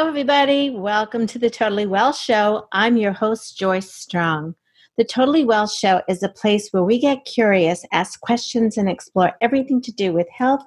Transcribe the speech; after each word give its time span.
Hello, 0.00 0.08
everybody. 0.08 0.70
Welcome 0.70 1.26
to 1.26 1.38
the 1.38 1.50
Totally 1.50 1.84
Well 1.84 2.14
Show. 2.14 2.66
I'm 2.72 2.96
your 2.96 3.12
host, 3.12 3.58
Joyce 3.58 3.92
Strong. 3.92 4.54
The 4.96 5.04
Totally 5.04 5.44
Well 5.44 5.66
Show 5.66 6.00
is 6.08 6.22
a 6.22 6.30
place 6.30 6.70
where 6.70 6.82
we 6.82 6.98
get 6.98 7.26
curious, 7.26 7.84
ask 7.92 8.18
questions, 8.22 8.78
and 8.78 8.88
explore 8.88 9.32
everything 9.42 9.82
to 9.82 9.92
do 9.92 10.14
with 10.14 10.26
health, 10.30 10.62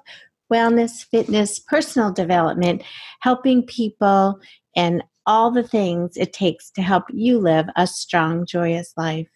wellness, 0.52 1.04
fitness, 1.04 1.58
personal 1.58 2.12
development, 2.12 2.84
helping 3.22 3.66
people, 3.66 4.38
and 4.76 5.02
all 5.26 5.50
the 5.50 5.64
things 5.64 6.16
it 6.16 6.32
takes 6.32 6.70
to 6.70 6.82
help 6.82 7.02
you 7.12 7.40
live 7.40 7.66
a 7.74 7.88
strong, 7.88 8.46
joyous 8.46 8.94
life. 8.96 9.26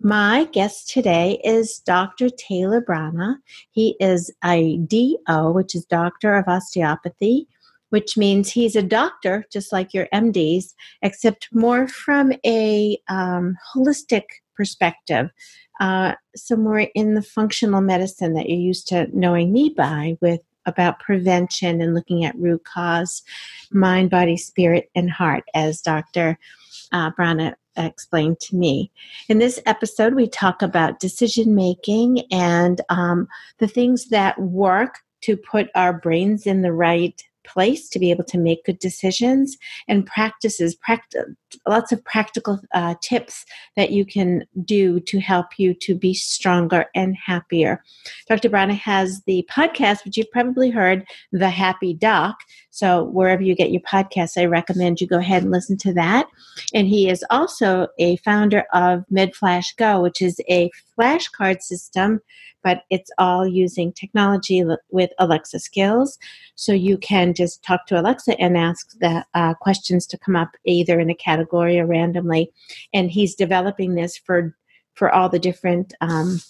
My 0.00 0.48
guest 0.50 0.90
today 0.90 1.40
is 1.44 1.78
Dr. 1.78 2.28
Taylor 2.28 2.82
Brana. 2.82 3.36
He 3.70 3.96
is 4.00 4.34
a 4.44 4.78
DO, 4.78 5.52
which 5.52 5.76
is 5.76 5.84
Doctor 5.84 6.34
of 6.34 6.46
Osteopathy 6.48 7.46
which 7.90 8.16
means 8.16 8.50
he's 8.50 8.76
a 8.76 8.82
doctor, 8.82 9.44
just 9.52 9.72
like 9.72 9.94
your 9.94 10.08
MDs, 10.12 10.74
except 11.02 11.48
more 11.52 11.88
from 11.88 12.32
a 12.44 12.98
um, 13.08 13.56
holistic 13.74 14.24
perspective, 14.56 15.30
uh, 15.80 16.14
somewhere 16.36 16.88
in 16.94 17.14
the 17.14 17.22
functional 17.22 17.80
medicine 17.80 18.34
that 18.34 18.48
you're 18.48 18.58
used 18.58 18.88
to 18.88 19.06
knowing 19.12 19.52
me 19.52 19.72
by, 19.76 20.16
with 20.20 20.40
about 20.66 21.00
prevention 21.00 21.80
and 21.80 21.94
looking 21.94 22.24
at 22.24 22.38
root 22.38 22.62
cause, 22.64 23.22
mind, 23.70 24.10
body, 24.10 24.36
spirit, 24.36 24.90
and 24.94 25.10
heart, 25.10 25.44
as 25.54 25.80
Dr. 25.80 26.38
Uh, 26.92 27.10
Brana 27.12 27.54
explained 27.76 28.40
to 28.40 28.56
me. 28.56 28.90
In 29.28 29.38
this 29.38 29.60
episode, 29.66 30.14
we 30.14 30.28
talk 30.28 30.62
about 30.62 31.00
decision 31.00 31.54
making 31.54 32.24
and 32.30 32.80
um, 32.88 33.28
the 33.58 33.68
things 33.68 34.08
that 34.08 34.38
work 34.40 34.98
to 35.22 35.36
put 35.36 35.68
our 35.74 35.92
brains 35.92 36.46
in 36.46 36.62
the 36.62 36.72
right 36.72 37.22
place 37.48 37.88
to 37.88 37.98
be 37.98 38.10
able 38.10 38.24
to 38.24 38.38
make 38.38 38.64
good 38.64 38.78
decisions 38.78 39.56
and 39.88 40.06
practices 40.06 40.74
practice 40.74 41.24
lots 41.66 41.92
of 41.92 42.04
practical 42.04 42.60
uh, 42.74 42.94
tips 43.02 43.44
that 43.76 43.90
you 43.90 44.04
can 44.04 44.44
do 44.64 45.00
to 45.00 45.20
help 45.20 45.46
you 45.58 45.74
to 45.74 45.94
be 45.94 46.14
stronger 46.14 46.86
and 46.94 47.16
happier. 47.16 47.82
Dr 48.28 48.48
Brana 48.48 48.74
has 48.74 49.22
the 49.26 49.46
podcast 49.50 50.04
which 50.04 50.16
you've 50.16 50.30
probably 50.30 50.70
heard 50.70 51.04
the 51.32 51.50
happy 51.50 51.94
doc. 51.94 52.38
So 52.70 53.04
wherever 53.04 53.42
you 53.42 53.54
get 53.54 53.72
your 53.72 53.82
podcasts 53.82 54.40
i 54.40 54.44
recommend 54.44 55.00
you 55.00 55.06
go 55.06 55.18
ahead 55.18 55.42
and 55.42 55.52
listen 55.52 55.76
to 55.78 55.92
that. 55.94 56.26
And 56.74 56.86
he 56.86 57.08
is 57.08 57.24
also 57.30 57.88
a 57.98 58.16
founder 58.18 58.64
of 58.72 59.04
medflash 59.12 59.76
go 59.76 60.00
which 60.00 60.22
is 60.22 60.40
a 60.48 60.70
flashcard 60.98 61.62
system 61.62 62.20
but 62.62 62.82
it's 62.90 63.10
all 63.18 63.46
using 63.46 63.92
technology 63.92 64.64
with 64.90 65.10
Alexa 65.18 65.58
skills. 65.60 66.18
So 66.54 66.72
you 66.72 66.98
can 66.98 67.34
just 67.34 67.62
talk 67.62 67.86
to 67.86 68.00
Alexa 68.00 68.38
and 68.40 68.56
ask 68.56 68.98
the 69.00 69.24
uh, 69.34 69.54
questions 69.54 70.06
to 70.08 70.18
come 70.18 70.36
up 70.36 70.50
either 70.64 70.98
in 70.98 71.10
a 71.10 71.14
category 71.14 71.37
or 71.50 71.86
randomly. 71.86 72.52
And 72.92 73.10
he's 73.10 73.34
developing 73.34 73.94
this 73.94 74.16
for 74.16 74.54
for 74.94 75.14
all 75.14 75.28
the 75.28 75.38
different 75.38 75.94
um, 76.00 76.40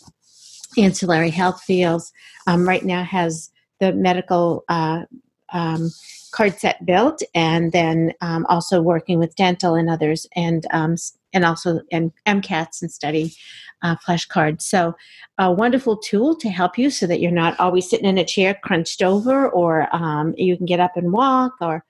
ancillary 0.78 1.30
health 1.30 1.62
fields. 1.62 2.12
Um, 2.46 2.66
right 2.66 2.84
now 2.84 3.02
has 3.04 3.50
the 3.80 3.92
medical 3.92 4.64
uh, 4.68 5.04
um, 5.52 5.90
card 6.32 6.58
set 6.58 6.84
built, 6.84 7.22
and 7.34 7.72
then 7.72 8.12
um, 8.20 8.46
also 8.48 8.82
working 8.82 9.18
with 9.18 9.36
dental 9.36 9.74
and 9.74 9.90
others, 9.90 10.26
and 10.34 10.66
um, 10.72 10.96
and 11.32 11.44
also 11.44 11.80
and 11.92 12.12
MCATs 12.26 12.82
and 12.82 12.90
study 12.90 13.34
uh, 13.82 13.96
flashcards. 14.06 14.62
So, 14.62 14.94
a 15.38 15.52
wonderful 15.52 15.96
tool 15.96 16.36
to 16.36 16.48
help 16.48 16.78
you 16.78 16.90
so 16.90 17.06
that 17.06 17.20
you're 17.20 17.30
not 17.30 17.58
always 17.60 17.88
sitting 17.88 18.08
in 18.08 18.18
a 18.18 18.24
chair 18.24 18.58
crunched 18.62 19.02
over, 19.02 19.48
or 19.48 19.94
um, 19.94 20.34
you 20.36 20.56
can 20.56 20.66
get 20.66 20.80
up 20.80 20.96
and 20.96 21.12
walk, 21.12 21.52
or 21.60 21.84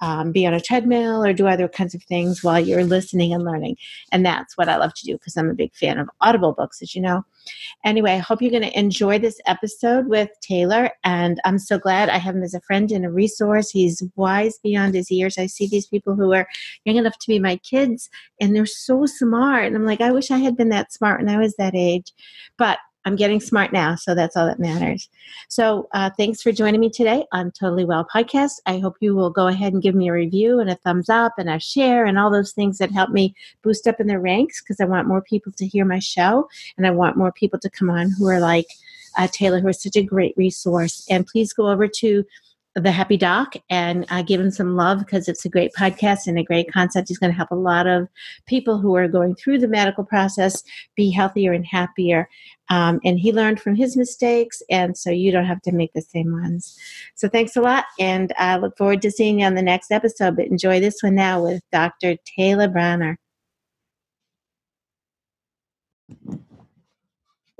um, 0.00 0.32
be 0.32 0.46
on 0.46 0.54
a 0.54 0.60
treadmill 0.60 1.24
or 1.24 1.32
do 1.32 1.46
other 1.46 1.68
kinds 1.68 1.94
of 1.94 2.02
things 2.04 2.42
while 2.42 2.60
you're 2.60 2.84
listening 2.84 3.32
and 3.32 3.44
learning. 3.44 3.76
And 4.12 4.24
that's 4.24 4.56
what 4.56 4.68
I 4.68 4.76
love 4.76 4.94
to 4.94 5.04
do 5.04 5.14
because 5.14 5.36
I'm 5.36 5.50
a 5.50 5.54
big 5.54 5.74
fan 5.74 5.98
of 5.98 6.08
Audible 6.20 6.52
books, 6.52 6.82
as 6.82 6.94
you 6.94 7.00
know. 7.00 7.24
Anyway, 7.84 8.12
I 8.12 8.18
hope 8.18 8.40
you're 8.40 8.50
going 8.50 8.62
to 8.62 8.78
enjoy 8.78 9.18
this 9.18 9.40
episode 9.46 10.06
with 10.06 10.30
Taylor. 10.40 10.90
And 11.04 11.40
I'm 11.44 11.58
so 11.58 11.78
glad 11.78 12.08
I 12.08 12.18
have 12.18 12.34
him 12.34 12.42
as 12.42 12.54
a 12.54 12.60
friend 12.60 12.90
and 12.90 13.04
a 13.04 13.10
resource. 13.10 13.70
He's 13.70 14.02
wise 14.16 14.58
beyond 14.62 14.94
his 14.94 15.10
years. 15.10 15.38
I 15.38 15.46
see 15.46 15.66
these 15.66 15.86
people 15.86 16.14
who 16.14 16.32
are 16.32 16.48
young 16.84 16.96
enough 16.96 17.18
to 17.18 17.28
be 17.28 17.38
my 17.38 17.56
kids 17.56 18.08
and 18.40 18.54
they're 18.54 18.66
so 18.66 19.06
smart. 19.06 19.66
And 19.66 19.76
I'm 19.76 19.86
like, 19.86 20.00
I 20.00 20.12
wish 20.12 20.30
I 20.30 20.38
had 20.38 20.56
been 20.56 20.70
that 20.70 20.92
smart 20.92 21.20
when 21.20 21.28
I 21.28 21.38
was 21.38 21.54
that 21.56 21.74
age. 21.74 22.12
But 22.56 22.78
I'm 23.04 23.16
getting 23.16 23.40
smart 23.40 23.72
now, 23.72 23.96
so 23.96 24.14
that's 24.14 24.36
all 24.36 24.46
that 24.46 24.58
matters. 24.58 25.08
So, 25.48 25.88
uh, 25.92 26.10
thanks 26.16 26.40
for 26.40 26.52
joining 26.52 26.80
me 26.80 26.88
today 26.88 27.26
on 27.32 27.50
Totally 27.50 27.84
Well 27.84 28.06
Podcast. 28.12 28.60
I 28.64 28.78
hope 28.78 28.96
you 29.00 29.14
will 29.14 29.30
go 29.30 29.46
ahead 29.46 29.74
and 29.74 29.82
give 29.82 29.94
me 29.94 30.08
a 30.08 30.12
review 30.12 30.58
and 30.58 30.70
a 30.70 30.76
thumbs 30.76 31.10
up 31.10 31.34
and 31.36 31.50
a 31.50 31.60
share 31.60 32.06
and 32.06 32.18
all 32.18 32.30
those 32.30 32.52
things 32.52 32.78
that 32.78 32.90
help 32.90 33.10
me 33.10 33.34
boost 33.62 33.86
up 33.86 34.00
in 34.00 34.06
the 34.06 34.18
ranks 34.18 34.62
because 34.62 34.80
I 34.80 34.86
want 34.86 35.06
more 35.06 35.20
people 35.20 35.52
to 35.52 35.66
hear 35.66 35.84
my 35.84 35.98
show 35.98 36.48
and 36.78 36.86
I 36.86 36.90
want 36.90 37.18
more 37.18 37.32
people 37.32 37.58
to 37.60 37.70
come 37.70 37.90
on 37.90 38.10
who 38.10 38.26
are 38.28 38.40
like 38.40 38.68
uh, 39.18 39.28
Taylor, 39.30 39.60
who 39.60 39.68
is 39.68 39.82
such 39.82 39.96
a 39.96 40.02
great 40.02 40.34
resource. 40.36 41.06
And 41.10 41.26
please 41.26 41.52
go 41.52 41.68
over 41.68 41.86
to 41.86 42.24
the 42.74 42.90
Happy 42.90 43.16
Doc 43.16 43.54
and 43.70 44.04
uh, 44.10 44.22
give 44.22 44.40
him 44.40 44.50
some 44.50 44.74
love 44.74 44.98
because 44.98 45.28
it's 45.28 45.44
a 45.44 45.48
great 45.48 45.72
podcast 45.78 46.26
and 46.26 46.38
a 46.38 46.42
great 46.42 46.72
concept. 46.72 47.08
He's 47.08 47.18
going 47.18 47.30
to 47.30 47.36
help 47.36 47.50
a 47.50 47.56
lot 47.56 47.86
of 47.86 48.08
people 48.46 48.78
who 48.78 48.96
are 48.96 49.06
going 49.06 49.36
through 49.36 49.58
the 49.58 49.68
medical 49.68 50.04
process 50.04 50.62
be 50.96 51.10
healthier 51.10 51.52
and 51.52 51.64
happier. 51.64 52.28
Um, 52.70 52.98
and 53.04 53.18
he 53.18 53.32
learned 53.32 53.60
from 53.60 53.76
his 53.76 53.96
mistakes, 53.96 54.62
and 54.70 54.96
so 54.96 55.10
you 55.10 55.30
don't 55.30 55.44
have 55.44 55.60
to 55.62 55.72
make 55.72 55.92
the 55.92 56.00
same 56.00 56.32
ones. 56.32 56.78
So 57.14 57.28
thanks 57.28 57.56
a 57.56 57.60
lot, 57.60 57.84
and 58.00 58.32
I 58.38 58.56
look 58.56 58.76
forward 58.78 59.02
to 59.02 59.10
seeing 59.10 59.40
you 59.40 59.46
on 59.46 59.54
the 59.54 59.62
next 59.62 59.92
episode. 59.92 60.36
But 60.36 60.46
enjoy 60.46 60.80
this 60.80 61.02
one 61.02 61.14
now 61.14 61.42
with 61.42 61.62
Dr. 61.70 62.16
Taylor 62.36 62.68
Brana. 62.68 63.16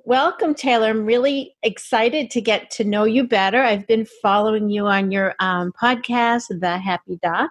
Welcome, 0.06 0.54
Taylor. 0.54 0.88
I'm 0.88 1.06
really 1.06 1.56
excited 1.62 2.31
to 2.32 2.41
get 2.42 2.70
to 2.72 2.84
know 2.84 3.04
you 3.04 3.25
better. 3.25 3.62
I've 3.62 3.87
been 3.87 4.06
following 4.20 4.69
you 4.69 4.87
on 4.87 5.10
your 5.10 5.34
um, 5.41 5.72
podcast, 5.81 6.42
The 6.60 6.76
Happy 6.76 7.19
Doc, 7.22 7.50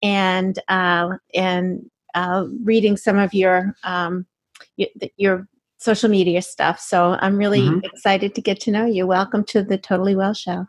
and 0.00 0.56
uh, 0.68 1.16
and 1.34 1.90
uh, 2.14 2.44
reading 2.62 2.96
some 2.96 3.18
of 3.18 3.34
your 3.34 3.74
um, 3.82 4.26
your 5.16 5.48
social 5.78 6.08
media 6.08 6.40
stuff. 6.40 6.78
So 6.78 7.18
I'm 7.20 7.36
really 7.36 7.62
mm-hmm. 7.62 7.80
excited 7.82 8.32
to 8.36 8.40
get 8.40 8.60
to 8.60 8.70
know 8.70 8.86
you. 8.86 9.04
Welcome 9.04 9.42
to 9.46 9.64
the 9.64 9.76
Totally 9.76 10.14
Well 10.14 10.34
Show. 10.34 10.68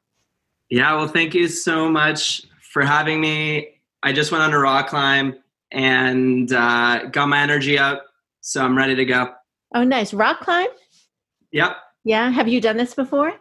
Yeah, 0.71 0.95
well, 0.95 1.07
thank 1.07 1.35
you 1.35 1.47
so 1.47 1.89
much 1.89 2.41
for 2.73 2.81
having 2.81 3.21
me. 3.21 3.75
I 4.01 4.13
just 4.13 4.31
went 4.31 4.43
on 4.43 4.53
a 4.53 4.59
rock 4.59 4.87
climb 4.87 5.35
and 5.71 6.51
uh, 6.51 7.05
got 7.11 7.27
my 7.27 7.39
energy 7.39 7.77
up, 7.77 8.03
so 8.41 8.65
I'm 8.65 8.75
ready 8.75 8.95
to 8.95 9.05
go. 9.05 9.31
Oh, 9.75 9.83
nice 9.83 10.11
rock 10.11 10.39
climb. 10.39 10.69
Yep. 11.51 11.77
Yeah. 12.03 12.29
Have 12.29 12.47
you 12.47 12.61
done 12.61 12.77
this 12.77 12.93
before? 12.93 13.33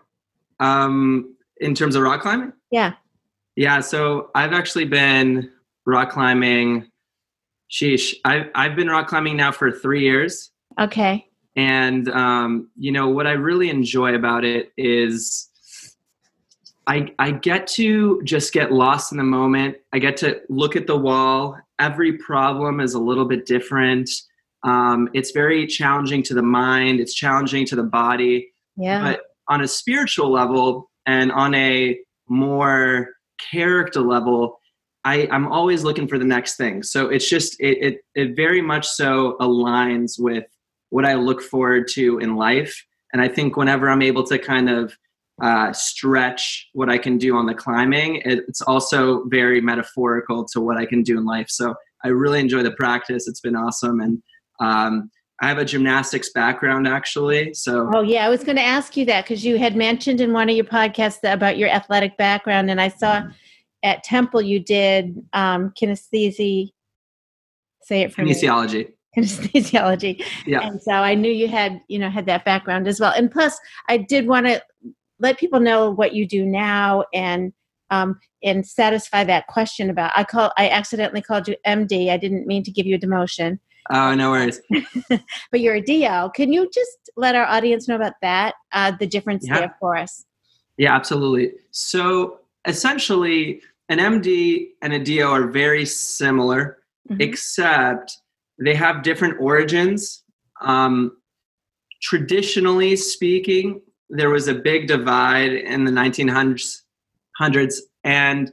Um, 0.61 1.37
in 1.61 1.75
terms 1.75 1.95
of 1.95 2.03
rock 2.03 2.23
climbing? 2.23 2.53
Yeah. 2.71 2.95
Yeah. 3.57 3.81
So 3.81 4.31
I've 4.35 4.53
actually 4.53 4.85
been 4.85 5.51
rock 5.87 6.11
climbing. 6.11 6.91
Sheesh. 7.71 8.15
I've, 8.25 8.47
I've 8.55 8.77
been 8.77 8.89
rock 8.89 9.09
climbing 9.09 9.37
now 9.37 9.53
for 9.53 9.71
three 9.71 10.03
years. 10.03 10.51
Okay. 10.79 11.29
And, 11.57 12.09
um, 12.11 12.71
you 12.77 12.93
know, 12.93 13.09
what 13.09 13.27
I 13.27 13.33
really 13.33 13.69
enjoy 13.69 14.15
about 14.15 14.45
it 14.45 14.73
is 14.77 15.49
I, 16.87 17.13
I 17.19 17.33
get 17.33 17.67
to 17.69 18.23
just 18.23 18.53
get 18.53 18.73
lost 18.73 19.13
in 19.13 19.19
the 19.19 19.25
moment. 19.25 19.77
I 19.93 19.99
get 19.99 20.17
to 20.19 20.41
look 20.49 20.77
at 20.77 20.87
the 20.87 20.97
wall. 20.97 21.59
Every 21.79 22.13
problem 22.15 22.81
is 22.81 22.95
a 22.95 22.99
little 22.99 23.25
bit 23.25 23.45
different. 23.45 24.09
Um, 24.63 25.09
it's 25.15 25.31
very 25.31 25.67
challenging 25.67 26.23
to 26.25 26.35
the 26.35 26.43
mind, 26.43 27.01
it's 27.01 27.15
challenging 27.15 27.65
to 27.67 27.77
the 27.77 27.83
body. 27.83 28.53
Yeah. 28.77 29.03
But 29.03 29.21
on 29.49 29.63
a 29.63 29.69
spiritual 29.69 30.31
level 30.31 30.91
and 31.07 31.33
on 31.33 31.55
a 31.55 31.99
more 32.29 33.11
character 33.51 34.01
level, 34.01 34.61
I, 35.05 35.29
I'm 35.31 35.47
always 35.47 35.85
looking 35.85 36.09
for 36.09 36.19
the 36.19 36.25
next 36.25 36.57
thing. 36.57 36.83
So 36.83 37.09
it's 37.09 37.29
just, 37.29 37.59
it, 37.61 37.79
it, 37.79 38.01
it 38.15 38.37
very 38.37 38.61
much 38.61 38.87
so 38.87 39.37
aligns 39.41 40.19
with 40.19 40.45
what 40.91 41.05
I 41.05 41.15
look 41.15 41.41
forward 41.41 41.89
to 41.93 42.19
in 42.19 42.37
life. 42.37 42.85
And 43.13 43.23
I 43.23 43.29
think 43.29 43.57
whenever 43.57 43.89
I'm 43.89 44.03
able 44.03 44.25
to 44.25 44.39
kind 44.39 44.69
of 44.69 44.97
uh, 45.41 45.73
stretch 45.73 46.69
what 46.73 46.91
I 46.91 46.99
can 46.99 47.17
do 47.17 47.37
on 47.37 47.47
the 47.47 47.55
climbing, 47.55 48.23
it's 48.25 48.61
also 48.61 49.25
very 49.27 49.61
metaphorical 49.61 50.45
to 50.47 50.61
what 50.61 50.77
I 50.77 50.85
can 50.85 51.03
do 51.03 51.17
in 51.17 51.25
life. 51.25 51.49
So 51.49 51.75
I 52.05 52.09
really 52.09 52.41
enjoy 52.41 52.63
the 52.63 52.73
practice. 52.73 53.29
It's 53.29 53.41
been 53.41 53.57
awesome. 53.57 54.01
And 54.01 54.23
um, 54.61 55.11
I 55.41 55.49
have 55.49 55.59
a 55.59 55.65
gymnastics 55.65 56.31
background 56.31 56.89
actually. 56.89 57.55
So 57.55 57.89
Oh 57.95 58.03
yeah, 58.03 58.27
I 58.27 58.29
was 58.29 58.43
going 58.43 58.57
to 58.57 58.63
ask 58.63 58.97
you 58.97 59.05
that 59.07 59.25
because 59.25 59.45
you 59.45 59.57
had 59.57 59.77
mentioned 59.77 60.21
in 60.21 60.33
one 60.33 60.51
of 60.51 60.57
your 60.57 60.65
podcasts 60.65 61.19
about 61.23 61.59
your 61.59 61.69
athletic 61.69 62.17
background, 62.17 62.71
and 62.71 62.81
I 62.81 62.89
saw 62.89 63.23
at 63.83 64.03
Temple 64.03 64.43
you 64.43 64.59
did 64.61 65.17
um, 65.33 65.73
kinesthesia. 65.81 66.71
Say 67.83 68.03
it 68.03 68.13
for 68.13 68.23
kinesiology. 68.23 68.89
Me. 68.89 68.95
Kinesiology. 69.17 70.25
Yeah. 70.47 70.67
And 70.67 70.83
so 70.83 70.93
I 70.93 71.15
knew 71.15 71.31
you 71.33 71.49
had 71.49 71.81
you 71.89 71.99
know 71.99 72.11
had 72.11 72.27
that 72.27 72.45
background 72.45 72.89
as 72.89 73.01
well. 73.01 73.13
And 73.17 73.31
plus, 73.31 73.59
I 73.89 73.97
did 73.97 74.27
want 74.27 74.47
to 74.47 74.63
let 75.21 75.39
people 75.39 75.61
know 75.61 75.91
what 75.91 76.15
you 76.15 76.27
do 76.27 76.45
now 76.45 77.05
and 77.15 77.53
um, 77.91 78.19
and 78.43 78.67
satisfy 78.67 79.25
that 79.25 79.47
question 79.47 79.89
about 79.89 80.13
I 80.17 80.25
call 80.25 80.53
I 80.59 80.69
accidentally 80.69 81.23
called 81.23 81.47
you 81.47 81.57
MD. 81.67 82.11
I 82.11 82.17
didn't 82.17 82.47
mean 82.47 82.65
to 82.65 82.73
give 82.73 82.87
you 82.87 82.97
a 82.97 82.99
demotion. 82.99 83.59
Oh, 83.91 84.15
no 84.15 84.31
worries. 84.31 84.61
but 85.51 85.61
you're 85.61 85.77
a 85.77 85.81
DO. 85.81 86.31
Can 86.35 86.53
you 86.53 86.69
just 86.73 87.11
let 87.17 87.35
our 87.35 87.47
audience 87.47 87.89
know 87.89 87.97
about 87.97 88.15
that, 88.23 88.55
uh, 88.73 88.93
the 88.99 89.07
difference 89.07 89.47
yeah. 89.47 89.61
there 89.61 89.77
for 89.81 89.97
us? 89.97 90.25
Yeah, 90.77 90.95
absolutely. 90.95 91.53
So 91.71 92.41
essentially, 92.67 93.61
an 93.89 93.99
MD 93.99 94.69
and 94.83 94.93
a 94.93 94.99
DO 94.99 95.27
are 95.27 95.47
very 95.49 95.87
similar, 95.87 96.79
mm-hmm. 97.11 97.21
except 97.21 98.19
they 98.59 98.75
have 98.75 99.03
different 99.03 99.41
origins. 99.41 100.23
Um, 100.61 101.17
traditionally 102.03 102.97
speaking, 102.97 103.81
there 104.11 104.31
was 104.31 104.49
a 104.49 104.55
big 104.55 104.87
divide 104.87 105.53
in 105.53 105.85
the 105.85 105.91
1900s, 105.91 106.83
hundreds, 107.39 107.83
and 108.05 108.53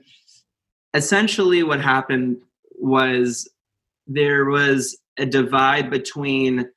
essentially 0.93 1.63
what 1.63 1.81
happened 1.81 2.37
was 2.77 3.49
there 4.07 4.45
was 4.45 4.97
a 5.17 5.25
divide 5.25 5.89
between 5.89 6.69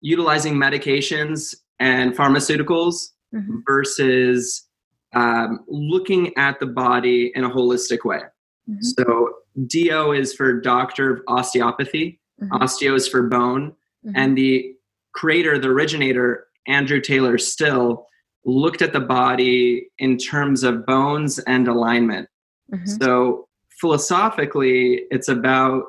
utilizing 0.00 0.54
medications 0.54 1.54
and 1.78 2.16
pharmaceuticals 2.16 3.08
mm-hmm. 3.34 3.58
versus 3.66 4.66
um, 5.14 5.64
looking 5.68 6.36
at 6.36 6.60
the 6.60 6.66
body 6.66 7.32
in 7.34 7.44
a 7.44 7.50
holistic 7.50 8.04
way. 8.04 8.20
Mm-hmm. 8.68 8.78
So, 8.80 9.34
DO 9.66 10.12
is 10.12 10.32
for 10.32 10.60
doctor 10.60 11.12
of 11.14 11.22
osteopathy, 11.26 12.20
mm-hmm. 12.40 12.62
osteo 12.62 12.94
is 12.94 13.08
for 13.08 13.22
bone, 13.24 13.72
mm-hmm. 14.06 14.16
and 14.16 14.36
the 14.36 14.74
creator, 15.12 15.58
the 15.58 15.68
originator, 15.68 16.46
Andrew 16.68 17.00
Taylor 17.00 17.36
Still, 17.36 18.06
looked 18.44 18.80
at 18.80 18.92
the 18.92 19.00
body 19.00 19.88
in 19.98 20.16
terms 20.16 20.62
of 20.62 20.86
bones 20.86 21.38
and 21.40 21.66
alignment. 21.66 22.28
Mm-hmm. 22.72 22.86
So, 23.02 23.48
philosophically, 23.80 25.02
it's 25.10 25.28
about 25.28 25.84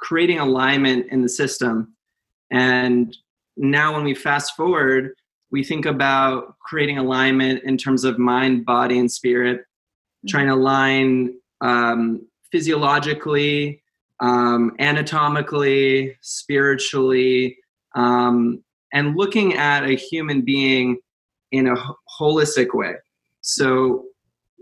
creating 0.00 0.38
alignment 0.38 1.06
in 1.10 1.22
the 1.22 1.28
system. 1.28 1.94
And 2.50 3.16
now, 3.56 3.94
when 3.94 4.04
we 4.04 4.14
fast 4.14 4.56
forward, 4.56 5.14
we 5.50 5.62
think 5.64 5.86
about 5.86 6.58
creating 6.60 6.98
alignment 6.98 7.62
in 7.64 7.76
terms 7.76 8.04
of 8.04 8.18
mind, 8.18 8.64
body, 8.64 8.98
and 8.98 9.10
spirit, 9.10 9.60
mm-hmm. 9.60 10.28
trying 10.28 10.46
to 10.46 10.54
align 10.54 11.34
um, 11.60 12.26
physiologically, 12.50 13.82
um, 14.20 14.74
anatomically, 14.78 16.16
spiritually, 16.20 17.58
um, 17.94 18.62
and 18.92 19.16
looking 19.16 19.54
at 19.54 19.84
a 19.84 19.94
human 19.94 20.42
being 20.42 20.98
in 21.52 21.66
a 21.66 21.76
holistic 22.20 22.74
way. 22.74 22.94
So 23.40 24.04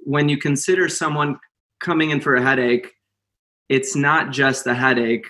when 0.05 0.29
you 0.29 0.39
consider 0.39 0.89
someone 0.89 1.39
coming 1.81 2.11
in 2.11 2.21
for 2.21 2.35
a 2.37 2.43
headache, 2.43 2.93
it's 3.69 3.95
not 3.95 4.31
just 4.31 4.65
the 4.65 4.75
headache. 4.75 5.27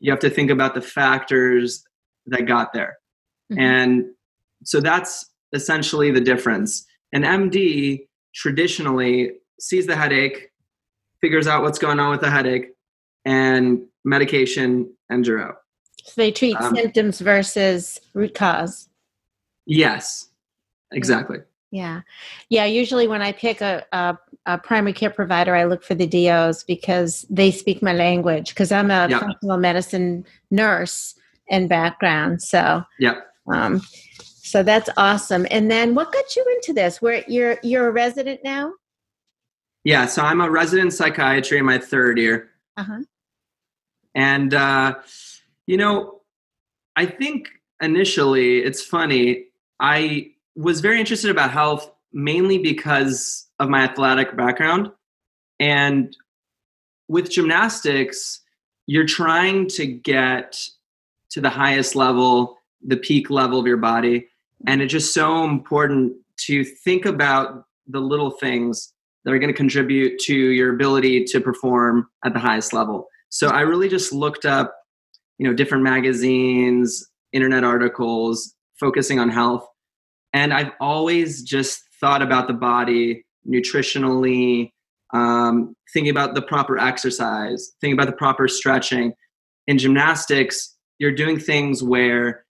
You 0.00 0.10
have 0.10 0.20
to 0.20 0.30
think 0.30 0.50
about 0.50 0.74
the 0.74 0.82
factors 0.82 1.84
that 2.26 2.46
got 2.46 2.72
there. 2.72 2.98
Mm-hmm. 3.52 3.60
And 3.60 4.04
so 4.64 4.80
that's 4.80 5.30
essentially 5.52 6.10
the 6.10 6.20
difference. 6.20 6.86
An 7.12 7.22
MD 7.22 8.06
traditionally 8.34 9.32
sees 9.60 9.86
the 9.86 9.96
headache, 9.96 10.50
figures 11.20 11.46
out 11.46 11.62
what's 11.62 11.78
going 11.78 12.00
on 12.00 12.10
with 12.10 12.20
the 12.20 12.30
headache, 12.30 12.70
and 13.24 13.82
medication 14.04 14.92
and 15.10 15.24
zero. 15.24 15.56
So 16.04 16.12
they 16.16 16.32
treat 16.32 16.56
um, 16.56 16.74
symptoms 16.74 17.20
versus 17.20 18.00
root 18.14 18.34
cause. 18.34 18.88
Yes, 19.66 20.30
exactly. 20.90 21.38
Yeah. 21.72 22.02
Yeah. 22.50 22.66
Usually, 22.66 23.08
when 23.08 23.22
I 23.22 23.32
pick 23.32 23.62
a, 23.62 23.84
a, 23.92 24.16
a, 24.44 24.58
primary 24.58 24.92
care 24.92 25.10
provider, 25.10 25.56
I 25.56 25.64
look 25.64 25.82
for 25.82 25.94
the 25.94 26.06
DOs 26.06 26.62
because 26.64 27.24
they 27.30 27.50
speak 27.50 27.82
my 27.82 27.94
language 27.94 28.50
because 28.50 28.70
I'm 28.70 28.90
a 28.90 29.08
yep. 29.08 29.22
functional 29.22 29.56
medicine 29.56 30.26
nurse 30.50 31.14
in 31.48 31.68
background. 31.68 32.42
So, 32.42 32.84
yeah. 33.00 33.20
Um, 33.50 33.80
so 34.20 34.62
that's 34.62 34.90
awesome. 34.98 35.46
And 35.50 35.70
then 35.70 35.94
what 35.94 36.12
got 36.12 36.36
you 36.36 36.44
into 36.56 36.74
this? 36.74 37.00
Where 37.00 37.24
you're 37.26 37.56
you're 37.62 37.88
a 37.88 37.90
resident 37.90 38.44
now? 38.44 38.74
Yeah, 39.82 40.04
so 40.06 40.22
I'm 40.22 40.42
a 40.42 40.50
resident 40.50 40.92
psychiatry 40.92 41.58
in 41.58 41.64
my 41.64 41.78
third 41.78 42.18
year. 42.18 42.50
Uh-huh. 42.76 43.00
And 44.14 44.52
uh, 44.52 44.96
you 45.66 45.78
know, 45.78 46.20
I 46.96 47.06
think 47.06 47.48
initially 47.80 48.58
it's 48.58 48.82
funny. 48.82 49.46
I 49.80 50.32
was 50.54 50.80
very 50.80 51.00
interested 51.00 51.30
about 51.30 51.50
health 51.50 51.90
mainly 52.12 52.58
because 52.58 53.48
of 53.58 53.68
my 53.68 53.82
athletic 53.84 54.36
background. 54.36 54.90
And 55.58 56.16
with 57.08 57.30
gymnastics, 57.30 58.40
you're 58.86 59.06
trying 59.06 59.68
to 59.68 59.86
get 59.86 60.60
to 61.30 61.40
the 61.40 61.50
highest 61.50 61.94
level, 61.94 62.58
the 62.82 62.96
peak 62.96 63.30
level 63.30 63.58
of 63.58 63.66
your 63.66 63.76
body. 63.76 64.28
And 64.66 64.82
it's 64.82 64.92
just 64.92 65.14
so 65.14 65.44
important 65.44 66.14
to 66.46 66.64
think 66.64 67.06
about 67.06 67.64
the 67.86 68.00
little 68.00 68.30
things 68.30 68.92
that 69.24 69.32
are 69.32 69.38
going 69.38 69.52
to 69.52 69.56
contribute 69.56 70.18
to 70.20 70.34
your 70.34 70.74
ability 70.74 71.24
to 71.24 71.40
perform 71.40 72.08
at 72.24 72.32
the 72.32 72.38
highest 72.38 72.72
level. 72.72 73.06
So 73.28 73.48
I 73.48 73.60
really 73.60 73.88
just 73.88 74.12
looked 74.12 74.44
up, 74.44 74.74
you 75.38 75.46
know, 75.46 75.54
different 75.54 75.84
magazines, 75.84 77.08
internet 77.32 77.64
articles 77.64 78.54
focusing 78.78 79.18
on 79.18 79.30
health. 79.30 79.66
And 80.32 80.52
I've 80.52 80.72
always 80.80 81.42
just 81.42 81.82
thought 82.00 82.22
about 82.22 82.48
the 82.48 82.54
body 82.54 83.24
nutritionally, 83.48 84.72
um, 85.12 85.74
thinking 85.92 86.10
about 86.10 86.34
the 86.34 86.42
proper 86.42 86.78
exercise, 86.78 87.72
thinking 87.80 87.98
about 87.98 88.06
the 88.06 88.16
proper 88.16 88.48
stretching. 88.48 89.12
In 89.66 89.78
gymnastics, 89.78 90.76
you're 90.98 91.14
doing 91.14 91.38
things 91.38 91.82
where 91.82 92.44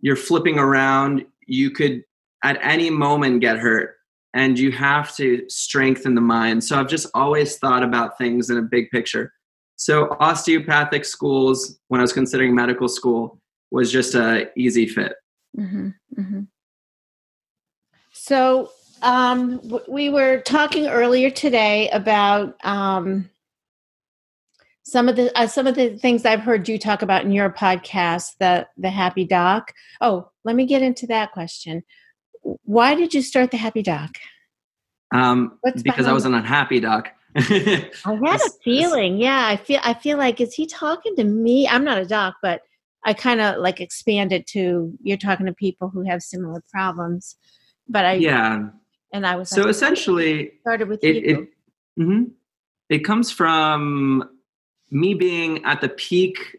you're 0.00 0.16
flipping 0.16 0.58
around, 0.58 1.24
you 1.46 1.70
could 1.70 2.02
at 2.42 2.58
any 2.62 2.90
moment 2.90 3.40
get 3.40 3.58
hurt 3.58 3.96
and 4.34 4.58
you 4.58 4.72
have 4.72 5.14
to 5.16 5.44
strengthen 5.48 6.14
the 6.14 6.20
mind. 6.20 6.62
So 6.64 6.78
I've 6.78 6.88
just 6.88 7.08
always 7.14 7.58
thought 7.58 7.82
about 7.82 8.16
things 8.16 8.50
in 8.50 8.56
a 8.58 8.62
big 8.62 8.90
picture. 8.90 9.32
So 9.76 10.16
osteopathic 10.20 11.04
schools, 11.04 11.78
when 11.88 12.00
I 12.00 12.02
was 12.02 12.12
considering 12.12 12.54
medical 12.54 12.88
school, 12.88 13.40
was 13.70 13.90
just 13.90 14.14
a 14.14 14.50
easy 14.56 14.86
fit. 14.86 15.14
Mm-hmm, 15.58 15.88
mm-hmm. 16.18 16.40
So 18.30 18.70
um, 19.02 19.56
w- 19.56 19.84
we 19.88 20.08
were 20.08 20.40
talking 20.42 20.86
earlier 20.86 21.30
today 21.30 21.90
about 21.90 22.54
um, 22.64 23.28
some 24.84 25.08
of 25.08 25.16
the 25.16 25.36
uh, 25.36 25.48
some 25.48 25.66
of 25.66 25.74
the 25.74 25.98
things 25.98 26.24
I've 26.24 26.42
heard 26.42 26.68
you 26.68 26.78
talk 26.78 27.02
about 27.02 27.24
in 27.24 27.32
your 27.32 27.50
podcast, 27.50 28.36
the 28.38 28.68
the 28.76 28.88
Happy 28.88 29.24
Doc. 29.24 29.72
Oh, 30.00 30.30
let 30.44 30.54
me 30.54 30.64
get 30.64 30.80
into 30.80 31.08
that 31.08 31.32
question. 31.32 31.82
Why 32.42 32.94
did 32.94 33.14
you 33.14 33.20
start 33.20 33.50
the 33.50 33.56
Happy 33.56 33.82
Doc? 33.82 34.12
Um, 35.12 35.58
because 35.82 36.06
I 36.06 36.12
was 36.12 36.24
an 36.24 36.34
unhappy 36.34 36.78
doc. 36.78 37.10
I 37.34 37.90
had 38.04 38.40
a 38.40 38.50
feeling. 38.62 39.18
Yeah, 39.18 39.44
I 39.44 39.56
feel. 39.56 39.80
I 39.82 39.94
feel 39.94 40.18
like 40.18 40.40
is 40.40 40.54
he 40.54 40.68
talking 40.68 41.16
to 41.16 41.24
me? 41.24 41.66
I'm 41.66 41.82
not 41.82 41.98
a 41.98 42.06
doc, 42.06 42.36
but 42.42 42.62
I 43.04 43.12
kind 43.12 43.40
of 43.40 43.56
like 43.56 43.80
expanded 43.80 44.46
to 44.50 44.96
you're 45.02 45.16
talking 45.16 45.46
to 45.46 45.52
people 45.52 45.88
who 45.88 46.02
have 46.02 46.22
similar 46.22 46.62
problems. 46.70 47.34
But 47.90 48.04
I 48.04 48.12
yeah, 48.14 48.68
and 49.12 49.26
I 49.26 49.36
was 49.36 49.50
so 49.50 49.62
like, 49.62 49.70
essentially 49.70 50.52
started 50.60 50.88
with 50.88 51.02
it, 51.02 51.16
you. 51.16 51.22
It, 51.22 52.02
mm-hmm. 52.02 52.22
it 52.88 53.00
comes 53.00 53.32
from 53.32 54.30
me 54.90 55.14
being 55.14 55.64
at 55.64 55.80
the 55.80 55.88
peak 55.88 56.58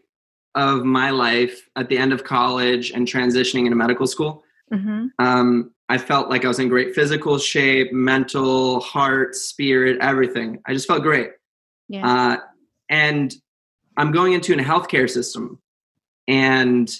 of 0.54 0.84
my 0.84 1.10
life 1.10 1.68
at 1.76 1.88
the 1.88 1.96
end 1.96 2.12
of 2.12 2.24
college 2.24 2.90
and 2.90 3.08
transitioning 3.08 3.64
into 3.64 3.76
medical 3.76 4.06
school. 4.06 4.44
Mm-hmm. 4.70 5.06
Um, 5.18 5.72
I 5.88 5.98
felt 5.98 6.28
like 6.28 6.44
I 6.44 6.48
was 6.48 6.58
in 6.58 6.68
great 6.68 6.94
physical 6.94 7.38
shape, 7.38 7.92
mental, 7.92 8.80
heart, 8.80 9.34
spirit, 9.34 9.98
everything. 10.00 10.60
I 10.66 10.74
just 10.74 10.86
felt 10.86 11.02
great. 11.02 11.30
Yeah. 11.88 12.06
Uh, 12.06 12.36
and 12.88 13.34
I'm 13.96 14.12
going 14.12 14.32
into 14.34 14.54
a 14.54 14.56
healthcare 14.56 15.08
system, 15.08 15.58
and 16.28 16.90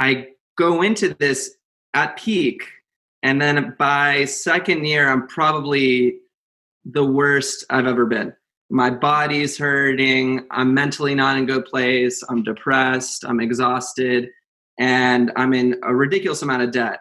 I 0.00 0.28
go 0.56 0.82
into 0.82 1.14
this 1.14 1.56
at 1.94 2.16
peak, 2.16 2.62
and 3.22 3.40
then 3.40 3.74
by 3.78 4.24
second 4.24 4.86
year, 4.86 5.08
I'm 5.08 5.26
probably 5.26 6.18
the 6.84 7.04
worst 7.04 7.64
I've 7.70 7.86
ever 7.86 8.06
been. 8.06 8.32
My 8.70 8.90
body's 8.90 9.58
hurting. 9.58 10.46
I'm 10.50 10.74
mentally 10.74 11.14
not 11.14 11.36
in 11.36 11.44
a 11.44 11.46
good 11.46 11.64
place. 11.64 12.22
I'm 12.28 12.42
depressed. 12.42 13.24
I'm 13.26 13.40
exhausted. 13.40 14.28
And 14.78 15.32
i'm 15.34 15.54
in 15.54 15.80
a 15.82 15.94
ridiculous 15.94 16.42
amount 16.42 16.62
of 16.62 16.70
debt. 16.70 17.00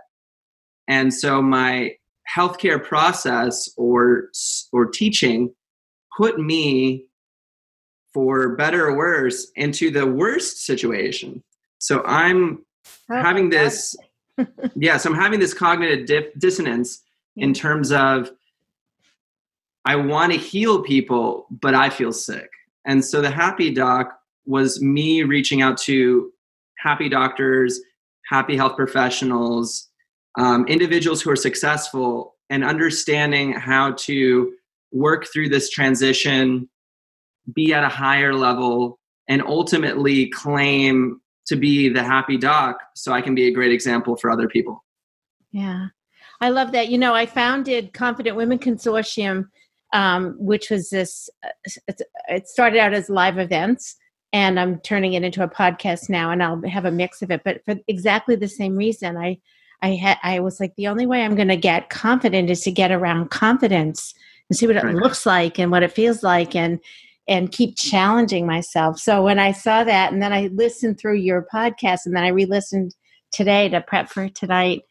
And 0.88 1.14
so 1.14 1.42
my 1.44 1.94
healthcare 2.36 2.84
process 2.84 3.70
or 3.78 4.30
or 4.72 4.88
teaching 4.88 5.54
put 6.18 6.40
me 6.40 7.06
for 8.14 8.56
better 8.56 8.88
or 8.88 8.98
worse 8.98 9.52
into 9.56 9.92
the 9.92 10.08
worst 10.08 10.66
situation. 10.66 11.44
So 11.78 12.02
i'm 12.06 12.66
having 13.10 13.50
this 13.50 13.96
yes 14.76 15.06
i'm 15.06 15.16
having 15.16 15.40
this 15.40 15.54
cognitive 15.54 16.06
dip, 16.06 16.38
dissonance 16.40 17.04
in 17.36 17.54
terms 17.54 17.92
of 17.92 18.32
I 19.88 19.96
want 19.96 20.34
to 20.34 20.38
heal 20.38 20.84
people, 20.84 21.48
but 21.50 21.74
I 21.74 21.90
feel 21.90 22.12
sick. 22.12 22.50
And 22.86 23.04
so 23.04 23.22
the 23.22 23.32
happy 23.32 23.74
doc 23.74 24.20
was 24.46 24.82
me 24.82 25.24
reaching 25.24 25.62
out 25.62 25.78
to 25.84 26.34
happy 26.78 27.08
doctors, 27.08 27.80
happy 28.30 28.58
health 28.58 28.76
professionals, 28.76 29.88
um, 30.38 30.68
individuals 30.68 31.22
who 31.22 31.30
are 31.30 31.38
successful, 31.38 32.36
and 32.50 32.66
understanding 32.66 33.54
how 33.54 33.94
to 33.94 34.54
work 34.92 35.28
through 35.32 35.48
this 35.48 35.70
transition, 35.70 36.68
be 37.54 37.74
at 37.74 37.86
a 37.86 37.90
higher 37.90 38.34
level, 38.34 39.00
and 39.30 39.42
ultimately 39.42 40.28
claim 40.28 41.22
to 41.48 41.56
be 41.56 41.90
the 41.90 42.04
happy 42.04 42.38
doc 42.38 42.80
so 42.96 43.14
I 43.14 43.22
can 43.22 43.34
be 43.34 43.48
a 43.48 43.52
great 43.52 43.72
example 43.72 44.16
for 44.18 44.30
other 44.30 44.48
people. 44.48 44.84
Yeah. 45.52 45.88
I 46.42 46.50
love 46.50 46.72
that. 46.74 46.90
You 46.90 46.98
know, 46.98 47.14
I 47.14 47.26
founded 47.26 47.94
Confident 47.94 48.36
Women 48.36 48.60
Consortium, 48.60 49.48
um, 49.94 50.36
which 50.38 50.70
was 50.70 50.90
this, 50.90 51.30
uh, 51.44 51.94
it 52.28 52.48
started 52.48 52.80
out 52.80 52.94
as 52.94 53.10
live 53.10 53.38
events 53.38 53.96
and 54.34 54.60
I'm 54.60 54.80
turning 54.82 55.14
it 55.14 55.24
into 55.24 55.42
a 55.42 55.48
podcast 55.48 56.10
now 56.10 56.32
and 56.32 56.44
I'll 56.44 56.62
have 56.64 56.86
a 56.86 56.92
mix 56.92 57.22
of 57.22 57.32
it. 57.32 57.42
But 57.44 57.64
for 57.66 57.76
exactly 57.88 58.36
the 58.36 58.48
same 58.48 58.76
reason, 58.76 59.18
I, 59.18 59.40
I 59.82 59.96
had, 59.96 60.18
I 60.22 60.42
was 60.42 60.60
like, 60.60 60.76
the 60.76 60.88
only 60.88 61.06
way 61.06 61.24
I'm 61.24 61.36
going 61.36 61.48
to 61.48 61.56
get 61.56 61.90
confident 61.90 62.50
is 62.50 62.62
to 62.62 62.72
get 62.72 62.92
around 62.92 63.32
confidence 63.32 64.14
and 64.50 64.58
see 64.58 64.68
what 64.68 64.76
it 64.76 64.84
right. 64.84 64.96
looks 64.96 65.26
like 65.26 65.60
and 65.60 65.72
what 65.72 65.84
it 65.84 65.92
feels 65.92 66.24
like. 66.24 66.56
And, 66.56 66.80
and 67.28 67.52
keep 67.52 67.76
challenging 67.76 68.46
myself. 68.46 69.00
So 69.00 69.22
when 69.22 69.40
I 69.40 69.52
saw 69.52 69.84
that, 69.84 70.14
and 70.14 70.22
then 70.22 70.34
I 70.34 70.48
listened 70.54 71.00
through 71.00 71.16
your 71.16 71.46
podcast, 71.54 72.06
and 72.06 72.16
then 72.16 72.24
I 72.24 72.30
re-listened 72.30 72.96
today 73.32 73.70
to 73.70 73.82
prep 73.82 74.10
for 74.10 74.30
tonight, 74.30 74.84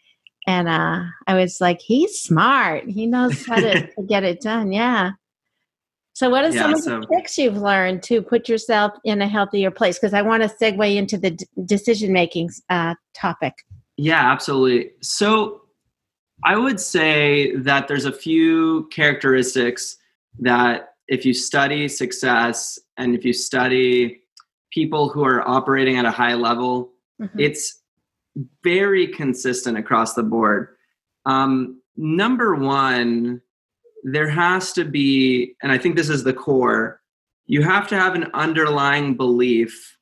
and 0.47 0.69
uh, 0.69 1.03
I 1.27 1.35
was 1.35 1.61
like, 1.61 1.81
"He's 1.81 2.21
smart. 2.21 2.89
He 2.89 3.07
knows 3.07 3.45
how 3.47 3.57
to, 3.57 3.87
to 3.95 4.03
get 4.07 4.25
it 4.25 4.41
done." 4.41 4.73
Yeah. 4.73 5.13
So, 6.13 6.31
what 6.31 6.45
are 6.45 6.51
yeah, 6.51 6.63
some 6.63 6.75
of 6.75 6.81
so, 6.81 7.01
the 7.01 7.07
tricks 7.07 7.37
you've 7.37 7.59
learned 7.59 8.03
to 8.05 8.23
put 8.23 8.49
yourself 8.49 8.93
in 9.05 9.21
a 9.21 9.29
healthier 9.29 9.71
place? 9.71 9.99
Because 9.99 10.15
I 10.15 10.23
want 10.23 10.43
to 10.43 10.49
segue 10.49 10.97
into 10.97 11.19
the 11.19 11.33
d- 11.33 11.47
decision 11.67 12.13
making 12.13 12.51
uh, 12.71 12.95
topic. 13.15 13.53
Yeah, 13.99 14.33
absolutely. 14.33 14.93
So, 15.03 15.63
I 16.45 16.57
would 16.57 16.81
say 16.81 17.55
that 17.57 17.89
there's 17.89 18.05
a 18.05 18.13
few 18.13 18.89
characteristics 18.89 19.97
that 20.39 20.96
if 21.09 21.25
you 21.25 21.33
study 21.33 21.89
success 21.89 22.79
and 22.97 23.15
if 23.15 23.25
you 23.25 23.33
study 23.33 24.23
people 24.73 25.09
who 25.09 25.25
are 25.25 25.47
operating 25.49 25.97
at 25.97 26.05
a 26.05 26.11
high 26.11 26.35
level, 26.35 26.93
mm-hmm. 27.21 27.39
it's 27.39 27.83
very 28.63 29.07
consistent 29.07 29.79
across 29.79 30.15
the 30.15 30.23
board. 30.23 30.77
Um, 31.25 31.81
number 31.97 32.55
one, 32.55 33.41
there 34.03 34.29
has 34.29 34.73
to 34.75 34.85
be, 34.85 35.57
and 35.63 35.73
I 35.73 35.79
think 35.79 35.97
this 35.97 36.09
is 36.09 36.25
the 36.25 36.33
core, 36.33 37.01
you 37.47 37.63
have 37.63 37.89
to 37.89 37.97
have 37.97 38.15
an 38.15 38.31
underlying 38.35 39.17
belief 39.17 39.97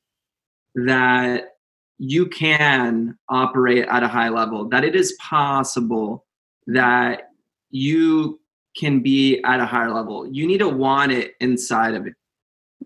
that 0.75 1.49
you 1.97 2.27
can 2.27 3.17
operate 3.29 3.85
at 3.87 4.03
a 4.03 4.07
high 4.07 4.29
level, 4.29 4.67
that 4.69 4.83
it 4.83 4.95
is 4.95 5.17
possible 5.21 6.25
that 6.67 7.29
you 7.69 8.39
can 8.75 9.01
be 9.01 9.41
at 9.43 9.59
a 9.59 9.65
higher 9.65 9.91
level. 9.91 10.27
You 10.27 10.45
need 10.47 10.59
to 10.59 10.69
want 10.69 11.11
it 11.11 11.35
inside 11.39 11.93
of 11.95 12.07
it. 12.07 12.13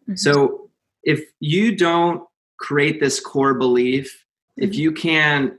Mm-hmm. 0.02 0.16
So 0.16 0.70
if 1.04 1.22
you 1.40 1.76
don't 1.76 2.24
create 2.60 3.00
this 3.00 3.20
core 3.20 3.56
belief, 3.56 4.26
mm-hmm. 4.60 4.70
if 4.70 4.76
you 4.76 4.92
can't 4.92 5.54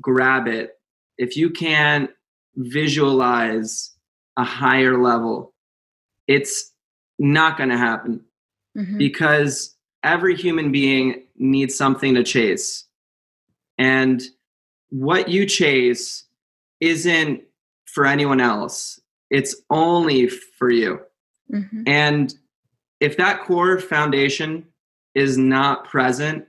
grab 0.00 0.46
it, 0.46 0.78
if 1.18 1.36
you 1.36 1.50
can't 1.50 2.10
visualize 2.56 3.92
a 4.36 4.44
higher 4.44 5.00
level, 5.00 5.52
it's 6.26 6.72
not 7.18 7.56
going 7.56 7.70
to 7.70 7.78
happen 7.78 8.20
mm-hmm. 8.76 8.98
because 8.98 9.76
every 10.02 10.36
human 10.36 10.72
being 10.72 11.22
needs 11.36 11.74
something 11.74 12.14
to 12.14 12.22
chase. 12.22 12.84
And 13.78 14.22
what 14.90 15.28
you 15.28 15.46
chase 15.46 16.24
isn't 16.80 17.42
for 17.86 18.06
anyone 18.06 18.40
else 18.40 19.00
it's 19.30 19.56
only 19.70 20.28
for 20.28 20.70
you. 20.70 21.00
Mm-hmm. 21.52 21.82
And 21.86 22.34
if 23.00 23.16
that 23.16 23.42
core 23.42 23.78
foundation 23.78 24.66
is 25.14 25.36
not 25.36 25.84
present, 25.84 26.46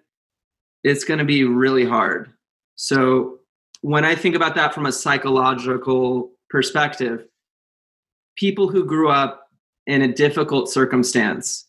it's 0.84 1.04
going 1.04 1.20
to 1.20 1.26
be 1.26 1.44
really 1.44 1.86
hard. 1.86 2.32
So 2.76 3.40
when 3.82 4.06
I 4.06 4.16
think 4.16 4.36
about 4.36 4.56
that 4.56 4.74
from 4.74 4.86
a 4.86 4.92
psychological 4.92 6.32
perspective, 6.50 7.26
people 8.36 8.68
who 8.68 8.86
grew 8.86 9.10
up 9.10 9.48
in 9.88 10.02
a 10.02 10.14
difficult 10.14 10.70
circumstance 10.70 11.68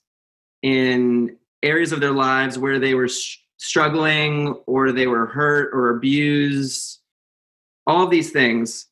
in 0.62 1.36
areas 1.62 1.92
of 1.92 2.00
their 2.00 2.12
lives 2.12 2.58
where 2.58 2.78
they 2.78 2.94
were 2.94 3.08
sh- 3.08 3.38
struggling 3.58 4.48
or 4.66 4.92
they 4.92 5.06
were 5.06 5.26
hurt 5.26 5.70
or 5.72 5.90
abused, 5.90 7.00
all 7.86 8.06
these 8.06 8.30
things, 8.30 8.86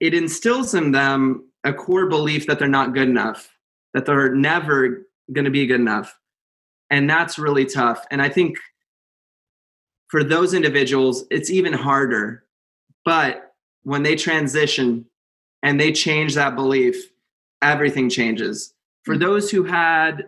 it 0.00 0.14
instills 0.14 0.74
in 0.74 0.92
them 0.92 1.46
a 1.64 1.72
core 1.72 2.08
belief 2.08 2.46
that 2.46 2.58
they're 2.58 2.68
not 2.68 2.94
good 2.94 3.08
enough, 3.08 3.50
that 3.94 4.06
they're 4.06 4.34
never 4.34 5.06
going 5.32 5.44
to 5.44 5.50
be 5.50 5.66
good 5.66 5.80
enough. 5.80 6.18
And 6.90 7.08
that's 7.08 7.38
really 7.38 7.66
tough. 7.66 8.04
And 8.10 8.20
I 8.20 8.28
think 8.28 8.56
for 10.08 10.24
those 10.24 10.54
individuals, 10.54 11.24
it's 11.30 11.50
even 11.50 11.72
harder. 11.72 12.44
But 13.04 13.54
when 13.82 14.02
they 14.02 14.16
transition 14.16 15.06
and 15.62 15.78
they 15.78 15.92
change 15.92 16.34
that 16.34 16.56
belief, 16.56 16.96
everything 17.62 18.08
changes. 18.08 18.74
For 19.04 19.14
mm-hmm. 19.14 19.22
those 19.22 19.50
who 19.50 19.64
had 19.64 20.26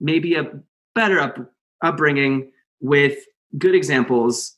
maybe 0.00 0.34
a 0.34 0.50
better 0.94 1.20
up, 1.20 1.52
upbringing 1.82 2.50
with 2.80 3.18
good 3.58 3.74
examples, 3.74 4.55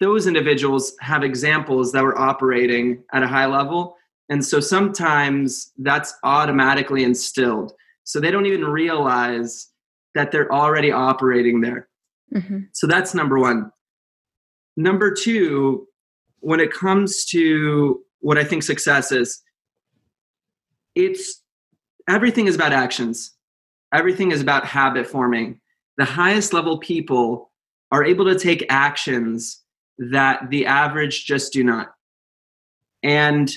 those 0.00 0.26
individuals 0.26 0.94
have 1.00 1.22
examples 1.22 1.92
that 1.92 2.02
were 2.02 2.18
operating 2.18 3.02
at 3.12 3.22
a 3.22 3.28
high 3.28 3.46
level. 3.46 3.96
And 4.28 4.44
so 4.44 4.60
sometimes 4.60 5.72
that's 5.78 6.14
automatically 6.24 7.04
instilled. 7.04 7.72
So 8.04 8.20
they 8.20 8.30
don't 8.30 8.46
even 8.46 8.64
realize 8.64 9.68
that 10.14 10.32
they're 10.32 10.52
already 10.52 10.90
operating 10.90 11.60
there. 11.60 11.88
Mm-hmm. 12.34 12.60
So 12.72 12.86
that's 12.86 13.14
number 13.14 13.38
one. 13.38 13.70
Number 14.76 15.12
two, 15.12 15.86
when 16.40 16.60
it 16.60 16.72
comes 16.72 17.24
to 17.26 18.02
what 18.20 18.38
I 18.38 18.44
think 18.44 18.62
success 18.62 19.12
is, 19.12 19.42
it's 20.94 21.42
everything 22.08 22.46
is 22.46 22.54
about 22.54 22.72
actions, 22.72 23.32
everything 23.94 24.32
is 24.32 24.40
about 24.40 24.66
habit 24.66 25.06
forming. 25.06 25.60
The 25.98 26.04
highest 26.04 26.52
level 26.52 26.78
people 26.78 27.51
are 27.92 28.04
able 28.04 28.24
to 28.24 28.38
take 28.38 28.66
actions 28.70 29.62
that 29.98 30.50
the 30.50 30.66
average 30.66 31.26
just 31.26 31.52
do 31.52 31.62
not. 31.62 31.94
And 33.02 33.50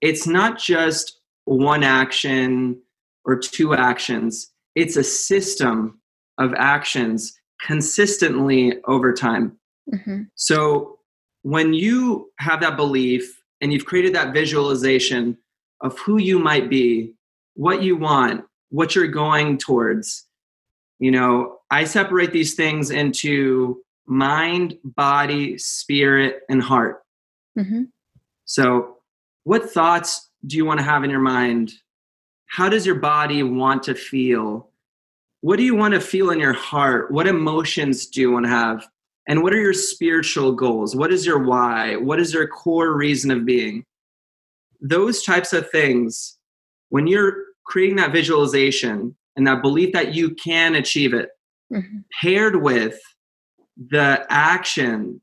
it's 0.00 0.26
not 0.26 0.58
just 0.58 1.18
one 1.44 1.82
action 1.82 2.80
or 3.24 3.36
two 3.38 3.74
actions, 3.74 4.50
it's 4.74 4.96
a 4.96 5.04
system 5.04 6.00
of 6.38 6.54
actions 6.56 7.38
consistently 7.60 8.78
over 8.86 9.12
time. 9.12 9.58
Mm-hmm. 9.92 10.22
So 10.36 10.98
when 11.42 11.74
you 11.74 12.30
have 12.38 12.60
that 12.60 12.76
belief 12.76 13.42
and 13.60 13.72
you've 13.72 13.84
created 13.84 14.14
that 14.14 14.32
visualization 14.32 15.36
of 15.82 15.98
who 15.98 16.18
you 16.18 16.38
might 16.38 16.70
be, 16.70 17.14
what 17.54 17.82
you 17.82 17.96
want, 17.96 18.44
what 18.70 18.94
you're 18.94 19.08
going 19.08 19.58
towards, 19.58 20.26
you 20.98 21.10
know, 21.10 21.59
I 21.70 21.84
separate 21.84 22.32
these 22.32 22.54
things 22.54 22.90
into 22.90 23.82
mind, 24.06 24.76
body, 24.84 25.56
spirit, 25.58 26.40
and 26.48 26.62
heart. 26.62 27.02
Mm-hmm. 27.56 27.84
So, 28.44 28.96
what 29.44 29.70
thoughts 29.70 30.30
do 30.46 30.56
you 30.56 30.64
want 30.64 30.80
to 30.80 30.84
have 30.84 31.04
in 31.04 31.10
your 31.10 31.20
mind? 31.20 31.72
How 32.46 32.68
does 32.68 32.84
your 32.84 32.96
body 32.96 33.42
want 33.42 33.84
to 33.84 33.94
feel? 33.94 34.70
What 35.42 35.56
do 35.56 35.62
you 35.62 35.76
want 35.76 35.94
to 35.94 36.00
feel 36.00 36.30
in 36.30 36.40
your 36.40 36.52
heart? 36.52 37.10
What 37.12 37.26
emotions 37.26 38.06
do 38.06 38.20
you 38.20 38.32
want 38.32 38.46
to 38.46 38.50
have? 38.50 38.86
And 39.28 39.42
what 39.42 39.54
are 39.54 39.60
your 39.60 39.72
spiritual 39.72 40.52
goals? 40.52 40.96
What 40.96 41.12
is 41.12 41.24
your 41.24 41.38
why? 41.38 41.96
What 41.96 42.18
is 42.18 42.34
your 42.34 42.48
core 42.48 42.96
reason 42.96 43.30
of 43.30 43.46
being? 43.46 43.84
Those 44.80 45.22
types 45.22 45.52
of 45.52 45.70
things, 45.70 46.36
when 46.88 47.06
you're 47.06 47.36
creating 47.64 47.96
that 47.96 48.12
visualization 48.12 49.14
and 49.36 49.46
that 49.46 49.62
belief 49.62 49.92
that 49.92 50.14
you 50.14 50.34
can 50.34 50.74
achieve 50.74 51.14
it, 51.14 51.30
mm-hmm. 51.72 51.98
paired 52.20 52.56
with 52.56 53.00
the 53.76 54.24
action 54.28 55.20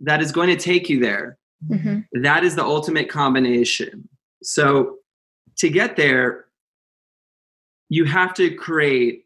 that 0.00 0.20
is 0.20 0.32
going 0.32 0.48
to 0.48 0.56
take 0.56 0.88
you 0.88 1.00
there, 1.00 1.38
mm-hmm. 1.68 2.00
that 2.22 2.44
is 2.44 2.56
the 2.56 2.64
ultimate 2.64 3.08
combination. 3.08 4.08
So 4.42 4.96
to 5.58 5.68
get 5.68 5.96
there, 5.96 6.46
you 7.88 8.04
have 8.04 8.34
to 8.34 8.54
create, 8.54 9.24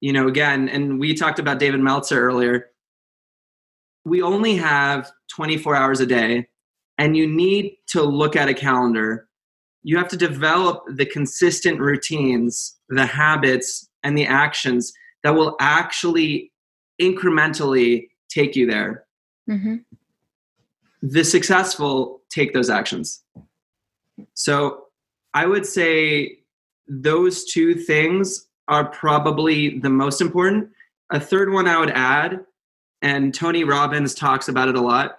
you 0.00 0.12
know, 0.12 0.28
again, 0.28 0.68
and 0.68 0.98
we 0.98 1.14
talked 1.14 1.38
about 1.38 1.58
David 1.58 1.80
Meltzer 1.80 2.20
earlier. 2.20 2.66
We 4.04 4.22
only 4.22 4.56
have 4.56 5.10
24 5.34 5.74
hours 5.74 6.00
a 6.00 6.06
day, 6.06 6.48
and 6.98 7.16
you 7.16 7.26
need 7.26 7.76
to 7.88 8.02
look 8.02 8.36
at 8.36 8.48
a 8.48 8.54
calendar 8.54 9.26
you 9.86 9.96
have 9.96 10.08
to 10.08 10.16
develop 10.16 10.82
the 10.96 11.06
consistent 11.06 11.78
routines, 11.78 12.76
the 12.88 13.06
habits, 13.06 13.88
and 14.02 14.18
the 14.18 14.26
actions 14.26 14.92
that 15.26 15.34
will 15.34 15.56
actually 15.58 16.52
incrementally 17.02 18.10
take 18.28 18.54
you 18.54 18.64
there. 18.64 19.06
Mm-hmm. 19.50 19.78
The 21.02 21.24
successful 21.24 22.20
take 22.30 22.54
those 22.54 22.70
actions. 22.70 23.24
So 24.34 24.84
I 25.34 25.46
would 25.46 25.66
say 25.66 26.38
those 26.86 27.44
two 27.44 27.74
things 27.74 28.46
are 28.68 28.84
probably 28.84 29.80
the 29.80 29.90
most 29.90 30.20
important. 30.20 30.70
A 31.10 31.18
third 31.18 31.52
one 31.52 31.66
I 31.66 31.80
would 31.80 31.90
add, 31.90 32.44
and 33.02 33.34
Tony 33.34 33.64
Robbins 33.64 34.14
talks 34.14 34.46
about 34.46 34.68
it 34.68 34.76
a 34.76 34.80
lot, 34.80 35.18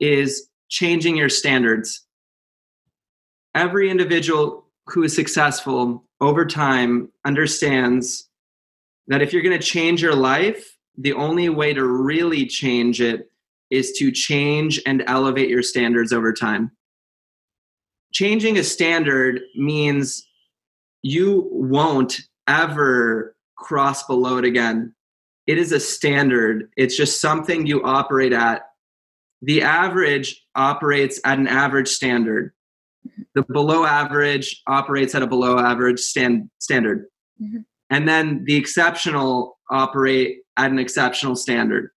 is 0.00 0.48
changing 0.68 1.14
your 1.16 1.28
standards. 1.28 2.04
Every 3.54 3.88
individual 3.88 4.66
who 4.88 5.04
is 5.04 5.14
successful 5.14 6.02
over 6.20 6.44
time 6.44 7.12
understands 7.24 8.28
that 9.08 9.22
if 9.22 9.32
you're 9.32 9.42
going 9.42 9.58
to 9.58 9.64
change 9.64 10.02
your 10.02 10.14
life, 10.14 10.76
the 10.96 11.12
only 11.12 11.48
way 11.48 11.74
to 11.74 11.84
really 11.84 12.46
change 12.46 13.00
it 13.00 13.30
is 13.70 13.92
to 13.98 14.12
change 14.12 14.80
and 14.86 15.02
elevate 15.06 15.48
your 15.48 15.62
standards 15.62 16.12
over 16.12 16.32
time. 16.32 16.70
Changing 18.12 18.58
a 18.58 18.62
standard 18.62 19.40
means 19.56 20.26
you 21.02 21.48
won't 21.50 22.20
ever 22.46 23.34
cross 23.56 24.06
below 24.06 24.38
it 24.38 24.44
again. 24.44 24.94
It 25.46 25.58
is 25.58 25.72
a 25.72 25.80
standard, 25.80 26.70
it's 26.76 26.96
just 26.96 27.20
something 27.20 27.66
you 27.66 27.82
operate 27.82 28.32
at. 28.32 28.62
The 29.42 29.62
average 29.62 30.42
operates 30.54 31.20
at 31.24 31.38
an 31.38 31.48
average 31.48 31.88
standard. 31.88 32.52
The 33.34 33.42
below 33.42 33.84
average 33.84 34.62
operates 34.66 35.14
at 35.14 35.22
a 35.22 35.26
below 35.26 35.58
average 35.58 36.00
stand, 36.00 36.48
standard. 36.58 37.06
Mm-hmm. 37.42 37.58
And 37.94 38.08
then 38.08 38.44
the 38.44 38.56
exceptional 38.56 39.56
operate 39.70 40.38
at 40.56 40.68
an 40.72 40.80
exceptional 40.80 41.36
standard. 41.36 41.90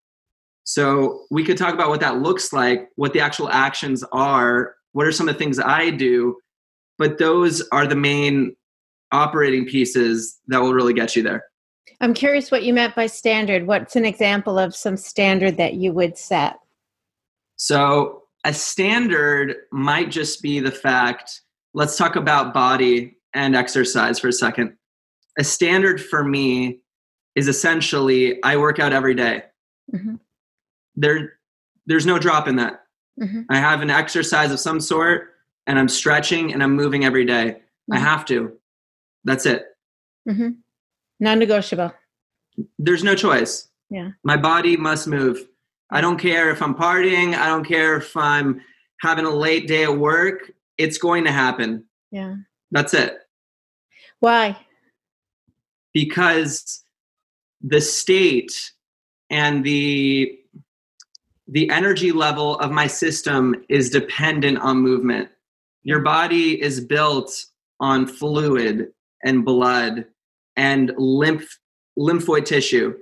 So 0.63 1.23
we 1.31 1.43
could 1.43 1.57
talk 1.57 1.73
about 1.73 1.89
what 1.89 2.01
that 2.01 2.19
looks 2.19 2.53
like, 2.53 2.89
what 2.97 3.13
the 3.13 3.19
actual 3.19 3.49
actions 3.49 4.03
are, 4.11 4.75
what 4.91 5.07
are 5.07 5.11
some 5.11 5.27
of 5.27 5.33
the 5.33 5.39
things 5.39 5.57
I 5.57 5.89
do, 5.89 6.37
but 6.99 7.17
those 7.17 7.67
are 7.71 7.87
the 7.87 7.95
main 7.95 8.55
operating 9.11 9.65
pieces 9.65 10.37
that 10.49 10.61
will 10.61 10.75
really 10.75 10.93
get 10.93 11.15
you 11.15 11.23
there. 11.23 11.45
I'm 11.99 12.13
curious 12.13 12.51
what 12.51 12.61
you 12.61 12.75
meant 12.75 12.93
by 12.93 13.07
standard. 13.07 13.65
What's 13.65 13.95
an 13.95 14.05
example 14.05 14.59
of 14.59 14.75
some 14.75 14.97
standard 14.97 15.57
that 15.57 15.75
you 15.75 15.93
would 15.93 16.15
set? 16.15 16.59
So, 17.55 18.21
a 18.45 18.53
standard 18.53 19.55
might 19.71 20.11
just 20.11 20.43
be 20.43 20.59
the 20.59 20.71
fact, 20.71 21.41
let's 21.73 21.97
talk 21.97 22.15
about 22.15 22.53
body 22.53 23.17
and 23.33 23.55
exercise 23.55 24.19
for 24.19 24.27
a 24.27 24.33
second. 24.33 24.77
A 25.37 25.43
standard 25.43 26.01
for 26.01 26.23
me 26.23 26.79
is 27.35 27.47
essentially 27.47 28.41
I 28.43 28.57
work 28.57 28.79
out 28.79 28.93
every 28.93 29.15
day. 29.15 29.43
Mm-hmm 29.93 30.15
there 30.97 31.39
there's 31.85 32.05
no 32.05 32.19
drop 32.19 32.49
in 32.49 32.57
that. 32.57 32.83
Mm-hmm. 33.21 33.43
I 33.49 33.59
have 33.59 33.81
an 33.81 33.89
exercise 33.89 34.51
of 34.51 34.59
some 34.59 34.81
sort 34.81 35.35
and 35.67 35.79
I'm 35.79 35.87
stretching 35.87 36.51
and 36.51 36.61
I'm 36.61 36.75
moving 36.75 37.05
every 37.05 37.23
day. 37.23 37.51
Mm-hmm. 37.51 37.93
I 37.93 37.99
have 37.99 38.25
to. 38.25 38.51
That's 39.23 39.45
it. 39.45 39.65
Mm-hmm. 40.27 40.49
Non 41.21 41.39
negotiable. 41.39 41.93
There's 42.77 43.03
no 43.03 43.15
choice. 43.15 43.69
Yeah. 43.89 44.09
My 44.23 44.35
body 44.35 44.75
must 44.75 45.07
move. 45.07 45.47
I 45.89 46.01
don't 46.01 46.17
care 46.17 46.49
if 46.49 46.61
I'm 46.61 46.75
partying. 46.75 47.33
I 47.33 47.47
don't 47.47 47.63
care 47.63 47.95
if 47.95 48.17
I'm 48.17 48.61
having 48.99 49.25
a 49.25 49.29
late 49.29 49.67
day 49.67 49.83
at 49.83 49.97
work. 49.97 50.51
It's 50.77 50.97
going 50.97 51.23
to 51.23 51.31
happen. 51.31 51.85
Yeah. 52.11 52.35
That's 52.71 52.93
it. 52.93 53.19
Why? 54.19 54.57
Because 55.97 56.83
the 57.59 57.81
state 57.81 58.53
and 59.31 59.63
the 59.63 60.37
the 61.47 61.71
energy 61.71 62.11
level 62.11 62.59
of 62.59 62.69
my 62.69 62.85
system 62.85 63.55
is 63.67 63.89
dependent 63.89 64.59
on 64.59 64.77
movement. 64.77 65.29
Your 65.81 66.01
body 66.01 66.61
is 66.61 66.79
built 66.79 67.45
on 67.79 68.05
fluid 68.05 68.89
and 69.23 69.43
blood 69.43 70.05
and 70.55 70.93
lymph 70.99 71.49
lymphoid 71.97 72.45
tissue. 72.45 72.95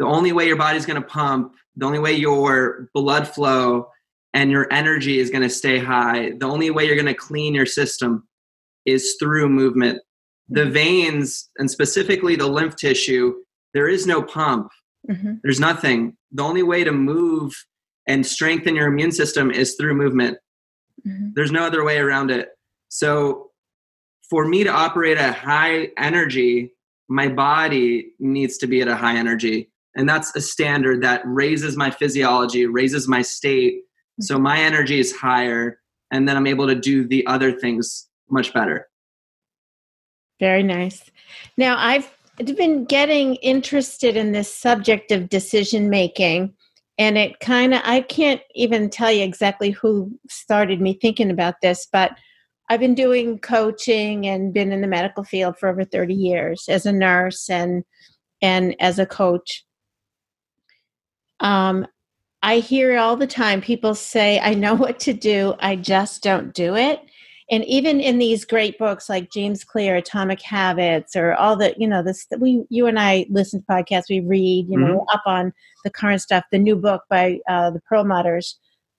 The 0.00 0.06
only 0.06 0.32
way 0.32 0.48
your 0.48 0.56
body's 0.56 0.84
going 0.84 1.00
to 1.00 1.08
pump, 1.08 1.54
the 1.76 1.86
only 1.86 2.00
way 2.00 2.14
your 2.14 2.90
blood 2.92 3.28
flow 3.28 3.86
and 4.34 4.50
your 4.50 4.66
energy 4.72 5.20
is 5.20 5.30
going 5.30 5.44
to 5.44 5.56
stay 5.62 5.78
high, 5.78 6.32
the 6.40 6.46
only 6.46 6.70
way 6.70 6.86
you're 6.86 7.02
going 7.02 7.06
to 7.06 7.14
clean 7.14 7.54
your 7.54 7.66
system 7.66 8.26
is 8.84 9.14
through 9.20 9.48
movement. 9.48 10.00
The 10.54 10.66
veins 10.66 11.50
and 11.58 11.70
specifically 11.70 12.36
the 12.36 12.46
lymph 12.46 12.76
tissue, 12.76 13.34
there 13.74 13.88
is 13.88 14.06
no 14.06 14.22
pump. 14.22 14.70
Mm-hmm. 15.10 15.34
There's 15.42 15.60
nothing. 15.60 16.16
The 16.32 16.42
only 16.42 16.62
way 16.62 16.84
to 16.84 16.92
move 16.92 17.54
and 18.06 18.26
strengthen 18.26 18.76
your 18.76 18.88
immune 18.88 19.12
system 19.12 19.50
is 19.50 19.74
through 19.74 19.94
movement. 19.94 20.38
Mm-hmm. 21.06 21.30
There's 21.34 21.52
no 21.52 21.64
other 21.64 21.84
way 21.84 21.98
around 21.98 22.30
it. 22.30 22.50
So, 22.88 23.50
for 24.28 24.46
me 24.46 24.64
to 24.64 24.70
operate 24.70 25.18
at 25.18 25.34
high 25.34 25.90
energy, 25.98 26.72
my 27.08 27.28
body 27.28 28.12
needs 28.18 28.56
to 28.58 28.66
be 28.66 28.80
at 28.80 28.88
a 28.88 28.96
high 28.96 29.16
energy. 29.16 29.70
And 29.94 30.08
that's 30.08 30.34
a 30.34 30.40
standard 30.40 31.02
that 31.02 31.20
raises 31.24 31.76
my 31.76 31.90
physiology, 31.90 32.66
raises 32.66 33.08
my 33.08 33.22
state. 33.22 33.74
Mm-hmm. 33.74 34.22
So, 34.22 34.38
my 34.38 34.58
energy 34.58 35.00
is 35.00 35.14
higher. 35.14 35.78
And 36.10 36.28
then 36.28 36.36
I'm 36.36 36.46
able 36.46 36.66
to 36.66 36.74
do 36.74 37.06
the 37.06 37.26
other 37.26 37.52
things 37.52 38.08
much 38.30 38.52
better. 38.52 38.88
Very 40.42 40.64
nice. 40.64 41.08
Now, 41.56 41.76
I've 41.78 42.10
been 42.36 42.84
getting 42.84 43.36
interested 43.36 44.16
in 44.16 44.32
this 44.32 44.52
subject 44.52 45.12
of 45.12 45.28
decision 45.28 45.88
making 45.88 46.52
and 46.98 47.16
it 47.16 47.38
kind 47.40 47.72
of 47.72 47.80
i 47.84 48.00
can't 48.00 48.40
even 48.54 48.90
tell 48.90 49.10
you 49.10 49.22
exactly 49.22 49.70
who 49.70 50.10
started 50.28 50.80
me 50.80 50.92
thinking 50.94 51.30
about 51.30 51.54
this 51.62 51.86
but 51.90 52.12
i've 52.68 52.80
been 52.80 52.94
doing 52.94 53.38
coaching 53.38 54.26
and 54.26 54.52
been 54.52 54.72
in 54.72 54.80
the 54.80 54.86
medical 54.86 55.24
field 55.24 55.56
for 55.56 55.68
over 55.68 55.84
30 55.84 56.12
years 56.12 56.64
as 56.68 56.84
a 56.84 56.92
nurse 56.92 57.48
and 57.48 57.84
and 58.42 58.74
as 58.80 58.98
a 58.98 59.06
coach 59.06 59.64
um, 61.40 61.86
i 62.42 62.58
hear 62.58 62.98
all 62.98 63.16
the 63.16 63.26
time 63.26 63.60
people 63.60 63.94
say 63.94 64.38
i 64.40 64.52
know 64.52 64.74
what 64.74 64.98
to 64.98 65.12
do 65.12 65.54
i 65.60 65.76
just 65.76 66.22
don't 66.22 66.52
do 66.52 66.74
it 66.76 67.00
and 67.50 67.64
even 67.64 68.00
in 68.00 68.18
these 68.18 68.44
great 68.44 68.78
books 68.78 69.08
like 69.08 69.30
James 69.30 69.64
Clear, 69.64 69.96
Atomic 69.96 70.40
Habits, 70.40 71.16
or 71.16 71.34
all 71.34 71.56
the 71.56 71.74
you 71.76 71.86
know 71.86 72.02
this 72.02 72.26
we 72.38 72.64
you 72.68 72.86
and 72.86 72.98
I 72.98 73.26
listen 73.30 73.60
to 73.60 73.66
podcasts, 73.66 74.08
we 74.08 74.20
read, 74.20 74.66
you 74.68 74.78
know, 74.78 74.98
mm-hmm. 74.98 75.16
up 75.16 75.22
on 75.26 75.52
the 75.84 75.90
current 75.90 76.22
stuff. 76.22 76.44
The 76.50 76.58
new 76.58 76.76
book 76.76 77.02
by 77.10 77.40
uh, 77.48 77.70
the 77.70 77.82
Perlmutters, 77.90 78.54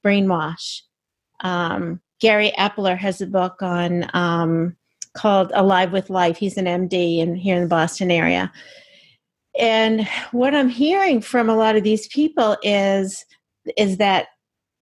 Brainwash. 0.05 0.81
Um, 1.41 2.01
Gary 2.19 2.53
Epler 2.57 2.97
has 2.97 3.21
a 3.21 3.27
book 3.27 3.61
on 3.61 4.09
um, 4.13 4.75
called 5.13 5.51
Alive 5.53 5.91
with 5.91 6.09
Life. 6.09 6.37
He's 6.37 6.57
an 6.57 6.65
MD 6.65 7.19
in 7.19 7.35
here 7.35 7.55
in 7.55 7.63
the 7.63 7.67
Boston 7.67 8.11
area. 8.11 8.51
And 9.57 10.07
what 10.31 10.55
I'm 10.55 10.69
hearing 10.69 11.21
from 11.21 11.49
a 11.49 11.55
lot 11.55 11.75
of 11.75 11.83
these 11.83 12.07
people 12.07 12.57
is 12.63 13.25
is 13.77 13.97
that 13.97 14.27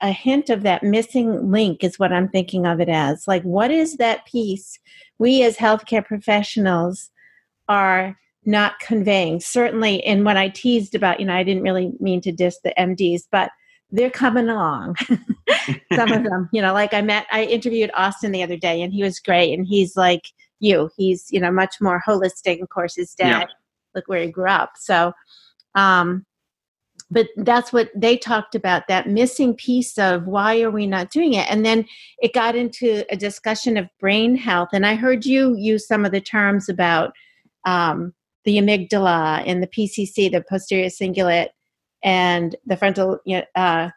a 0.02 0.12
hint 0.12 0.50
of 0.50 0.64
that 0.64 0.84
missing 0.84 1.52
link 1.52 1.84
is 1.84 2.00
what 2.00 2.12
I'm 2.12 2.28
thinking 2.28 2.66
of 2.66 2.80
it 2.80 2.90
as. 2.90 3.28
Like, 3.28 3.44
what 3.44 3.72
is 3.72 3.98
that 3.98 4.26
piece 4.26 4.80
we 5.20 5.44
as 5.44 5.58
healthcare 5.58 6.06
professionals 6.06 7.10
are 7.70 8.18
not 8.46 8.80
conveying? 8.80 9.40
Certainly, 9.40 10.04
and 10.04 10.26
what 10.26 10.38
I 10.38 10.50
teased 10.50 10.96
about, 10.96 11.20
you 11.20 11.26
know, 11.26 11.36
I 11.36 11.44
didn't 11.44 11.64
really 11.64 11.92
mean 12.00 12.22
to 12.22 12.32
diss 12.32 12.60
the 12.64 12.74
MDs, 12.78 13.24
but 13.32 13.52
they're 13.92 14.10
coming 14.10 14.50
along. 14.50 14.96
Some 15.96 16.12
of 16.12 16.24
them, 16.24 16.50
you 16.52 16.62
know, 16.62 16.74
like 16.74 16.94
I 16.94 17.02
met, 17.02 17.28
I 17.32 17.44
interviewed 17.44 17.92
Austin 17.94 18.32
the 18.32 18.44
other 18.44 18.58
day 18.58 18.82
and 18.82 18.94
he 18.94 19.04
was 19.04 19.20
great. 19.20 19.54
And 19.54 19.68
he's 19.68 19.98
like 19.98 20.24
you, 20.62 20.90
he's, 20.96 21.28
you 21.32 21.40
know, 21.40 21.52
much 21.52 21.76
more 21.82 22.02
holistic. 22.08 22.62
Of 22.62 22.70
course, 22.70 22.96
his 22.96 23.14
dad, 23.14 23.42
yeah. 23.42 23.46
look 23.96 24.08
where 24.08 24.22
he 24.22 24.32
grew 24.32 24.48
up. 24.48 24.74
So, 24.78 25.12
um, 25.76 26.26
but 27.12 27.28
that's 27.36 27.74
what 27.74 27.92
they 27.94 28.18
talked 28.18 28.56
about 28.56 28.88
that 28.88 29.08
missing 29.08 29.54
piece 29.54 29.98
of 29.98 30.26
why 30.26 30.62
are 30.62 30.72
we 30.72 30.88
not 30.88 31.12
doing 31.12 31.34
it? 31.34 31.46
And 31.52 31.66
then 31.66 31.86
it 32.20 32.34
got 32.34 32.56
into 32.56 33.06
a 33.12 33.18
discussion 33.18 33.76
of 33.76 33.90
brain 34.00 34.36
health 34.36 34.70
and 34.74 34.86
i 34.86 34.96
heard 34.96 35.26
you 35.26 35.56
use 35.56 35.88
some 35.88 36.06
of 36.06 36.12
the 36.12 36.22
terms 36.22 36.70
about 36.70 37.14
um, 37.66 38.14
the 38.46 38.58
amygdala 38.58 39.44
and 39.46 39.62
the 39.62 39.68
pcc 39.68 40.32
the 40.32 40.44
posterior 40.50 40.88
cingulate 40.88 41.50
and 42.04 42.56
the 42.66 42.78
frontal 42.78 43.20
uh, 43.56 43.90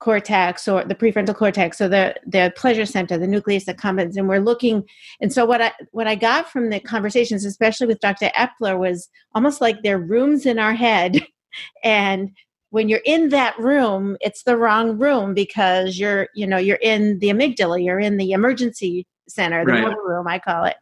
cortex 0.00 0.66
or 0.66 0.84
the 0.84 0.94
prefrontal 0.94 1.34
cortex 1.34 1.80
or 1.80 1.88
the 1.88 2.14
the 2.26 2.52
pleasure 2.56 2.86
center 2.86 3.16
the 3.16 3.26
nucleus 3.26 3.66
accumbens 3.66 4.16
and 4.16 4.28
we're 4.28 4.40
looking 4.40 4.82
and 5.20 5.32
so 5.32 5.44
what 5.44 5.62
i 5.62 5.72
what 5.92 6.08
i 6.08 6.16
got 6.16 6.50
from 6.50 6.70
the 6.70 6.80
conversations 6.80 7.44
especially 7.44 7.86
with 7.86 8.00
dr 8.00 8.30
epler 8.36 8.76
was 8.76 9.08
almost 9.34 9.60
like 9.60 9.82
there 9.82 9.96
are 9.96 10.00
rooms 10.00 10.44
in 10.44 10.58
our 10.58 10.74
head 10.74 11.24
and 11.84 12.30
when 12.72 12.88
you're 12.88 13.00
in 13.04 13.28
that 13.28 13.58
room 13.58 14.16
it's 14.20 14.42
the 14.42 14.56
wrong 14.56 14.98
room 14.98 15.32
because 15.32 15.98
you're 15.98 16.28
you 16.34 16.46
know 16.46 16.58
you're 16.58 16.78
in 16.82 17.18
the 17.20 17.28
amygdala 17.28 17.82
you're 17.82 18.00
in 18.00 18.16
the 18.16 18.32
emergency 18.32 19.06
center, 19.28 19.64
the 19.64 19.72
Right. 19.72 19.96
room, 20.04 20.26
I 20.26 20.38
call 20.38 20.64
it. 20.64 20.76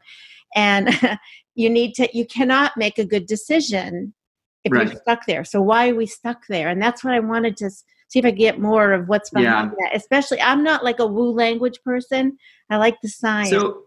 And 0.55 0.88
you 1.55 1.70
need 1.70 1.94
to, 1.94 2.09
you 2.16 2.26
cannot 2.26 2.76
make 2.76 2.98
a 2.98 3.05
good 3.05 3.26
decision 3.26 4.14
if 4.64 4.72
Right. 4.72 4.88
you're 4.88 5.00
stuck 5.00 5.26
there. 5.26 5.44
So 5.44 5.62
why 5.62 5.90
are 5.90 5.94
we 5.94 6.07
stuck 6.07 6.46
there? 6.48 6.68
And 6.68 6.83
that's 6.83 7.03
what 7.03 7.14
I 7.14 7.20
wanted 7.20 7.57
to 7.59 7.70
see 7.70 8.18
if 8.18 8.24
I 8.24 8.31
get 8.31 8.61
more 8.61 8.92
of 8.92 9.09
what's 9.09 9.31
behind 9.31 9.70
that. 9.70 9.94
Especially, 9.94 10.40
I'm 10.40 10.62
not 10.62 10.85
like 10.85 10.98
a 10.98 11.07
woo 11.07 11.31
language 11.31 11.81
person. 11.85 12.37
I 12.68 12.76
like 12.76 13.00
the 13.00 13.09
science. 13.09 13.50
So, 13.50 13.85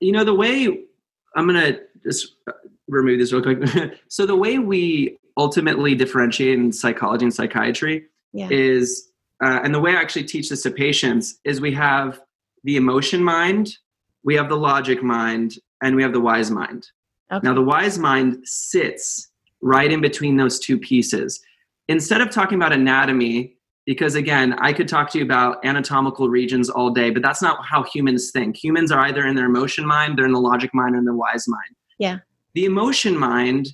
you 0.00 0.12
know, 0.12 0.24
the 0.24 0.34
way 0.34 0.86
I'm 1.34 1.48
to 1.48 1.80
just 2.04 2.36
uh, 2.48 2.52
remove 2.86 3.18
this 3.18 3.32
real 3.32 3.42
quick. 3.42 3.98
so, 4.08 4.26
the 4.26 4.36
way 4.36 4.58
we 4.58 5.18
ultimately 5.36 5.94
differentiate 5.94 6.58
in 6.58 6.72
psychology 6.72 7.24
and 7.24 7.34
psychiatry 7.34 8.06
yeah. 8.32 8.48
is, 8.50 9.08
uh, 9.42 9.60
and 9.62 9.74
the 9.74 9.80
way 9.80 9.92
I 9.92 10.00
actually 10.00 10.24
teach 10.24 10.48
this 10.48 10.62
to 10.62 10.70
patients 10.70 11.38
is 11.44 11.60
we 11.60 11.74
have 11.74 12.20
the 12.64 12.76
emotion 12.76 13.22
mind, 13.22 13.76
we 14.24 14.34
have 14.34 14.48
the 14.48 14.56
logic 14.56 15.02
mind, 15.02 15.54
and 15.82 15.94
we 15.94 16.02
have 16.02 16.12
the 16.12 16.20
wise 16.20 16.50
mind. 16.50 16.88
okay. 17.30 17.46
Now, 17.46 17.54
the 17.54 17.62
wise 17.62 17.98
mind 17.98 18.38
sits 18.44 19.28
right 19.60 19.90
in 19.90 20.00
between 20.00 20.36
those 20.36 20.58
two 20.58 20.78
pieces. 20.78 21.40
Instead 21.88 22.20
of 22.20 22.30
talking 22.30 22.56
about 22.56 22.72
anatomy, 22.72 23.56
because 23.84 24.16
again, 24.16 24.54
I 24.54 24.72
could 24.72 24.88
talk 24.88 25.10
to 25.10 25.18
you 25.18 25.24
about 25.24 25.64
anatomical 25.64 26.28
regions 26.28 26.68
all 26.68 26.90
day, 26.90 27.10
but 27.10 27.22
that's 27.22 27.40
not 27.40 27.64
how 27.64 27.84
humans 27.84 28.32
think. 28.32 28.56
Humans 28.56 28.90
are 28.90 29.00
either 29.00 29.26
in 29.26 29.36
their 29.36 29.46
emotion 29.46 29.86
mind, 29.86 30.18
they're 30.18 30.26
in 30.26 30.32
the 30.32 30.40
logic 30.40 30.74
mind, 30.74 30.96
or 30.96 30.98
in 30.98 31.04
the 31.04 31.14
wise 31.14 31.46
mind. 31.46 31.76
Yeah. 31.98 32.18
The 32.54 32.64
emotion 32.64 33.16
mind, 33.16 33.68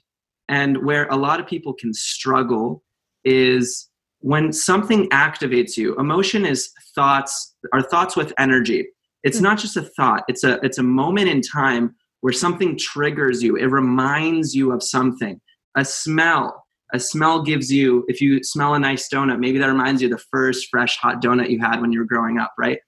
and 0.52 0.84
where 0.84 1.06
a 1.08 1.16
lot 1.16 1.40
of 1.40 1.46
people 1.46 1.72
can 1.72 1.92
struggle, 1.94 2.82
is 3.24 3.88
when 4.20 4.52
something 4.52 5.08
activates 5.10 5.76
you. 5.76 5.96
Emotion 5.96 6.44
is 6.44 6.70
thoughts, 6.94 7.32
are 7.72 7.82
thoughts 7.82 8.14
with 8.16 8.30
energy. 8.38 8.80
It's 9.24 9.38
Mhm. 9.38 9.42
not 9.48 9.58
just 9.58 9.76
a 9.76 9.82
thought, 9.96 10.22
it's 10.28 10.44
a 10.44 10.52
it's 10.66 10.78
a 10.78 10.82
moment 10.82 11.28
in 11.34 11.40
time 11.40 11.84
where 12.20 12.32
something 12.44 12.76
triggers 12.76 13.42
you. 13.42 13.56
It 13.56 13.66
reminds 13.82 14.54
you 14.54 14.72
of 14.72 14.80
something. 14.82 15.40
A 15.82 15.84
smell. 15.84 16.46
A 16.94 17.00
smell 17.00 17.42
gives 17.42 17.72
you, 17.72 18.04
if 18.12 18.20
you 18.20 18.30
smell 18.44 18.74
a 18.74 18.78
nice 18.78 19.04
donut, 19.12 19.38
maybe 19.44 19.58
that 19.58 19.66
reminds 19.76 20.02
you 20.02 20.08
of 20.08 20.16
the 20.18 20.24
first 20.34 20.60
fresh 20.70 20.94
hot 20.98 21.22
donut 21.22 21.48
you 21.50 21.58
had 21.58 21.80
when 21.80 21.90
you 21.92 21.98
were 22.00 22.04
growing 22.14 22.36
up, 22.38 22.52
right? 22.58 22.78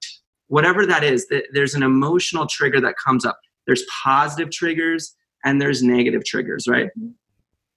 Whatever 0.48 0.84
that 0.92 1.02
is, 1.02 1.26
th- 1.30 1.46
there's 1.54 1.74
an 1.74 1.82
emotional 1.82 2.46
trigger 2.46 2.80
that 2.82 2.94
comes 3.04 3.24
up. 3.24 3.38
There's 3.66 3.84
positive 4.04 4.50
triggers 4.50 5.02
and 5.44 5.60
there's 5.60 5.82
negative 5.82 6.22
triggers, 6.24 6.66
right? 6.68 6.90
Mhm. 6.98 7.14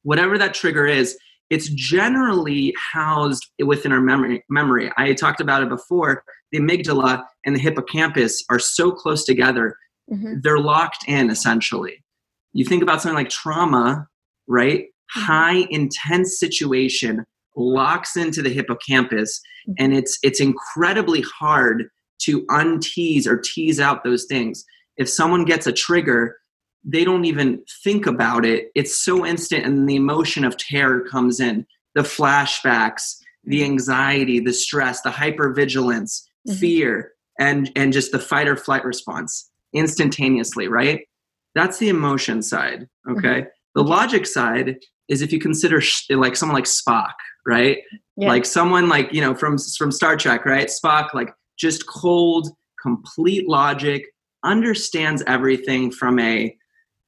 Whatever 0.08 0.38
that 0.38 0.54
trigger 0.54 0.86
is, 0.88 1.18
it's 1.50 1.68
generally 1.68 2.74
housed 2.94 3.46
within 3.66 3.92
our 3.92 4.00
memory. 4.00 4.42
Memory. 4.50 4.90
I 4.98 5.12
talked 5.14 5.42
about 5.42 5.64
it 5.64 5.68
before. 5.70 6.24
The 6.54 6.60
amygdala 6.60 7.24
and 7.46 7.54
the 7.54 7.60
hippocampus 7.60 8.42
are 8.50 8.58
so 8.60 8.90
close 8.92 9.26
together 9.26 9.76
Mhm. 10.10 10.42
they're 10.42 10.60
locked 10.60 11.04
in 11.10 11.30
essentially. 11.30 12.02
You 12.54 12.64
think 12.64 12.82
about 12.82 13.02
something 13.02 13.18
like 13.18 13.30
trauma, 13.30 14.08
right? 14.48 14.84
Mhm. 14.86 15.22
High 15.32 15.68
intense 15.70 16.40
situation 16.40 17.26
locks 17.58 18.16
into 18.16 18.42
the 18.42 18.50
hippocampus 18.50 19.42
Mhm. 19.68 19.74
and 19.80 19.94
it's 19.94 20.18
it's 20.24 20.40
incredibly 20.40 21.20
hard 21.40 21.90
to 22.20 22.46
untease 22.46 23.28
or 23.28 23.36
tease 23.44 23.82
out 23.82 24.06
those 24.06 24.24
things. 24.30 24.64
If 24.96 25.10
someone 25.10 25.44
gets 25.44 25.68
a 25.68 25.74
trigger, 25.74 26.38
they 26.90 27.04
don't 27.04 27.26
even 27.26 27.62
think 27.84 28.08
about 28.08 28.46
it. 28.46 28.72
It's 28.74 28.98
so 28.98 29.26
instant 29.26 29.66
and 29.66 29.88
the 29.90 29.96
emotion 29.98 30.46
of 30.46 30.56
terror 30.58 31.02
comes 31.02 31.40
in. 31.42 31.66
The 31.96 32.02
flashbacks, 32.04 33.18
the 33.44 33.64
anxiety, 33.64 34.40
the 34.40 34.54
stress, 34.54 35.02
the 35.02 35.10
hypervigilance, 35.10 36.24
Mhm. 36.48 36.60
fear, 36.60 37.12
and 37.40 37.70
and 37.76 37.92
just 37.92 38.12
the 38.14 38.20
fight 38.20 38.48
or 38.48 38.56
flight 38.56 38.86
response 38.86 39.52
instantaneously, 39.74 40.68
right? 40.68 41.02
That's 41.56 41.78
the 41.78 41.90
emotion 41.90 42.42
side, 42.42 42.88
okay? 43.10 43.48
The 43.76 43.84
logic 43.84 44.26
side 44.26 44.78
is 45.10 45.22
if 45.22 45.32
you 45.34 45.40
consider 45.40 45.82
sh- 45.82 46.06
like 46.10 46.36
someone 46.36 46.56
like 46.56 46.66
Spock, 46.66 47.14
right? 47.46 47.80
Yeah. 48.16 48.30
Like 48.30 48.46
someone 48.46 48.88
like, 48.90 49.12
you 49.14 49.22
know, 49.22 49.36
from 49.36 49.58
from 49.78 49.92
Star 49.92 50.16
Trek, 50.16 50.46
right? 50.46 50.68
Spock 50.70 51.14
like 51.14 51.34
just 51.58 51.86
cold, 51.88 52.50
complete 52.82 53.48
logic, 53.50 54.06
understands 54.44 55.24
everything 55.28 55.92
from 55.92 56.20
a 56.20 56.57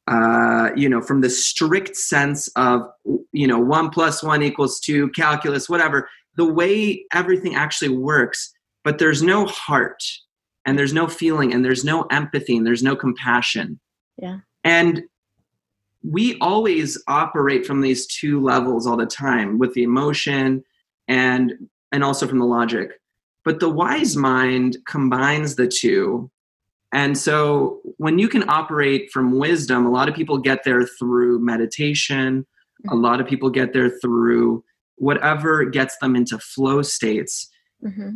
uh, 0.09 0.71
you 0.75 0.89
know, 0.89 1.01
from 1.01 1.21
the 1.21 1.29
strict 1.29 1.95
sense 1.95 2.47
of, 2.55 2.81
you 3.31 3.45
know, 3.45 3.59
one 3.59 3.91
plus 3.91 4.23
one 4.23 4.41
equals 4.41 4.79
two, 4.79 5.09
calculus, 5.09 5.69
whatever, 5.69 6.09
the 6.35 6.51
way 6.51 7.05
everything 7.13 7.53
actually 7.53 7.89
works, 7.89 8.51
but 8.83 8.97
there's 8.97 9.21
no 9.21 9.45
heart 9.45 10.03
and 10.65 10.79
there's 10.79 10.93
no 10.93 11.07
feeling 11.07 11.53
and 11.53 11.63
there's 11.63 11.83
no 11.83 12.03
empathy 12.09 12.57
and 12.57 12.65
there's 12.65 12.81
no 12.81 12.95
compassion. 12.95 13.79
Yeah. 14.17 14.39
And 14.63 15.03
we 16.03 16.39
always 16.39 17.01
operate 17.07 17.67
from 17.67 17.81
these 17.81 18.07
two 18.07 18.41
levels 18.41 18.87
all 18.87 18.97
the 18.97 19.05
time 19.05 19.59
with 19.59 19.73
the 19.73 19.83
emotion 19.83 20.63
and 21.07 21.53
and 21.91 22.03
also 22.03 22.27
from 22.27 22.39
the 22.39 22.45
logic. 22.45 22.99
But 23.43 23.59
the 23.59 23.69
wise 23.69 24.15
mind 24.15 24.77
combines 24.87 25.55
the 25.55 25.67
two 25.67 26.31
and 26.91 27.17
so 27.17 27.81
when 27.97 28.17
you 28.17 28.27
can 28.27 28.49
operate 28.49 29.11
from 29.11 29.37
wisdom, 29.37 29.85
a 29.85 29.91
lot 29.91 30.09
of 30.09 30.15
people 30.15 30.37
get 30.37 30.63
there 30.63 30.85
through 30.85 31.39
meditation, 31.39 32.45
a 32.89 32.95
lot 32.95 33.21
of 33.21 33.27
people 33.27 33.49
get 33.49 33.73
there 33.73 33.89
through 33.89 34.63
whatever 34.95 35.65
gets 35.65 35.97
them 35.99 36.15
into 36.15 36.37
flow 36.39 36.81
states. 36.81 37.49
Mhm. 37.83 38.15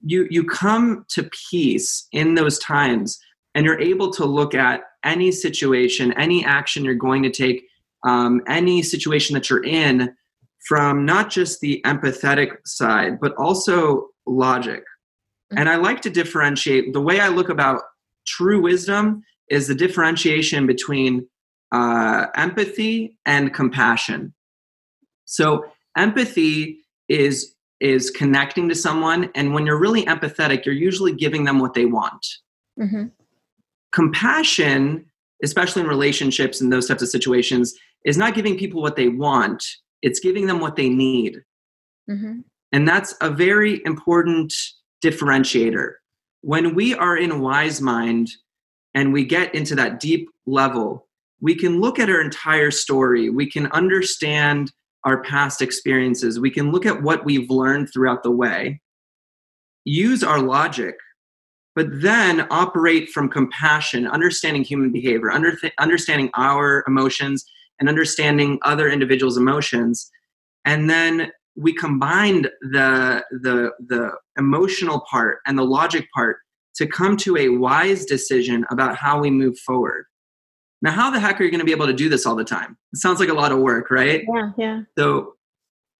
You 0.00 0.26
you 0.30 0.44
come 0.44 1.04
to 1.10 1.28
peace 1.50 2.06
in 2.12 2.34
those 2.34 2.58
times 2.58 3.18
and 3.54 3.64
you're 3.64 3.80
able 3.80 4.10
to 4.12 4.24
look 4.24 4.54
at 4.54 4.82
any 5.04 5.30
situation, 5.30 6.12
any 6.14 6.44
action 6.44 6.84
you're 6.84 6.94
going 6.94 7.22
to 7.22 7.30
take, 7.30 7.66
um, 8.04 8.40
any 8.48 8.82
situation 8.82 9.34
that 9.34 9.48
you're 9.48 9.64
in 9.64 10.14
from 10.66 11.04
not 11.04 11.30
just 11.30 11.60
the 11.60 11.80
empathetic 11.84 12.56
side, 12.64 13.20
but 13.20 13.34
also 13.36 14.08
logic. 14.26 14.82
And 15.56 15.68
I 15.68 15.76
like 15.76 16.00
to 16.02 16.10
differentiate 16.10 16.92
the 16.92 17.00
way 17.00 17.20
I 17.20 17.28
look 17.28 17.48
about 17.48 17.82
true 18.26 18.60
wisdom 18.60 19.22
is 19.50 19.68
the 19.68 19.74
differentiation 19.74 20.66
between 20.66 21.26
uh, 21.72 22.26
empathy 22.36 23.18
and 23.26 23.52
compassion. 23.52 24.32
So 25.24 25.64
empathy 25.96 26.78
is 27.08 27.54
is 27.80 28.10
connecting 28.10 28.68
to 28.68 28.74
someone, 28.74 29.30
and 29.34 29.52
when 29.52 29.66
you're 29.66 29.78
really 29.78 30.04
empathetic, 30.06 30.64
you're 30.64 30.74
usually 30.74 31.12
giving 31.12 31.44
them 31.44 31.58
what 31.58 31.74
they 31.74 31.84
want. 31.84 32.24
Mhm. 32.78 33.10
Compassion, 33.92 35.04
especially 35.42 35.82
in 35.82 35.88
relationships 35.88 36.60
and 36.60 36.72
those 36.72 36.86
types 36.86 37.02
of 37.02 37.08
situations, 37.08 37.74
is 38.04 38.16
not 38.16 38.34
giving 38.34 38.56
people 38.56 38.80
what 38.80 38.96
they 38.96 39.08
want; 39.08 39.62
it's 40.02 40.20
giving 40.20 40.46
them 40.46 40.60
what 40.60 40.76
they 40.76 40.88
need. 40.88 41.42
Mhm. 42.08 42.44
And 42.72 42.88
that's 42.88 43.14
a 43.20 43.30
very 43.30 43.82
important 43.84 44.54
differentiator. 45.04 45.92
When 46.40 46.74
we 46.74 46.94
are 46.94 47.16
in 47.16 47.40
wise 47.40 47.80
mind 47.80 48.30
and 48.94 49.12
we 49.12 49.24
get 49.24 49.54
into 49.54 49.74
that 49.76 50.00
deep 50.00 50.28
level, 50.46 51.06
we 51.40 51.54
can 51.54 51.80
look 51.80 51.98
at 51.98 52.08
our 52.08 52.20
entire 52.20 52.70
story. 52.70 53.28
We 53.28 53.50
can 53.50 53.66
understand 53.72 54.72
our 55.04 55.22
past 55.22 55.60
experiences. 55.60 56.40
We 56.40 56.50
can 56.50 56.72
look 56.72 56.86
at 56.86 57.02
what 57.02 57.24
we've 57.24 57.50
learned 57.50 57.90
throughout 57.92 58.22
the 58.22 58.30
way, 58.30 58.80
use 59.84 60.24
our 60.24 60.40
logic, 60.40 60.96
but 61.76 61.86
then 61.90 62.46
operate 62.50 63.10
from 63.10 63.28
compassion, 63.28 64.06
understanding 64.06 64.64
human 64.64 64.92
behavior, 64.92 65.30
under, 65.30 65.56
understanding 65.78 66.30
our 66.34 66.84
emotions, 66.86 67.44
and 67.80 67.88
understanding 67.88 68.58
other 68.62 68.88
individuals' 68.88 69.36
emotions. 69.36 70.10
And 70.64 70.88
then 70.88 71.30
we 71.56 71.72
combined 71.72 72.50
the 72.60 73.24
the 73.30 73.70
the 73.86 74.12
emotional 74.38 75.04
part 75.10 75.38
and 75.46 75.56
the 75.56 75.64
logic 75.64 76.08
part 76.12 76.38
to 76.76 76.86
come 76.86 77.16
to 77.18 77.36
a 77.36 77.48
wise 77.48 78.04
decision 78.04 78.64
about 78.70 78.96
how 78.96 79.20
we 79.20 79.30
move 79.30 79.58
forward. 79.60 80.06
Now, 80.82 80.90
how 80.90 81.10
the 81.10 81.20
heck 81.20 81.40
are 81.40 81.44
you 81.44 81.50
going 81.50 81.60
to 81.60 81.64
be 81.64 81.72
able 81.72 81.86
to 81.86 81.92
do 81.92 82.08
this 82.08 82.26
all 82.26 82.34
the 82.34 82.44
time? 82.44 82.76
It 82.92 82.98
sounds 82.98 83.20
like 83.20 83.28
a 83.28 83.34
lot 83.34 83.52
of 83.52 83.58
work, 83.58 83.90
right? 83.90 84.24
Yeah, 84.34 84.50
yeah. 84.58 84.80
So, 84.98 85.34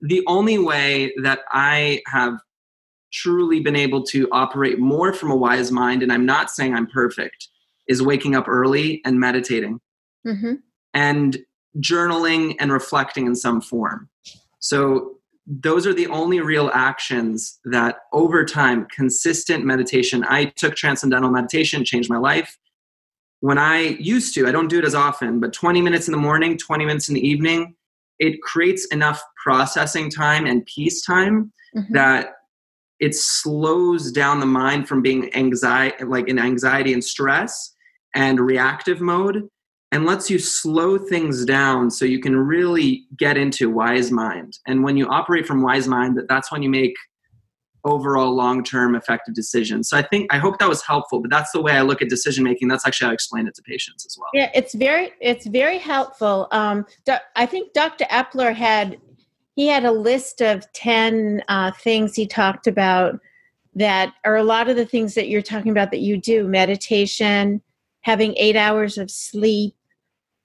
the 0.01 0.23
only 0.27 0.59
way 0.59 1.15
that 1.23 1.41
I 1.51 2.03
have 2.07 2.35
truly 3.13 3.61
been 3.61 3.77
able 3.77 4.03
to 4.03 4.29
operate 4.33 4.79
more 4.81 5.13
from 5.15 5.31
a 5.31 5.37
wise 5.37 5.71
mind, 5.71 6.03
and 6.03 6.13
I'm 6.13 6.27
not 6.27 6.51
saying 6.51 6.75
I'm 6.75 6.89
perfect, 6.89 7.49
is 7.87 8.03
waking 8.03 8.35
up 8.35 8.49
early 8.49 9.01
and 9.05 9.21
meditating 9.21 9.81
Mhm. 10.27 10.59
and 10.93 11.39
journaling 11.79 12.57
and 12.59 12.73
reflecting 12.73 13.27
in 13.27 13.37
some 13.37 13.61
form. 13.61 14.09
So 14.59 15.19
those 15.47 15.87
are 15.87 15.93
the 15.95 16.07
only 16.07 16.41
real 16.41 16.71
actions 16.73 17.59
that 17.65 17.97
over 18.13 18.45
time, 18.45 18.87
consistent 18.87 19.65
meditation. 19.65 20.25
I 20.29 20.47
took 20.47 20.75
transcendental 20.75 21.31
meditation, 21.31 21.85
changed 21.85 22.09
my 22.09 22.17
life. 22.17 22.57
When 23.41 23.59
I 23.59 23.81
used 24.01 24.35
to, 24.37 24.47
I 24.47 24.53
don't 24.53 24.69
do 24.69 24.79
it 24.79 24.87
as 24.87 24.95
often, 24.95 25.41
but 25.41 25.53
20 25.53 25.83
minutes 25.83 26.09
in 26.09 26.13
the 26.13 26.19
morning, 26.19 26.57
20 26.57 26.87
minutes 26.87 27.09
in 27.09 27.15
the 27.15 27.27
evening, 27.27 27.75
it 28.19 28.41
creates 28.43 28.87
enough 28.87 29.23
processing 29.43 30.09
time 30.11 30.47
and 30.47 30.65
peace 30.67 31.03
time 31.05 31.53
Mhm. 31.77 31.89
that 31.91 32.37
it 33.01 33.15
slows 33.15 34.13
down 34.13 34.41
the 34.41 34.47
mind 34.47 34.89
from 34.89 35.03
being 35.03 35.35
anxiety 35.35 36.05
like 36.05 36.29
in 36.29 36.39
anxiety 36.39 36.93
and 36.93 37.05
stress 37.05 37.75
and 38.15 38.41
reactive 38.41 39.01
mode 39.01 39.49
and 39.95 40.05
lets 40.05 40.29
you 40.29 40.41
slow 40.41 40.99
things 40.99 41.45
down 41.45 41.89
so 41.89 42.05
you 42.05 42.19
can 42.19 42.37
really 42.37 43.05
get 43.17 43.39
into 43.39 43.71
wise 43.71 44.11
mind. 44.11 44.59
And 44.67 44.83
when 44.83 44.97
you 44.97 45.07
operate 45.07 45.47
from 45.47 45.63
wise 45.63 45.87
mind 45.87 46.21
that's 46.29 46.51
when 46.51 46.63
you 46.63 46.69
make 46.69 46.97
overall 47.85 48.35
long-term 48.35 48.97
effective 48.97 49.35
decisions. 49.35 49.89
So 49.89 49.97
i 49.97 50.03
think 50.03 50.33
i 50.33 50.39
hope 50.39 50.59
that 50.59 50.69
was 50.69 50.83
helpful 50.83 51.21
but 51.21 51.31
that's 51.31 51.53
the 51.53 51.61
way 51.61 51.73
i 51.73 51.83
look 51.83 52.03
at 52.03 52.09
decision 52.09 52.43
making 52.43 52.67
that's 52.67 52.87
actually 52.87 53.05
how 53.07 53.11
i 53.11 53.15
explain 53.15 53.47
it 53.47 53.55
to 53.55 53.63
patients 53.63 54.05
as 54.07 54.17
well. 54.19 54.31
Yeah 54.35 54.51
it's 54.55 54.75
very 54.75 55.13
it's 55.21 55.47
very 55.47 55.79
helpful. 55.79 56.49
Um, 56.51 56.87
i 57.37 57.47
think 57.47 57.73
dr 57.73 58.05
epler 58.07 58.55
had 58.55 58.99
he 59.55 59.69
had 59.69 59.85
a 59.85 59.93
list 59.93 60.41
of 60.41 60.71
10 60.73 61.45
uh, 61.49 61.71
things 61.73 62.17
he 62.17 62.27
talked 62.27 62.67
about 62.67 63.21
that 63.77 64.15
are 64.25 64.37
a 64.37 64.43
lot 64.43 64.69
of 64.69 64.77
the 64.77 64.87
things 64.87 65.15
that 65.15 65.29
you're 65.29 65.43
talking 65.43 65.71
about 65.71 65.91
that 65.93 66.01
you 66.01 66.17
do 66.17 66.49
meditation 66.49 67.61
having 68.01 68.35
eight 68.37 68.57
hours 68.57 68.99
of 68.99 69.11
sleep 69.11 69.75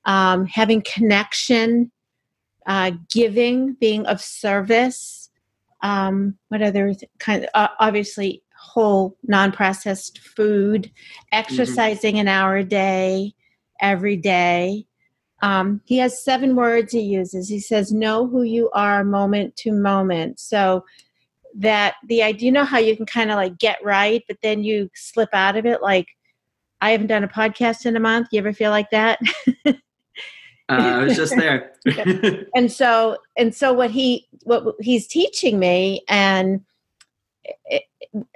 um, 0.09 0.47
having 0.47 0.81
connection 0.81 1.91
uh, 2.65 2.91
giving 3.09 3.73
being 3.75 4.05
of 4.07 4.19
service 4.19 5.29
um, 5.81 6.35
what 6.49 6.61
other 6.61 6.93
th- 6.93 7.09
kind 7.19 7.43
of, 7.43 7.49
uh, 7.53 7.67
obviously 7.79 8.43
whole 8.57 9.15
non-processed 9.23 10.17
food 10.17 10.83
mm-hmm. 10.83 11.25
exercising 11.31 12.15
mm-hmm. 12.15 12.21
an 12.21 12.27
hour 12.27 12.57
a 12.57 12.63
day 12.63 13.33
every 13.79 14.17
day 14.17 14.85
um, 15.41 15.81
he 15.85 15.97
has 15.99 16.23
seven 16.23 16.55
words 16.55 16.91
he 16.91 16.99
uses. 16.99 17.47
He 17.47 17.59
says, 17.59 17.93
Know 17.93 18.27
who 18.27 18.43
you 18.43 18.69
are 18.71 19.03
moment 19.03 19.55
to 19.57 19.71
moment. 19.71 20.37
So 20.37 20.83
that 21.55 21.95
the 22.07 22.21
idea, 22.23 22.45
you 22.47 22.51
know 22.51 22.65
how 22.65 22.77
you 22.77 22.95
can 22.95 23.05
kind 23.05 23.31
of 23.31 23.37
like 23.37 23.57
get 23.57 23.83
right, 23.83 24.21
but 24.27 24.37
then 24.43 24.63
you 24.63 24.89
slip 24.95 25.29
out 25.33 25.55
of 25.55 25.65
it. 25.65 25.81
Like, 25.81 26.07
I 26.81 26.91
haven't 26.91 27.07
done 27.07 27.23
a 27.23 27.29
podcast 27.29 27.85
in 27.85 27.95
a 27.95 28.01
month. 28.01 28.27
You 28.31 28.39
ever 28.39 28.53
feel 28.53 28.71
like 28.71 28.89
that? 28.91 29.19
uh, 30.69 30.99
I 30.99 31.03
was 31.03 31.15
just 31.15 31.35
there. 31.35 31.73
and 32.55 32.71
so, 32.71 33.17
and 33.37 33.53
so 33.55 33.73
what 33.73 33.91
he, 33.91 34.27
what 34.43 34.75
he's 34.79 35.07
teaching 35.07 35.59
me 35.59 36.03
and 36.07 36.61
it, 37.65 37.83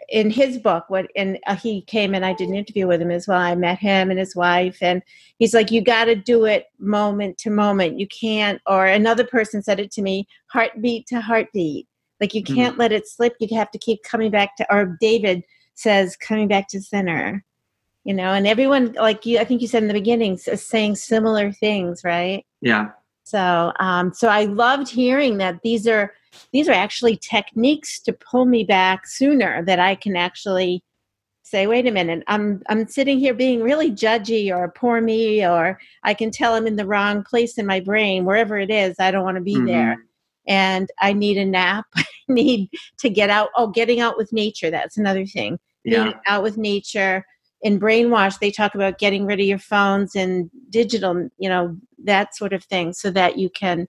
in 0.10 0.30
his 0.30 0.58
book 0.58 0.86
what 0.90 1.08
and 1.16 1.40
uh, 1.48 1.56
he 1.56 1.82
came 1.82 2.14
and 2.14 2.26
i 2.26 2.34
did 2.34 2.50
an 2.50 2.56
interview 2.56 2.88
with 2.88 3.02
him 3.02 3.12
as 3.12 3.28
well 3.28 3.40
i 3.40 3.56
met 3.56 3.80
him 3.80 4.10
and 4.10 4.20
his 4.20 4.36
wife 4.36 4.78
and 4.82 5.02
he's 5.40 5.54
like 5.54 5.72
you 5.72 5.82
got 5.82 6.06
to 6.06 6.16
do 6.16 6.46
it 6.46 6.68
moment 6.80 7.38
to 7.38 7.50
moment 7.50 8.00
you 8.00 8.08
can't 8.08 8.62
or 8.68 8.86
another 8.86 9.24
person 9.24 9.64
said 9.64 9.80
it 9.80 9.92
to 9.92 10.02
me 10.02 10.28
heartbeat 10.48 11.08
to 11.08 11.20
heartbeat 11.20 11.88
like 12.20 12.34
you 12.34 12.44
mm-hmm. 12.44 12.56
can't 12.56 12.74
mm-hmm. 12.74 12.82
let 12.82 12.92
it 12.92 13.08
slip 13.08 13.34
you 13.40 13.58
have 13.58 13.72
to 13.72 13.80
keep 13.80 14.02
coming 14.04 14.30
back 14.30 14.56
to 14.56 14.66
or 14.74 14.98
david 15.02 15.44
says 15.76 16.16
coming 16.16 16.48
back 16.48 16.68
to 16.68 16.82
center 16.82 17.44
you 18.04 18.14
know 18.14 18.34
and 18.34 18.48
everyone 18.48 18.94
like 18.94 19.26
you 19.26 19.40
i 19.40 19.44
think 19.44 19.62
you 19.62 19.68
said 19.68 19.82
in 19.82 19.88
the 19.88 19.94
beginning 19.94 20.40
is 20.48 20.66
saying 20.66 20.96
similar 20.96 21.52
things 21.52 22.04
right 22.04 22.46
yeah 22.62 22.90
so 23.24 23.72
um 23.80 24.14
so 24.14 24.28
i 24.28 24.44
loved 24.46 24.90
hearing 24.90 25.38
that 25.38 25.62
these 25.64 25.88
are 25.88 26.14
these 26.52 26.68
are 26.68 26.74
actually 26.74 27.18
techniques 27.18 28.00
to 28.02 28.14
pull 28.14 28.46
me 28.46 28.64
back 28.64 29.08
sooner 29.08 29.64
that 29.66 29.80
I 29.80 29.96
can 29.96 30.16
actually 30.16 30.84
say, 31.44 31.68
wait 31.68 31.88
a 31.88 31.92
minute, 31.92 32.24
I'm 32.28 32.62
I'm 32.70 32.88
sitting 32.88 33.20
here 33.20 33.34
being 33.34 33.62
really 33.62 33.92
judgy 33.92 34.56
or 34.56 34.70
poor 34.70 35.02
me, 35.02 35.46
or 35.46 35.80
I 36.04 36.14
can 36.14 36.32
tell 36.32 36.56
I'm 36.56 36.68
in 36.68 36.76
the 36.76 36.86
wrong 36.86 37.24
place 37.24 37.58
in 37.58 37.66
my 37.66 37.80
brain, 37.80 38.26
wherever 38.26 38.58
it 38.58 38.72
is, 38.72 38.96
I 39.00 39.12
don't 39.12 39.24
want 39.24 39.38
to 39.38 39.44
be 39.44 39.56
mm-hmm. 39.56 39.68
there. 39.68 39.98
And 40.48 40.90
I 41.00 41.14
need 41.14 41.38
a 41.38 41.46
nap. 41.46 41.86
I 41.96 42.06
need 42.28 42.70
to 43.00 43.10
get 43.10 43.30
out. 43.30 43.50
Oh, 43.56 43.68
getting 43.68 44.00
out 44.00 44.18
with 44.18 44.34
nature, 44.34 44.72
that's 44.72 44.98
another 44.98 45.26
thing. 45.26 45.60
Yeah. 45.84 46.04
Being 46.06 46.16
out 46.28 46.44
with 46.44 46.58
nature. 46.58 47.26
In 47.64 47.80
brainwash, 47.80 48.40
they 48.40 48.52
talk 48.52 48.76
about 48.76 49.00
getting 49.00 49.26
rid 49.26 49.40
of 49.40 49.46
your 49.46 49.58
phones 49.58 50.16
and 50.16 50.50
digital, 50.70 51.30
you 51.38 51.50
know, 51.50 51.78
that 52.04 52.36
sort 52.36 52.54
of 52.54 52.64
thing, 52.64 52.94
so 52.94 53.10
that 53.12 53.38
you 53.38 53.50
can 53.50 53.88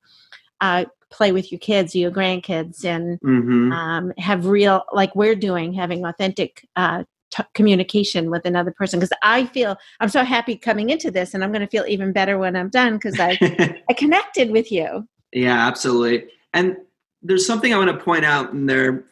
uh, 0.61 0.85
play 1.15 1.33
with 1.33 1.53
your 1.53 1.61
kids 1.61 1.95
or 1.95 1.99
your 1.99 2.11
grandkids 2.11 2.85
and 2.85 3.21
mm-hmm. 3.21 3.73
um, 3.73 4.13
have 4.19 4.47
real 4.47 4.85
like 4.93 5.15
we're 5.15 5.37
doing 5.37 5.73
having 5.73 6.05
authentic 6.05 6.67
uh, 6.75 7.05
t- 7.31 7.45
communication 7.55 8.31
with 8.31 8.45
another 8.45 8.73
person 8.73 8.99
because 8.99 9.17
i 9.23 9.47
feel 9.47 9.77
i'm 10.01 10.09
so 10.09 10.25
happy 10.25 10.57
coming 10.57 10.91
into 10.91 11.11
this 11.11 11.33
and 11.33 11.45
i'm 11.45 11.53
going 11.53 11.61
to 11.61 11.69
feel 11.69 11.85
even 11.87 12.13
better 12.13 12.37
when 12.37 12.57
i'm 12.57 12.69
done 12.69 12.95
because 12.95 13.19
i 13.21 13.39
i 13.89 13.93
connected 13.93 14.51
with 14.51 14.73
you 14.73 15.07
yeah 15.33 15.67
absolutely 15.67 16.25
and 16.53 16.77
there's 17.23 17.47
something 17.47 17.73
i 17.73 17.79
want 17.79 17.91
to 17.91 18.05
point 18.05 18.25
out 18.25 18.53
in 18.53 18.67
there 18.67 19.05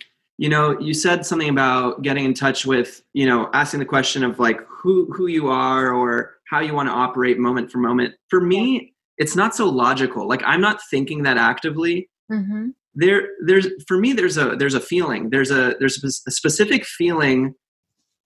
you 0.42 0.48
know 0.48 0.76
you 0.80 0.92
said 0.92 1.24
something 1.24 1.48
about 1.48 2.02
getting 2.02 2.24
in 2.24 2.34
touch 2.34 2.66
with 2.66 3.00
you 3.12 3.26
know 3.26 3.48
asking 3.54 3.78
the 3.78 3.86
question 3.86 4.24
of 4.24 4.40
like 4.40 4.58
who 4.68 5.08
who 5.12 5.28
you 5.28 5.46
are 5.46 5.94
or 5.94 6.34
how 6.50 6.58
you 6.58 6.74
want 6.74 6.88
to 6.88 6.92
operate 6.92 7.38
moment 7.38 7.70
for 7.70 7.78
moment. 7.78 8.14
For 8.28 8.40
me 8.40 8.92
it's 9.18 9.36
not 9.36 9.54
so 9.54 9.68
logical. 9.68 10.26
Like 10.26 10.42
i'm 10.44 10.60
not 10.60 10.80
thinking 10.90 11.22
that 11.22 11.38
actively. 11.38 12.10
Mm-hmm. 12.30 12.70
there 12.94 13.28
there's 13.46 13.68
for 13.86 13.98
me 13.98 14.14
there's 14.14 14.36
a 14.36 14.56
there's 14.56 14.74
a 14.74 14.80
feeling. 14.80 15.30
There's 15.30 15.52
a 15.52 15.76
there's 15.78 16.02
a 16.02 16.30
specific 16.30 16.86
feeling 16.86 17.54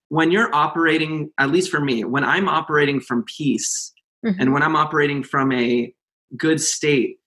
when 0.09 0.31
you're 0.31 0.53
operating 0.55 1.29
at 1.37 1.51
least 1.51 1.69
for 1.69 1.81
me 1.81 2.05
when 2.05 2.23
i'm 2.23 2.47
operating 2.47 3.01
from 3.01 3.25
peace 3.25 3.91
mm-hmm. 4.25 4.39
and 4.39 4.53
when 4.53 4.63
i'm 4.63 4.75
operating 4.75 5.21
from 5.21 5.51
a 5.51 5.93
good 6.37 6.61
state 6.61 7.17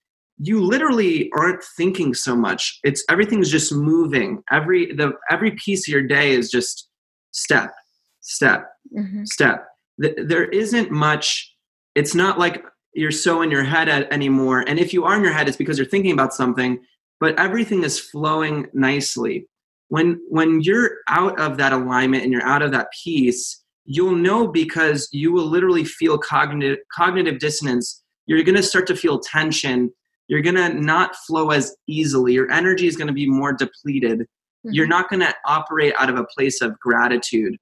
you 0.43 0.59
literally 0.59 1.29
aren't 1.37 1.63
thinking 1.77 2.13
so 2.13 2.35
much 2.35 2.79
it's 2.83 3.03
everything's 3.09 3.51
just 3.51 3.71
moving 3.71 4.41
every 4.51 4.93
the 4.93 5.11
every 5.29 5.51
piece 5.51 5.87
of 5.87 5.91
your 5.91 6.01
day 6.01 6.31
is 6.31 6.49
just 6.49 6.89
step 7.31 7.73
step 8.21 8.65
mm-hmm. 8.97 9.23
step 9.25 9.67
there 9.97 10.45
isn't 10.45 10.89
much 10.89 11.53
it's 11.95 12.15
not 12.15 12.39
like 12.39 12.63
you're 12.93 13.11
so 13.11 13.41
in 13.41 13.51
your 13.51 13.63
head 13.63 13.89
anymore. 14.11 14.63
And 14.67 14.79
if 14.79 14.93
you 14.93 15.05
are 15.05 15.15
in 15.15 15.23
your 15.23 15.33
head, 15.33 15.47
it's 15.47 15.57
because 15.57 15.77
you're 15.77 15.87
thinking 15.87 16.11
about 16.11 16.33
something, 16.33 16.79
but 17.19 17.39
everything 17.39 17.83
is 17.83 17.99
flowing 17.99 18.67
nicely. 18.73 19.47
When, 19.87 20.19
when 20.29 20.61
you're 20.61 20.97
out 21.09 21.39
of 21.39 21.57
that 21.57 21.73
alignment 21.73 22.23
and 22.23 22.31
you're 22.31 22.45
out 22.45 22.61
of 22.61 22.71
that 22.71 22.87
peace, 23.03 23.61
you'll 23.85 24.15
know 24.15 24.47
because 24.47 25.09
you 25.11 25.31
will 25.31 25.45
literally 25.45 25.83
feel 25.83 26.17
cognitive, 26.17 26.79
cognitive 26.95 27.39
dissonance. 27.39 28.01
You're 28.25 28.43
going 28.43 28.55
to 28.55 28.63
start 28.63 28.87
to 28.87 28.95
feel 28.95 29.19
tension. 29.19 29.91
You're 30.31 30.41
going 30.41 30.55
to 30.55 30.69
not 30.69 31.13
flow 31.27 31.49
as 31.49 31.75
easily. 31.87 32.31
Your 32.31 32.49
energy 32.49 32.87
is 32.87 32.95
going 32.95 33.07
to 33.07 33.13
be 33.13 33.27
more 33.27 33.51
depleted. 33.51 34.19
Mm-hmm. 34.21 34.69
You're 34.71 34.87
not 34.87 35.09
going 35.09 35.19
to 35.19 35.35
operate 35.45 35.93
out 35.99 36.09
of 36.09 36.15
a 36.15 36.23
place 36.23 36.61
of 36.61 36.79
gratitude. 36.79 37.57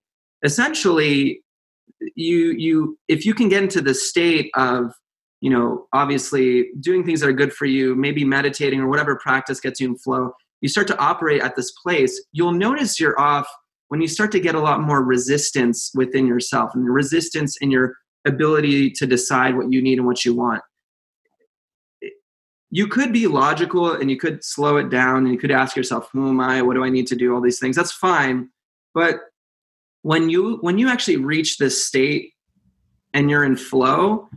Essentially, 0.46 1.42
you 2.14 2.52
you 2.52 2.96
if 3.08 3.26
you 3.26 3.34
can 3.34 3.50
get 3.50 3.64
into 3.64 3.82
the 3.82 3.96
state 3.96 4.52
of 4.56 4.94
you 5.42 5.50
know 5.50 5.88
obviously 5.94 6.68
doing 6.80 7.04
things 7.04 7.22
that 7.22 7.30
are 7.30 7.34
good 7.34 7.52
for 7.52 7.66
you 7.66 7.96
maybe 7.96 8.24
meditating 8.24 8.80
or 8.80 8.88
whatever 8.88 9.18
practice 9.18 9.60
gets 9.60 9.82
you 9.82 9.90
in 9.90 9.98
flow 9.98 10.32
you 10.62 10.70
start 10.70 10.88
to 10.88 10.98
operate 10.98 11.42
at 11.42 11.56
this 11.56 11.72
place 11.72 12.24
you'll 12.32 12.54
notice 12.54 13.00
you're 13.00 13.20
off 13.20 13.48
when 13.90 14.00
you 14.00 14.08
start 14.08 14.32
to 14.32 14.40
get 14.40 14.56
a 14.56 14.60
lot 14.60 14.80
more 14.80 15.04
resistance 15.04 15.92
within 15.94 16.26
yourself 16.26 16.72
and 16.74 16.86
resistance 16.88 17.58
in 17.58 17.70
your 17.70 17.96
ability 18.26 18.90
to 18.92 19.06
decide 19.06 19.58
what 19.58 19.72
you 19.72 19.82
need 19.82 19.98
and 19.98 20.08
what 20.08 20.24
you 20.24 20.34
want 20.34 20.62
you 22.72 22.88
could 22.88 23.12
be 23.12 23.28
logical 23.28 23.94
and 23.94 24.12
you 24.12 24.18
could 24.18 24.44
slow 24.44 24.78
it 24.78 24.90
down 24.90 25.18
and 25.26 25.30
you 25.30 25.38
could 25.38 25.52
ask 25.52 25.76
yourself 25.76 26.10
who 26.12 26.30
am 26.30 26.40
i 26.40 26.62
what 26.62 26.76
do 26.76 26.84
i 26.84 26.90
need 26.90 27.08
to 27.08 27.16
do 27.16 27.34
all 27.34 27.42
these 27.42 27.60
things 27.60 27.76
that's 27.76 27.92
fine 27.92 28.50
but 28.94 29.16
when 30.02 30.30
you 30.30 30.58
when 30.62 30.78
you 30.78 30.90
actually 30.90 31.18
reach 31.18 31.58
this 31.58 31.86
state 31.86 32.34
and 33.14 33.30
you're 33.30 33.44
in 33.44 33.56
flow 33.56 34.30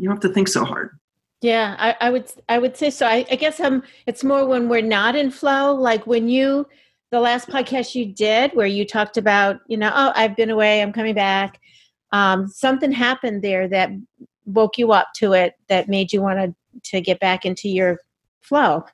you 0.00 0.08
don't 0.08 0.16
have 0.16 0.30
to 0.30 0.34
think 0.34 0.48
so 0.48 0.64
hard. 0.64 0.98
Yeah, 1.42 1.76
I, 1.78 1.96
I 2.00 2.10
would 2.10 2.30
I 2.48 2.58
would 2.58 2.76
say 2.76 2.90
so. 2.90 3.06
I, 3.06 3.26
I 3.30 3.36
guess 3.36 3.60
um 3.60 3.82
it's 4.06 4.24
more 4.24 4.46
when 4.46 4.68
we're 4.68 4.82
not 4.82 5.14
in 5.14 5.30
flow, 5.30 5.74
like 5.74 6.06
when 6.06 6.28
you 6.28 6.66
the 7.10 7.20
last 7.20 7.48
podcast 7.48 7.94
you 7.94 8.06
did 8.06 8.52
where 8.52 8.66
you 8.66 8.86
talked 8.86 9.16
about, 9.16 9.60
you 9.66 9.76
know, 9.76 9.90
oh, 9.94 10.12
I've 10.14 10.36
been 10.36 10.50
away, 10.50 10.80
I'm 10.80 10.92
coming 10.92 11.14
back. 11.14 11.60
Um, 12.12 12.46
something 12.48 12.92
happened 12.92 13.42
there 13.42 13.68
that 13.68 13.90
woke 14.46 14.78
you 14.78 14.92
up 14.92 15.08
to 15.16 15.32
it 15.32 15.54
that 15.68 15.88
made 15.88 16.12
you 16.12 16.22
want 16.22 16.38
to 16.38 16.54
to 16.84 17.00
get 17.00 17.20
back 17.20 17.44
into 17.44 17.68
your 17.68 18.00
flow. 18.40 18.84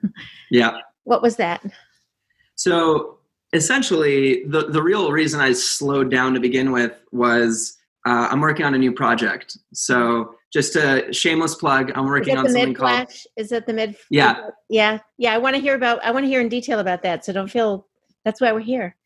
Yeah. 0.51 0.79
what 1.05 1.23
was 1.23 1.37
that? 1.37 1.63
So 2.55 3.19
essentially 3.53 4.45
the, 4.45 4.67
the 4.67 4.83
real 4.83 5.11
reason 5.13 5.41
I 5.41 5.53
slowed 5.53 6.11
down 6.11 6.35
to 6.35 6.41
begin 6.41 6.73
with 6.73 7.03
was 7.13 7.77
uh, 8.07 8.29
I'm 8.31 8.41
working 8.41 8.65
on 8.65 8.75
a 8.75 8.79
new 8.79 8.93
project. 8.93 9.59
So 9.73 10.35
just 10.53 10.77
a 10.77 11.13
shameless 11.13 11.57
plug. 11.57 11.91
I'm 11.95 12.07
working 12.07 12.37
on 12.39 12.47
something 12.49 12.75
called. 12.75 13.09
Is 13.37 13.53
it 13.53 13.67
the 13.67 13.73
mid? 13.73 13.97
Yeah, 14.11 14.51
yeah, 14.69 15.01
yeah. 15.19 15.35
I 15.35 15.39
want 15.39 15.57
to 15.57 15.61
hear 15.61 15.75
about. 15.75 16.03
I 16.05 16.13
want 16.13 16.25
to 16.25 16.29
hear 16.29 16.41
in 16.41 16.49
detail 16.49 16.79
about 16.79 17.03
that. 17.03 17.25
So 17.25 17.33
don't 17.33 17.51
feel. 17.51 17.87
That's 18.25 18.41
why 18.41 18.53
we're 18.53 18.61
here. 18.61 18.97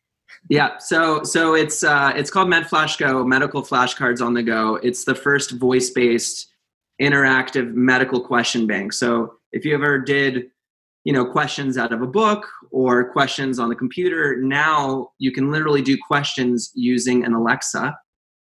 Yeah, 0.49 0.77
so 0.77 1.23
so 1.23 1.55
it's 1.55 1.83
uh, 1.83 2.13
it's 2.15 2.29
called 2.29 2.47
MedFlash 2.47 2.99
Go, 2.99 3.25
medical 3.25 3.63
flashcards 3.63 4.23
on 4.23 4.33
the 4.33 4.43
go. 4.43 4.75
It's 4.77 5.03
the 5.03 5.15
first 5.15 5.51
voice-based 5.51 6.50
interactive 7.01 7.73
medical 7.73 8.21
question 8.21 8.67
bank. 8.67 8.93
So 8.93 9.33
if 9.51 9.65
you 9.65 9.73
ever 9.73 9.99
did 9.99 10.47
you 11.03 11.11
know 11.11 11.25
questions 11.25 11.77
out 11.77 11.91
of 11.91 12.01
a 12.01 12.07
book 12.07 12.47
or 12.69 13.11
questions 13.11 13.57
on 13.57 13.69
the 13.69 13.75
computer 13.75 14.37
now 14.37 15.09
you 15.17 15.31
can 15.31 15.49
literally 15.51 15.81
do 15.81 15.97
questions 15.97 16.71
using 16.75 17.25
an 17.25 17.33
alexa. 17.33 17.97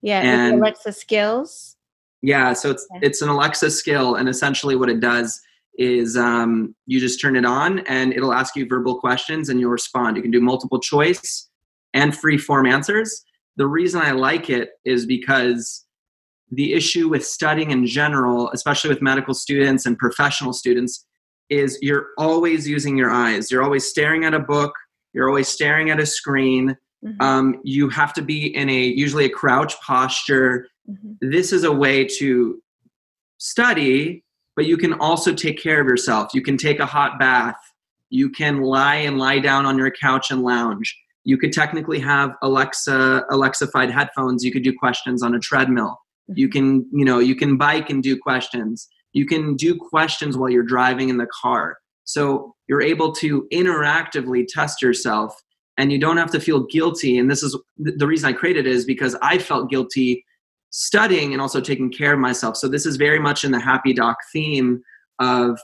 Yeah 0.02 0.22
and 0.22 0.60
alexa 0.60 0.92
skills? 0.92 1.76
Yeah 2.22 2.54
so 2.54 2.70
it's 2.70 2.86
it's 3.02 3.22
an 3.24 3.30
alexa 3.30 3.72
skill 3.72 4.16
and 4.16 4.30
essentially 4.30 4.76
what 4.76 4.90
it 4.90 5.00
does 5.00 5.42
is 5.78 6.16
um, 6.16 6.76
you 6.86 7.00
just 7.00 7.20
turn 7.20 7.36
it 7.36 7.46
on 7.46 7.80
and 7.80 8.14
it'll 8.14 8.34
ask 8.34 8.56
you 8.56 8.68
verbal 8.68 9.00
questions 9.00 9.50
and 9.50 9.60
you'll 9.60 9.72
respond. 9.72 10.16
You 10.16 10.22
can 10.22 10.32
do 10.32 10.42
multiple 10.42 10.80
choice 10.80 11.50
and 11.94 12.16
free 12.16 12.38
form 12.38 12.66
answers. 12.66 13.24
The 13.56 13.68
reason 13.68 14.02
i 14.02 14.12
like 14.12 14.50
it 14.50 14.70
is 14.86 15.06
because 15.06 15.86
the 16.56 16.74
issue 16.74 17.08
with 17.08 17.26
studying 17.26 17.72
in 17.72 17.86
general 17.86 18.50
especially 18.52 18.90
with 18.90 19.02
medical 19.02 19.34
students 19.34 19.86
and 19.86 19.98
professional 19.98 20.54
students 20.54 21.06
is 21.50 21.78
you're 21.82 22.08
always 22.18 22.68
using 22.68 22.98
your 22.98 23.12
eyes. 23.12 23.52
You're 23.52 23.64
always 23.64 23.88
staring 23.88 24.26
at 24.26 24.34
a 24.34 24.40
book. 24.40 24.74
You're 25.14 25.28
always 25.28 25.48
staring 25.48 25.90
at 25.90 26.00
a 26.00 26.06
screen. 26.06 26.78
Mm-hmm. 27.06 27.22
Um, 27.22 27.62
you 27.64 27.90
have 27.90 28.14
to 28.14 28.22
be 28.22 28.56
in 28.56 28.70
a 28.70 28.82
usually 28.82 29.26
a 29.26 29.30
crouch 29.30 29.80
posture. 29.82 30.68
Mm-hmm. 30.90 31.30
This 31.30 31.52
is 31.52 31.64
a 31.64 31.72
way 31.72 32.06
to 32.20 32.62
study, 33.38 34.24
but 34.56 34.66
you 34.66 34.78
can 34.78 34.94
also 34.94 35.34
take 35.34 35.62
care 35.62 35.82
of 35.82 35.88
yourself. 35.88 36.34
You 36.34 36.42
can 36.42 36.58
take 36.58 36.80
a 36.80 36.86
hot 36.86 37.20
bath. 37.20 37.58
You 38.10 38.30
can 38.30 38.62
lie 38.62 38.98
and 38.98 39.18
lie 39.18 39.40
down 39.40 39.66
on 39.66 39.78
your 39.78 39.92
couch 39.92 40.32
and 40.32 40.44
lounge. 40.44 40.98
You 41.26 41.38
could 41.38 41.54
technically 41.54 42.00
have 42.00 42.32
Alexa 42.42 43.26
Alexified 43.30 43.92
headphones. 43.92 44.44
You 44.44 44.52
could 44.52 44.64
do 44.64 44.74
questions 44.78 45.24
on 45.24 45.36
a 45.36 45.40
treadmill. 45.40 46.00
You 46.28 46.50
can, 46.50 46.88
you 46.92 47.06
know, 47.06 47.20
you 47.20 47.36
can 47.36 47.58
bike 47.58 47.90
and 47.90 48.02
do 48.02 48.18
questions. 48.18 48.88
You 49.14 49.26
can 49.26 49.56
do 49.56 49.78
questions 49.78 50.38
while 50.38 50.50
you're 50.50 50.64
driving 50.64 51.10
in 51.10 51.18
the 51.18 51.28
car. 51.42 51.78
So 52.06 52.56
you're 52.68 52.82
able 52.82 53.12
to 53.14 53.48
interactively 53.54 54.46
test 54.48 54.82
yourself 54.82 55.36
and 55.78 55.92
you 55.92 56.00
don't 56.00 56.18
have 56.18 56.32
to 56.32 56.40
feel 56.40 56.66
guilty. 56.66 57.18
And 57.18 57.30
this 57.30 57.44
is 57.44 57.58
the 57.78 58.08
reason 58.08 58.30
I 58.30 58.34
created 58.34 58.68
it 58.68 58.72
is 58.72 58.86
because 58.86 59.16
I 59.22 59.38
felt 59.38 59.70
guilty 59.70 60.24
studying 60.70 61.34
and 61.34 61.42
also 61.42 61.62
taking 61.62 61.92
care 61.92 62.14
of 62.14 62.20
myself. 62.20 62.58
So 62.58 62.68
this 62.68 62.86
is 62.86 62.96
very 62.96 63.20
much 63.20 63.44
in 63.44 63.52
the 63.52 63.60
happy 63.60 63.94
doc 63.94 64.18
theme 64.32 64.82
of 65.20 65.60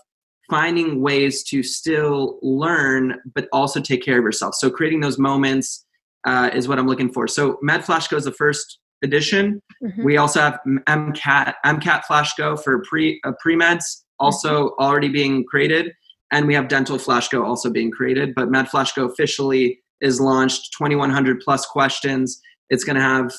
finding 0.49 1.01
ways 1.01 1.43
to 1.43 1.61
still 1.61 2.39
learn 2.41 3.19
but 3.35 3.47
also 3.51 3.79
take 3.79 4.03
care 4.03 4.17
of 4.17 4.23
yourself. 4.23 4.55
So 4.55 4.69
creating 4.69 5.01
those 5.01 5.19
moments 5.19 5.85
uh, 6.25 6.49
is 6.53 6.67
what 6.67 6.79
I'm 6.79 6.87
looking 6.87 7.11
for. 7.11 7.27
So 7.27 7.57
MedFlash 7.63 8.09
Go 8.09 8.17
is 8.17 8.25
the 8.25 8.31
first 8.31 8.79
edition. 9.03 9.61
Mm-hmm. 9.83 10.03
We 10.03 10.17
also 10.17 10.41
have 10.41 10.59
MCAT 10.65 11.53
MCAT 11.65 12.03
Flash 12.05 12.33
Go 12.35 12.55
for 12.55 12.83
pre 12.87 13.19
uh, 13.23 13.31
pre 13.39 13.55
meds 13.55 14.03
also 14.19 14.69
mm-hmm. 14.69 14.83
already 14.83 15.09
being 15.09 15.45
created, 15.45 15.93
and 16.31 16.47
we 16.47 16.53
have 16.53 16.67
Dental 16.67 16.97
Flash 16.97 17.29
Go 17.29 17.45
also 17.45 17.69
being 17.69 17.91
created. 17.91 18.35
But 18.35 18.49
Med 18.49 18.69
Flash 18.69 18.93
Go 18.93 19.05
officially 19.05 19.79
is 20.01 20.19
launched. 20.19 20.73
2,100 20.77 21.41
plus 21.41 21.65
questions. 21.65 22.41
It's 22.69 22.83
going 22.83 22.95
to 22.95 23.01
have 23.01 23.33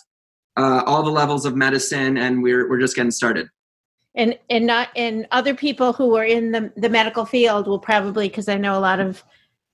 uh, 0.57 0.83
all 0.87 1.03
the 1.03 1.11
levels 1.11 1.47
of 1.47 1.57
medicine, 1.57 2.17
and 2.17 2.43
we're 2.43 2.69
we're 2.69 2.81
just 2.81 2.97
getting 2.97 3.11
started. 3.11 3.49
And 4.15 4.39
and 4.49 4.67
not 4.67 4.89
and 4.97 5.27
other 5.31 5.55
people 5.55 5.93
who 5.93 6.17
are 6.17 6.25
in 6.25 6.53
the 6.53 6.73
the 6.77 6.89
medical 6.89 7.25
field 7.25 7.67
will 7.67 7.79
probably 7.79 8.29
because 8.29 8.49
I 8.49 8.57
know 8.57 8.77
a 8.77 8.81
lot 8.81 8.99
of 8.99 9.23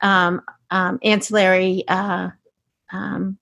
um, 0.02 0.42
um, 0.70 0.98
ancillary 1.02 1.84
uh, 1.88 2.30
um, 2.92 3.38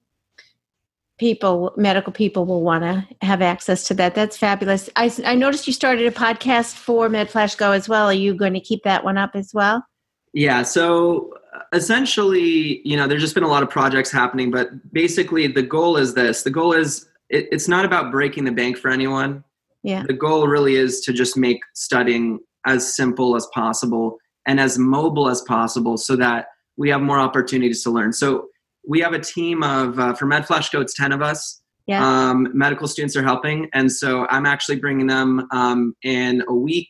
people 1.19 1.73
medical 1.77 2.13
people 2.13 2.45
will 2.45 2.63
want 2.63 2.83
to 2.83 3.07
have 3.25 3.41
access 3.41 3.87
to 3.89 3.95
that. 3.95 4.15
That's 4.15 4.37
fabulous. 4.37 4.91
I, 4.97 5.13
I 5.25 5.35
noticed 5.35 5.67
you 5.67 5.73
started 5.73 6.07
a 6.07 6.11
podcast 6.11 6.75
for 6.75 7.09
medflash 7.09 7.57
go 7.57 7.73
as 7.73 7.89
well. 7.89 8.07
Are 8.07 8.13
you 8.13 8.35
going 8.35 8.55
to 8.55 8.61
keep 8.61 8.83
that 8.85 9.05
one 9.05 9.19
up 9.19 9.31
as 9.35 9.53
well? 9.55 9.85
Yeah 10.33 10.63
so 10.63 11.33
uh, 11.55 11.61
essentially 11.73 12.81
you 12.85 12.97
know 12.97 13.07
there's 13.07 13.23
just 13.23 13.35
been 13.35 13.45
a 13.45 13.49
lot 13.49 13.63
of 13.63 13.71
projects 13.71 14.11
happening 14.11 14.51
but 14.51 14.69
basically 14.93 15.47
the 15.47 15.63
goal 15.63 15.97
is 15.97 16.15
this. 16.15 16.43
The 16.43 16.51
goal 16.51 16.73
is 16.73 17.07
it, 17.31 17.49
it's 17.53 17.69
not 17.69 17.85
about 17.85 18.11
breaking 18.11 18.45
the 18.45 18.53
bank 18.53 18.77
for 18.77 18.91
anyone. 18.91 19.45
Yeah. 19.83 20.03
The 20.07 20.15
goal 20.15 20.49
really 20.49 20.77
is 20.77 21.01
to 21.03 21.13
just 21.13 21.37
make 21.37 21.61
studying 21.75 22.41
as 22.67 22.97
simple 22.97 23.37
as 23.37 23.47
possible 23.55 24.19
and 24.47 24.59
as 24.59 24.79
mobile 24.79 25.29
as 25.29 25.43
possible 25.43 25.97
so 25.97 26.17
that 26.17 26.47
we 26.77 26.89
have 26.91 27.03
more 27.03 27.19
opportunities 27.19 27.83
to 27.85 27.91
learn. 27.91 28.13
So 28.13 28.49
we 28.87 29.01
have 29.01 29.13
a 29.13 29.19
team 29.19 29.63
of 29.63 29.99
uh, 29.99 30.15
for 30.15 30.27
MedFlash 30.27 30.73
Go. 30.73 30.81
It's 30.81 30.95
ten 30.95 31.13
of 31.13 31.23
us. 31.23 31.61
Yeah. 31.87 32.03
Um, 32.03 32.49
medical 32.55 32.89
students 32.89 33.15
are 33.17 33.23
helping, 33.23 33.69
and 33.75 33.93
so 33.93 34.27
I'm 34.31 34.47
actually 34.47 34.77
bringing 34.77 35.07
them 35.07 35.47
um, 35.53 35.95
in 36.03 36.43
a 36.49 36.55
week. 36.55 36.89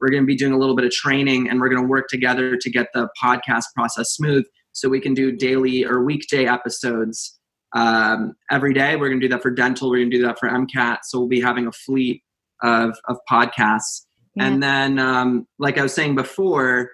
We're 0.00 0.10
going 0.10 0.22
to 0.22 0.26
be 0.26 0.36
doing 0.36 0.52
a 0.52 0.58
little 0.58 0.76
bit 0.76 0.84
of 0.84 0.90
training, 0.90 1.48
and 1.48 1.60
we're 1.60 1.70
going 1.70 1.80
to 1.80 1.88
work 1.88 2.08
together 2.08 2.56
to 2.56 2.70
get 2.70 2.88
the 2.92 3.08
podcast 3.22 3.64
process 3.74 4.10
smooth, 4.10 4.44
so 4.72 4.88
we 4.88 5.00
can 5.00 5.14
do 5.14 5.32
daily 5.32 5.84
or 5.84 6.02
weekday 6.02 6.46
episodes 6.46 7.38
um, 7.74 8.34
every 8.50 8.74
day. 8.74 8.96
We're 8.96 9.08
going 9.08 9.20
to 9.20 9.26
do 9.26 9.32
that 9.32 9.42
for 9.42 9.50
dental. 9.50 9.90
We're 9.90 10.00
going 10.00 10.10
to 10.10 10.16
do 10.18 10.26
that 10.26 10.38
for 10.38 10.48
MCAT. 10.48 10.98
So 11.04 11.18
we'll 11.18 11.28
be 11.28 11.40
having 11.40 11.66
a 11.66 11.72
fleet 11.72 12.22
of 12.62 12.96
of 13.08 13.16
podcasts, 13.30 14.02
yeah. 14.34 14.46
and 14.46 14.62
then 14.62 14.98
um, 14.98 15.46
like 15.58 15.78
I 15.78 15.82
was 15.82 15.94
saying 15.94 16.16
before 16.16 16.90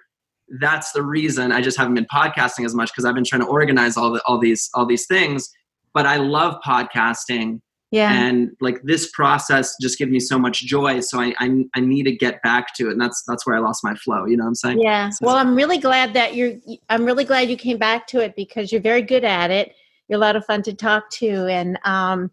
that's 0.59 0.91
the 0.91 1.01
reason 1.01 1.51
I 1.51 1.61
just 1.61 1.77
haven't 1.77 1.93
been 1.93 2.07
podcasting 2.13 2.65
as 2.65 2.75
much 2.75 2.91
because 2.91 3.05
I've 3.05 3.15
been 3.15 3.23
trying 3.23 3.41
to 3.41 3.47
organize 3.47 3.97
all 3.97 4.11
the, 4.11 4.21
all 4.25 4.37
these 4.37 4.69
all 4.73 4.85
these 4.85 5.07
things. 5.07 5.49
But 5.93 6.05
I 6.05 6.17
love 6.17 6.55
podcasting. 6.65 7.61
Yeah. 7.91 8.13
And 8.13 8.51
like 8.61 8.81
this 8.83 9.11
process 9.11 9.75
just 9.81 9.97
gives 9.97 10.11
me 10.11 10.21
so 10.21 10.39
much 10.39 10.61
joy. 10.61 11.01
So 11.01 11.19
I, 11.19 11.33
I, 11.39 11.65
I 11.75 11.81
need 11.81 12.03
to 12.03 12.15
get 12.15 12.41
back 12.41 12.73
to 12.75 12.87
it. 12.87 12.93
And 12.93 13.01
that's 13.01 13.21
that's 13.27 13.45
where 13.45 13.55
I 13.55 13.59
lost 13.59 13.83
my 13.83 13.95
flow. 13.95 14.25
You 14.25 14.37
know 14.37 14.45
what 14.45 14.49
I'm 14.49 14.55
saying? 14.55 14.81
Yeah. 14.81 15.09
So, 15.09 15.25
well, 15.25 15.35
I'm 15.35 15.55
really 15.55 15.77
glad 15.77 16.13
that 16.13 16.35
you're 16.35 16.53
I'm 16.89 17.05
really 17.05 17.25
glad 17.25 17.49
you 17.49 17.57
came 17.57 17.77
back 17.77 18.07
to 18.07 18.19
it 18.19 18.35
because 18.35 18.71
you're 18.71 18.81
very 18.81 19.01
good 19.01 19.25
at 19.25 19.51
it. 19.51 19.75
You're 20.07 20.17
a 20.17 20.21
lot 20.21 20.35
of 20.35 20.45
fun 20.45 20.61
to 20.63 20.73
talk 20.73 21.09
to 21.11 21.47
and 21.47 21.79
um 21.85 22.31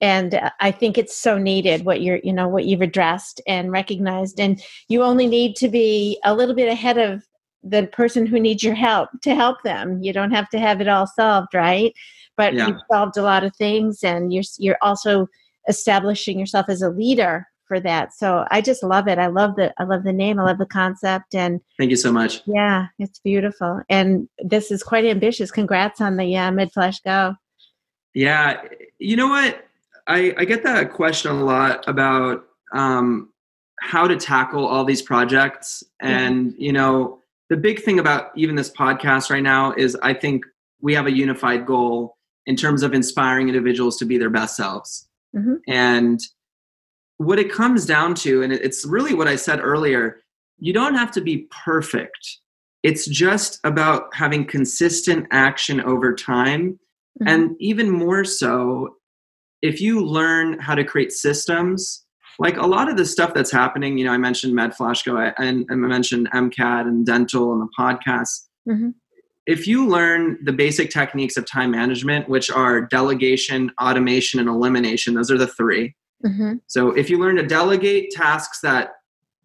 and 0.00 0.50
i 0.58 0.72
think 0.72 0.98
it's 0.98 1.16
so 1.16 1.38
needed 1.38 1.84
what 1.84 2.02
you're 2.02 2.18
you 2.24 2.32
know 2.32 2.48
what 2.48 2.64
you've 2.64 2.80
addressed 2.80 3.40
and 3.46 3.70
recognized 3.70 4.40
and 4.40 4.60
you 4.88 5.04
only 5.04 5.28
need 5.28 5.54
to 5.54 5.68
be 5.68 6.18
a 6.24 6.34
little 6.34 6.56
bit 6.56 6.68
ahead 6.68 6.98
of 6.98 7.24
the 7.64 7.86
person 7.88 8.26
who 8.26 8.38
needs 8.38 8.62
your 8.62 8.74
help 8.74 9.08
to 9.22 9.34
help 9.34 9.62
them. 9.62 10.02
You 10.02 10.12
don't 10.12 10.32
have 10.32 10.48
to 10.50 10.58
have 10.58 10.80
it 10.80 10.88
all 10.88 11.06
solved, 11.06 11.54
right? 11.54 11.92
But 12.36 12.54
yeah. 12.54 12.68
you've 12.68 12.80
solved 12.92 13.16
a 13.16 13.22
lot 13.22 13.44
of 13.44 13.56
things, 13.56 14.04
and 14.04 14.32
you're 14.32 14.44
you're 14.58 14.78
also 14.82 15.28
establishing 15.68 16.38
yourself 16.38 16.68
as 16.68 16.82
a 16.82 16.90
leader 16.90 17.46
for 17.66 17.80
that. 17.80 18.12
So 18.12 18.46
I 18.50 18.60
just 18.60 18.82
love 18.82 19.08
it. 19.08 19.18
I 19.18 19.28
love 19.28 19.56
the 19.56 19.72
I 19.78 19.84
love 19.84 20.04
the 20.04 20.12
name. 20.12 20.38
I 20.38 20.44
love 20.44 20.58
the 20.58 20.66
concept. 20.66 21.34
And 21.34 21.60
thank 21.78 21.90
you 21.90 21.96
so 21.96 22.12
much. 22.12 22.42
Yeah, 22.46 22.86
it's 22.98 23.18
beautiful. 23.20 23.80
And 23.88 24.28
this 24.38 24.70
is 24.70 24.82
quite 24.82 25.04
ambitious. 25.04 25.50
Congrats 25.50 26.00
on 26.00 26.16
the 26.16 26.36
uh, 26.36 26.50
MedFlash 26.50 27.02
Go. 27.04 27.34
Yeah, 28.14 28.62
you 28.98 29.16
know 29.16 29.28
what? 29.28 29.66
I 30.06 30.34
I 30.36 30.44
get 30.44 30.62
that 30.64 30.92
question 30.92 31.30
a 31.30 31.44
lot 31.44 31.88
about 31.88 32.44
um, 32.72 33.30
how 33.80 34.06
to 34.06 34.16
tackle 34.16 34.66
all 34.66 34.84
these 34.84 35.02
projects, 35.02 35.82
and 36.00 36.54
you 36.58 36.72
know 36.72 37.20
the 37.50 37.56
big 37.56 37.82
thing 37.82 37.98
about 37.98 38.30
even 38.36 38.54
this 38.54 38.70
podcast 38.70 39.30
right 39.30 39.42
now 39.42 39.74
is 39.74 39.96
I 40.02 40.14
think 40.14 40.44
we 40.80 40.94
have 40.94 41.06
a 41.06 41.12
unified 41.12 41.66
goal 41.66 42.16
in 42.46 42.56
terms 42.56 42.82
of 42.82 42.92
inspiring 42.94 43.48
individuals 43.48 43.96
to 43.98 44.04
be 44.04 44.18
their 44.18 44.30
best 44.30 44.56
selves. 44.56 45.08
Mm-hmm. 45.36 45.54
And 45.68 46.20
what 47.18 47.38
it 47.38 47.50
comes 47.50 47.86
down 47.86 48.14
to, 48.16 48.42
and 48.42 48.52
it's 48.52 48.84
really 48.84 49.14
what 49.14 49.28
I 49.28 49.36
said 49.36 49.60
earlier, 49.60 50.20
you 50.58 50.72
don't 50.72 50.94
have 50.94 51.10
to 51.12 51.20
be 51.20 51.48
perfect. 51.64 52.38
It's 52.82 53.06
just 53.06 53.60
about 53.64 54.14
having 54.14 54.46
consistent 54.46 55.26
action 55.30 55.80
over 55.80 56.14
time. 56.14 56.78
Mm-hmm. 57.20 57.28
And 57.28 57.56
even 57.60 57.90
more 57.90 58.24
so, 58.24 58.96
if 59.62 59.80
you 59.80 60.04
learn 60.04 60.58
how 60.58 60.74
to 60.74 60.84
create 60.84 61.12
systems 61.12 62.03
like 62.38 62.56
a 62.56 62.66
lot 62.66 62.88
of 62.88 62.96
the 62.96 63.04
stuff 63.04 63.34
that's 63.34 63.50
happening, 63.50 63.98
you 63.98 64.04
know, 64.04 64.12
I 64.12 64.18
mentioned 64.18 64.54
MedFlashGo 64.54 65.34
and, 65.38 65.66
and 65.68 65.84
I 65.84 65.88
mentioned 65.88 66.30
MCAT 66.32 66.82
and 66.82 67.06
dental 67.06 67.52
and 67.52 67.62
the 67.62 67.68
podcast. 67.78 68.46
Mm-hmm. 68.68 68.90
If 69.46 69.66
you 69.66 69.86
learn 69.86 70.38
the 70.42 70.52
basic 70.52 70.90
techniques 70.90 71.36
of 71.36 71.46
time 71.46 71.70
management, 71.70 72.28
which 72.28 72.50
are 72.50 72.80
delegation, 72.80 73.70
automation, 73.80 74.40
and 74.40 74.48
elimination, 74.48 75.14
those 75.14 75.30
are 75.30 75.38
the 75.38 75.46
3 75.46 75.94
mm-hmm. 76.24 76.54
So 76.66 76.90
if 76.92 77.10
you 77.10 77.18
learn 77.18 77.36
to 77.36 77.46
delegate 77.46 78.10
tasks 78.10 78.60
that 78.62 78.92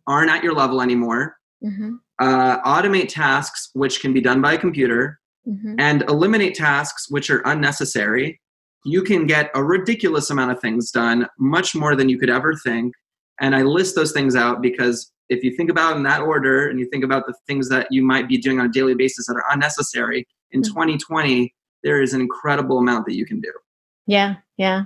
aren't 0.07 0.31
at 0.31 0.43
your 0.43 0.53
level 0.53 0.81
anymore, 0.81 1.35
mm-hmm. 1.63 1.95
uh, 2.19 2.61
automate 2.61 3.09
tasks 3.09 3.69
which 3.73 4.01
can 4.01 4.13
be 4.13 4.21
done 4.21 4.41
by 4.41 4.53
a 4.53 4.57
computer, 4.57 5.19
mm-hmm. 5.47 5.75
and 5.77 6.03
eliminate 6.03 6.55
tasks 6.55 7.07
which 7.09 7.29
are 7.29 7.41
unnecessary, 7.45 8.39
you 8.86 9.03
can 9.03 9.27
get 9.27 9.51
a 9.55 9.63
ridiculous 9.63 10.30
amount 10.30 10.51
of 10.51 10.59
things 10.59 10.91
done, 10.91 11.27
much 11.38 11.75
more 11.75 11.95
than 11.95 12.09
you 12.09 12.17
could 12.17 12.30
ever 12.30 12.55
think. 12.55 12.93
And 13.39 13.55
I 13.55 13.61
list 13.63 13.95
those 13.95 14.11
things 14.11 14.36
out 14.36 14.61
because 14.61 15.11
if 15.30 15.43
you 15.43 15.55
think 15.55 15.69
about 15.69 15.95
in 15.95 16.03
that 16.03 16.21
order 16.21 16.67
and 16.67 16.80
you 16.80 16.88
think 16.89 17.03
about 17.03 17.25
the 17.27 17.34
things 17.47 17.69
that 17.69 17.88
you 17.91 18.03
might 18.03 18.27
be 18.27 18.38
doing 18.38 18.59
on 18.59 18.65
a 18.65 18.71
daily 18.71 18.95
basis 18.95 19.27
that 19.27 19.36
are 19.36 19.45
unnecessary 19.51 20.27
in 20.51 20.61
mm-hmm. 20.61 20.71
2020, 20.71 21.53
there 21.84 22.01
is 22.01 22.13
an 22.13 22.21
incredible 22.21 22.80
amount 22.80 23.05
that 23.05 23.15
you 23.15 23.25
can 23.25 23.39
do. 23.39 23.51
Yeah, 24.07 24.36
yeah. 24.57 24.84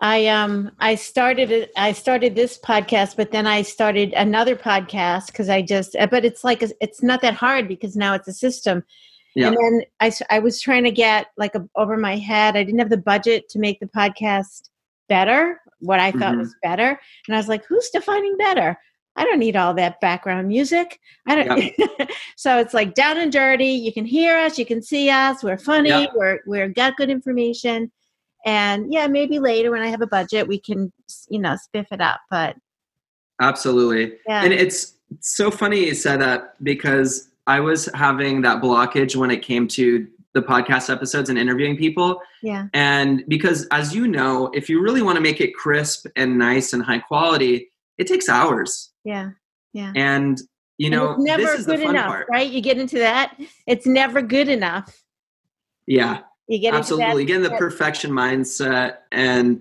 I 0.00 0.26
um 0.26 0.72
I 0.80 0.96
started 0.96 1.52
it. 1.52 1.70
I 1.76 1.92
started 1.92 2.34
this 2.34 2.58
podcast, 2.58 3.16
but 3.16 3.30
then 3.30 3.46
I 3.46 3.62
started 3.62 4.12
another 4.14 4.56
podcast 4.56 5.26
because 5.26 5.48
I 5.48 5.62
just. 5.62 5.94
But 6.10 6.24
it's 6.24 6.42
like 6.42 6.64
it's 6.80 7.02
not 7.02 7.22
that 7.22 7.34
hard 7.34 7.68
because 7.68 7.94
now 7.94 8.14
it's 8.14 8.26
a 8.26 8.32
system. 8.32 8.82
Yeah. 9.34 9.48
And 9.48 9.56
then 9.56 9.82
I, 10.00 10.12
I 10.30 10.38
was 10.40 10.60
trying 10.60 10.84
to 10.84 10.90
get 10.90 11.28
like 11.36 11.54
a, 11.54 11.66
over 11.76 11.96
my 11.96 12.16
head. 12.16 12.56
I 12.56 12.64
didn't 12.64 12.80
have 12.80 12.90
the 12.90 12.96
budget 12.96 13.48
to 13.50 13.58
make 13.58 13.80
the 13.80 13.86
podcast 13.86 14.68
better. 15.08 15.60
What 15.80 16.00
I 16.00 16.12
thought 16.12 16.34
Mhm. 16.34 16.38
was 16.38 16.54
better, 16.62 16.98
and 17.26 17.34
I 17.34 17.38
was 17.38 17.48
like, 17.48 17.64
"Who's 17.66 17.88
defining 17.90 18.36
better?" 18.36 18.78
I 19.16 19.24
don't 19.24 19.38
need 19.40 19.56
all 19.56 19.74
that 19.74 20.00
background 20.00 20.48
music. 20.48 20.98
I 21.26 21.34
don't. 21.42 22.10
so 22.36 22.58
it's 22.58 22.72
like 22.72 22.94
down 22.94 23.18
and 23.18 23.30
dirty. 23.32 23.66
You 23.66 23.92
can 23.92 24.04
hear 24.06 24.36
us. 24.38 24.58
You 24.58 24.64
can 24.64 24.80
see 24.80 25.10
us. 25.10 25.42
We're 25.42 25.58
funny. 25.58 25.88
Yep. 25.90 26.10
We're 26.14 26.38
we're 26.46 26.68
got 26.68 26.96
good 26.96 27.10
information. 27.10 27.90
And 28.46 28.92
yeah, 28.92 29.06
maybe 29.08 29.38
later 29.38 29.70
when 29.70 29.82
I 29.82 29.88
have 29.88 30.02
a 30.02 30.06
budget, 30.06 30.46
we 30.48 30.58
can 30.58 30.92
you 31.28 31.38
know 31.40 31.56
spiff 31.56 31.86
it 31.90 32.00
up. 32.00 32.20
But 32.30 32.56
Absolutely. 33.40 34.18
yeah, 34.28 34.44
And 34.44 34.52
it's 34.52 34.94
so 35.20 35.50
funny 35.50 35.86
you 35.86 35.94
said 35.94 36.20
that 36.20 36.54
because 36.62 37.28
I 37.46 37.60
was 37.60 37.86
having 37.94 38.42
that 38.42 38.62
blockage 38.62 39.16
when 39.16 39.30
it 39.30 39.42
came 39.42 39.66
to 39.68 40.06
the 40.34 40.40
podcast 40.40 40.90
episodes 40.92 41.28
and 41.28 41.38
interviewing 41.38 41.76
people. 41.76 42.20
yeah, 42.42 42.68
And 42.72 43.24
because, 43.28 43.66
as 43.70 43.94
you 43.94 44.06
know, 44.08 44.46
if 44.54 44.68
you 44.68 44.80
really 44.80 45.02
want 45.02 45.16
to 45.16 45.20
make 45.22 45.40
it 45.40 45.54
crisp 45.54 46.06
and 46.16 46.38
nice 46.38 46.72
and 46.72 46.82
high 46.82 47.00
quality, 47.00 47.70
it 47.98 48.06
takes 48.06 48.28
hours. 48.28 48.90
yeah, 49.04 49.30
yeah. 49.74 49.92
And, 49.94 50.40
you 50.78 50.86
And 50.86 50.94
know, 50.96 51.10
it's 51.12 51.22
never 51.22 51.42
this 51.42 51.60
is 51.60 51.66
the 51.66 51.76
good 51.76 51.84
fun 51.86 51.94
enough, 51.96 52.06
part. 52.06 52.26
right? 52.30 52.50
You 52.50 52.60
get 52.62 52.78
into 52.78 52.98
that. 53.00 53.36
It's 53.66 53.86
never 53.86 54.22
good 54.22 54.48
enough. 54.48 55.02
Yeah. 55.86 56.20
You 56.48 56.58
get 56.58 56.74
absolutely 56.74 57.22
into 57.22 57.34
again 57.34 57.42
the 57.42 57.50
perfection 57.56 58.10
mindset 58.10 58.98
and 59.12 59.60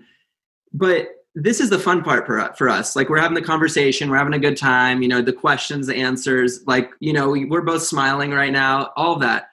but 0.73 1.09
this 1.36 1.61
is 1.61 1.69
the 1.69 1.79
fun 1.79 2.03
part 2.03 2.25
for, 2.25 2.53
for 2.57 2.67
us. 2.69 2.95
Like 2.95 3.09
we're 3.09 3.19
having 3.19 3.36
the 3.36 3.41
conversation 3.41 4.09
we're 4.09 4.17
having 4.17 4.34
a 4.34 4.39
good 4.39 4.57
time 4.57 5.01
you 5.01 5.07
know 5.07 5.21
the 5.21 5.34
questions 5.34 5.88
the 5.88 5.95
answers 5.95 6.61
like 6.67 6.91
you 6.99 7.13
know 7.13 7.29
we, 7.29 7.45
we're 7.45 7.61
both 7.61 7.84
smiling 7.84 8.32
right 8.32 8.51
now 8.51 8.91
all 8.95 9.17
that. 9.19 9.47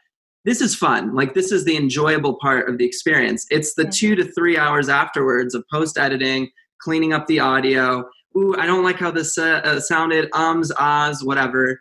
This 0.45 0.61
is 0.61 0.75
fun. 0.75 1.15
Like 1.15 1.35
this 1.35 1.53
is 1.53 1.65
the 1.65 1.77
enjoyable 1.77 2.35
part 2.41 2.69
of 2.69 2.79
the 2.79 2.85
experience. 2.85 3.47
It's 3.51 3.75
the 3.75 3.85
two 3.85 4.15
to 4.17 4.25
three 4.25 4.57
hours 4.57 4.89
afterwards 4.89 5.55
of 5.55 5.65
post 5.73 5.99
editing 5.99 6.51
cleaning 6.81 7.13
up 7.13 7.27
the 7.27 7.41
audio. 7.41 8.09
Ooh 8.37 8.55
i 8.59 8.67
don't 8.67 8.85
like 8.85 8.99
how 8.99 9.11
this 9.11 9.39
uh, 9.39 9.61
uh, 9.65 9.81
sounded. 9.81 10.29
Ums 10.33 10.73
ahs 10.79 11.23
whatever. 11.23 11.81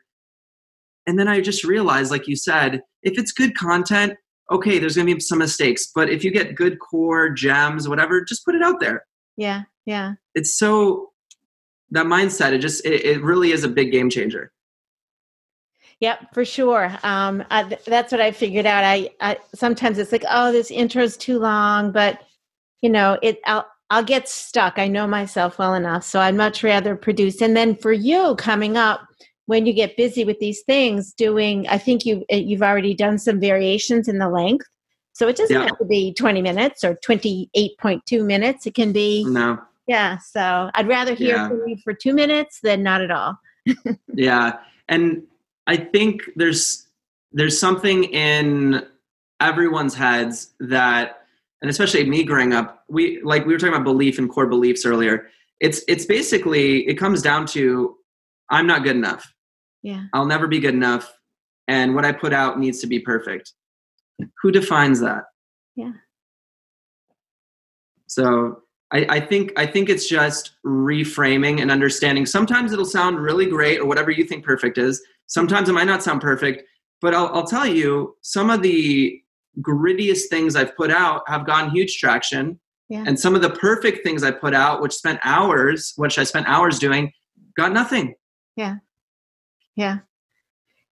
And 1.07 1.17
then 1.17 1.27
i 1.27 1.41
just 1.41 1.63
realized 1.63 2.11
like 2.11 2.27
you 2.27 2.35
said 2.35 2.81
if 3.03 3.17
it's 3.17 3.31
good 3.31 3.55
content 3.55 4.13
okay, 4.51 4.79
there's 4.79 4.95
going 4.95 5.07
to 5.07 5.13
be 5.13 5.19
some 5.19 5.39
mistakes, 5.39 5.91
but 5.93 6.09
if 6.09 6.23
you 6.23 6.31
get 6.31 6.55
good 6.55 6.79
core 6.79 7.29
gems, 7.29 7.89
whatever, 7.89 8.21
just 8.21 8.45
put 8.45 8.55
it 8.55 8.63
out 8.63 8.79
there. 8.79 9.05
Yeah, 9.38 9.63
yeah. 9.85 10.13
It's 10.35 10.57
so 10.57 11.11
that 11.91 12.05
mindset. 12.05 12.51
It 12.51 12.59
just 12.59 12.85
it, 12.85 13.05
it 13.05 13.23
really 13.23 13.51
is 13.51 13.63
a 13.63 13.69
big 13.69 13.91
game 13.91 14.09
changer. 14.09 14.51
Yep, 15.99 16.33
for 16.33 16.45
sure. 16.45 16.95
Um, 17.01 17.43
I, 17.49 17.63
th- 17.63 17.83
that's 17.85 18.11
what 18.11 18.21
I 18.21 18.31
figured 18.31 18.67
out. 18.67 18.83
I, 18.83 19.09
I 19.19 19.39
sometimes 19.55 19.97
it's 19.97 20.11
like, 20.11 20.25
oh, 20.29 20.51
this 20.51 20.69
intro's 20.69 21.17
too 21.17 21.39
long, 21.39 21.91
but 21.91 22.21
you 22.81 22.89
know, 22.89 23.17
it. 23.23 23.39
I'll 23.45 23.65
I'll 23.89 24.03
get 24.03 24.27
stuck. 24.27 24.77
I 24.77 24.88
know 24.88 25.07
myself 25.07 25.57
well 25.57 25.73
enough, 25.73 26.03
so 26.03 26.19
I'd 26.19 26.35
much 26.35 26.63
rather 26.63 26.95
produce. 26.95 27.41
And 27.41 27.55
then 27.55 27.75
for 27.75 27.93
you 27.93 28.35
coming 28.35 28.75
up, 28.75 29.01
when 29.45 29.65
you 29.65 29.73
get 29.73 29.97
busy 29.97 30.25
with 30.25 30.39
these 30.39 30.61
things, 30.63 31.13
doing, 31.13 31.67
I 31.67 31.77
think 31.77 32.05
you 32.05 32.25
you've 32.29 32.63
already 32.63 32.93
done 32.93 33.17
some 33.17 33.39
variations 33.39 34.07
in 34.07 34.19
the 34.19 34.29
length, 34.29 34.67
so 35.18 35.28
it 35.28 35.36
doesn't 35.36 35.55
Yeah. 35.55 35.63
have 35.63 35.80
to 35.80 35.86
be 35.86 36.13
twenty 36.13 36.43
minutes 36.43 36.84
or 36.84 36.93
twenty 37.03 37.49
eight 37.55 37.76
point 37.80 38.05
two 38.05 38.24
minutes. 38.24 38.68
It 38.68 38.76
can 38.76 38.91
be, 38.91 39.26
No, 39.26 39.59
yeah. 39.88 40.20
So 40.20 40.70
I'd 40.76 40.88
rather 40.88 41.15
hear 41.15 41.36
Yeah. 41.38 41.47
from 41.47 41.68
you 41.68 41.76
for 41.84 41.91
two 41.93 42.13
minutes 42.13 42.59
than 42.61 42.84
not 42.84 43.01
at 43.01 43.09
all. 43.09 43.39
yeah, 44.13 44.59
and 44.88 45.24
I 45.65 45.78
think 45.78 46.22
there's 46.36 46.88
there's 47.32 47.59
something 47.59 48.03
in 48.05 48.86
everyone's 49.41 49.95
heads 49.95 50.53
that, 50.59 51.24
and 51.61 51.70
especially 51.70 52.07
me 52.07 52.24
growing 52.24 52.53
up, 52.53 52.84
we 52.88 53.20
like 53.24 53.45
we 53.47 53.53
were 53.53 53.59
talking 53.59 53.74
about 53.74 53.86
belief 53.86 54.20
and 54.20 54.30
core 54.30 54.45
beliefs 54.47 54.86
earlier. 54.86 55.28
It's 55.59 55.82
it's 55.88 56.05
basically 56.05 56.88
it 56.88 56.93
comes 56.95 57.24
down 57.24 57.47
to 57.47 57.97
I'm 58.51 58.68
not 58.68 58.84
good 58.84 58.95
enough. 58.95 59.34
Yeah, 59.82 60.03
I'll 60.13 60.28
never 60.28 60.45
be 60.47 60.59
good 60.59 60.76
enough, 60.76 61.11
and 61.68 61.95
what 61.95 62.05
I 62.05 62.11
put 62.11 62.34
out 62.34 62.59
needs 62.59 62.80
to 62.82 62.88
be 62.88 62.99
perfect. 62.99 63.53
Who 64.41 64.51
defines 64.51 64.99
that? 65.01 65.26
Yeah. 65.76 65.91
So 68.07 68.63
I, 68.91 69.05
I 69.09 69.20
think 69.20 69.51
I 69.57 69.65
think 69.65 69.89
it's 69.89 70.07
just 70.07 70.51
reframing 70.65 71.61
and 71.61 71.70
understanding. 71.70 72.26
Sometimes 72.26 72.72
it'll 72.72 72.86
sound 72.86 73.20
really 73.20 73.45
great, 73.45 73.80
or 73.80 73.86
whatever 73.86 74.11
you 74.11 74.24
think 74.24 74.45
perfect 74.45 74.78
is. 74.78 75.01
Sometimes 75.28 75.70
it 75.70 75.74
might 75.74 75.88
not 75.88 76.01
sound 76.01 76.22
perfect, 76.22 76.63
but 77.01 77.13
I'll, 77.13 77.28
I'll 77.28 77.47
tell 77.47 77.65
you 77.65 78.15
some 78.22 78.49
of 78.49 78.61
the 78.61 79.22
grittiest 79.61 80.28
things 80.30 80.55
I've 80.55 80.76
put 80.76 80.89
out 80.89 81.24
have 81.28 81.45
gotten 81.45 81.72
huge 81.72 81.97
traction, 81.97 82.59
yeah. 82.89 83.03
and 83.05 83.20
some 83.20 83.36
of 83.36 83.41
the 83.41 83.49
perfect 83.49 84.03
things 84.03 84.24
I 84.24 84.32
put 84.32 84.53
out, 84.53 84.82
which 84.82 84.93
spent 84.93 85.20
hours, 85.24 85.93
which 85.97 86.18
I 86.18 86.24
spent 86.24 86.47
hours 86.47 86.80
doing, 86.80 87.11
got 87.57 87.74
nothing. 87.74 88.15
Yeah. 88.55 88.78
Yeah. 89.76 89.99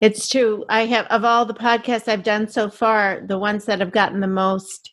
It's 0.00 0.28
true. 0.28 0.64
I 0.68 0.86
have 0.86 1.06
of 1.06 1.24
all 1.24 1.46
the 1.46 1.54
podcasts 1.54 2.08
I've 2.08 2.22
done 2.22 2.48
so 2.48 2.68
far, 2.68 3.22
the 3.26 3.38
ones 3.38 3.64
that 3.64 3.80
have 3.80 3.92
gotten 3.92 4.20
the 4.20 4.26
most 4.26 4.92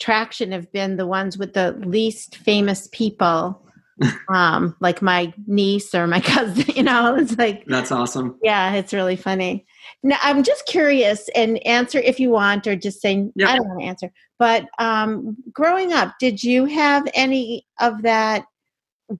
traction 0.00 0.50
have 0.52 0.72
been 0.72 0.96
the 0.96 1.06
ones 1.06 1.38
with 1.38 1.52
the 1.52 1.72
least 1.84 2.36
famous 2.36 2.88
people. 2.92 3.64
um, 4.34 4.74
like 4.80 5.02
my 5.02 5.32
niece 5.46 5.94
or 5.94 6.06
my 6.06 6.20
cousin, 6.22 6.74
you 6.74 6.82
know, 6.82 7.14
it's 7.16 7.36
like 7.36 7.64
That's 7.66 7.92
awesome. 7.92 8.38
yeah, 8.42 8.72
it's 8.72 8.94
really 8.94 9.16
funny. 9.16 9.66
Now 10.02 10.16
I'm 10.22 10.42
just 10.42 10.64
curious 10.66 11.28
and 11.34 11.64
answer 11.66 11.98
if 11.98 12.18
you 12.18 12.30
want 12.30 12.66
or 12.66 12.76
just 12.76 13.02
say 13.02 13.28
Yeah. 13.34 13.50
I 13.50 13.56
don't 13.56 13.68
want 13.68 13.80
to 13.80 13.86
answer. 13.86 14.12
But 14.38 14.64
um 14.78 15.36
growing 15.52 15.92
up, 15.92 16.14
did 16.18 16.42
you 16.42 16.64
have 16.64 17.06
any 17.12 17.66
of 17.78 18.02
that 18.02 18.46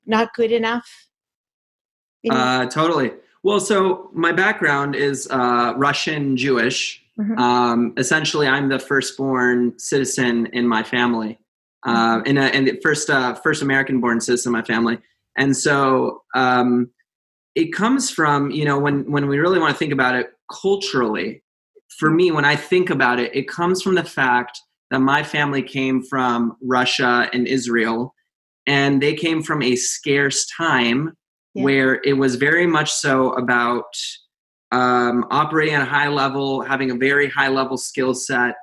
not 0.07 0.33
good 0.35 0.51
enough? 0.51 0.91
You 2.22 2.33
know? 2.33 2.39
Uh, 2.39 2.66
totally. 2.66 3.12
Well, 3.43 3.61
so 3.61 4.11
my 4.12 4.32
background 4.32 4.95
is 4.95 5.26
uh, 5.30 5.74
Russian 5.76 6.36
Jewish. 6.36 7.03
Mhm. 7.18 7.38
Um, 7.38 7.95
essentially, 7.97 8.47
I'm 8.47 8.68
the 8.68 8.78
firstborn 8.78 9.78
citizen 9.78 10.47
in 10.53 10.66
my 10.66 10.82
family, 10.82 11.38
uh, 11.86 12.20
in, 12.24 12.38
a, 12.38 12.49
in 12.49 12.64
the 12.64 12.78
first 12.82 13.11
uh, 13.11 13.34
first 13.34 13.62
American-born 13.62 14.20
citizen 14.20 14.51
in 14.51 14.53
my 14.53 14.62
family, 14.62 14.99
and 15.36 15.57
so 15.57 16.22
um, 16.34 16.91
it 17.55 17.72
comes 17.72 18.11
from 18.11 18.51
you 18.51 18.64
know 18.64 18.78
when 18.78 19.11
when 19.11 19.26
we 19.26 19.38
really 19.38 19.59
want 19.59 19.72
to 19.72 19.78
think 19.78 19.93
about 19.93 20.14
it 20.14 20.30
culturally. 20.51 21.43
For 21.99 22.11
me, 22.11 22.30
when 22.30 22.45
I 22.45 22.57
think 22.57 22.88
about 22.88 23.18
it, 23.18 23.34
it 23.34 23.49
comes 23.49 23.82
from 23.82 23.97
the 23.97 24.05
fact 24.05 24.61
that 24.91 25.01
my 25.01 25.22
family 25.22 25.62
came 25.62 26.03
from 26.03 26.57
Russia 26.62 27.28
and 27.32 27.47
Israel, 27.47 28.14
and 28.66 29.03
they 29.03 29.14
came 29.14 29.43
from 29.43 29.62
a 29.62 29.76
scarce 29.76 30.47
time 30.47 31.16
Yeah. 31.55 31.65
where 31.65 32.01
it 32.05 32.13
was 32.13 32.37
very 32.37 32.67
much 32.67 32.93
so 32.93 33.33
about 33.33 33.87
um, 34.73 35.27
operating 35.31 35.75
at 35.75 35.83
a 35.83 35.87
high 35.87 36.09
level, 36.09 36.63
having 36.63 36.91
a 36.93 36.95
very 36.95 37.29
high 37.29 37.49
level 37.49 37.77
skill 37.77 38.15
set, 38.15 38.55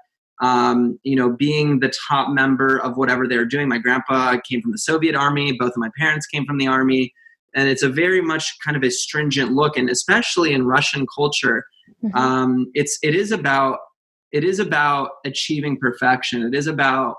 um, 0.41 0.97
you 1.03 1.15
know, 1.17 1.29
being 1.29 1.79
the 1.79 1.91
top 2.07 2.29
member 2.29 2.77
of 2.77 2.95
whatever 2.95 3.27
they're 3.27 3.45
doing. 3.45 3.67
My 3.67 3.77
grandpa 3.77 4.37
came 4.49 4.61
from 4.61 4.71
the 4.71 4.77
Soviet 4.77 5.15
army, 5.15 5.51
both 5.51 5.71
of 5.71 5.77
my 5.77 5.89
parents 5.97 6.25
came 6.27 6.45
from 6.45 6.57
the 6.57 6.67
army. 6.67 7.13
And 7.55 7.67
it's 7.67 7.83
a 7.83 7.89
very 7.89 8.21
much 8.21 8.55
kind 8.63 8.77
of 8.77 8.83
a 8.83 8.89
stringent 8.91 9.51
look, 9.51 9.77
and 9.77 9.89
especially 9.89 10.53
in 10.53 10.65
Russian 10.65 11.05
culture, 11.13 11.65
Mhm. 12.03 12.15
um, 12.15 12.71
it's 12.75 12.99
it 13.01 13.15
is 13.15 13.31
about 13.31 13.79
it 14.31 14.43
is 14.43 14.59
about 14.59 15.09
achieving 15.25 15.77
perfection. 15.77 16.43
It 16.43 16.53
is 16.53 16.67
about 16.67 17.15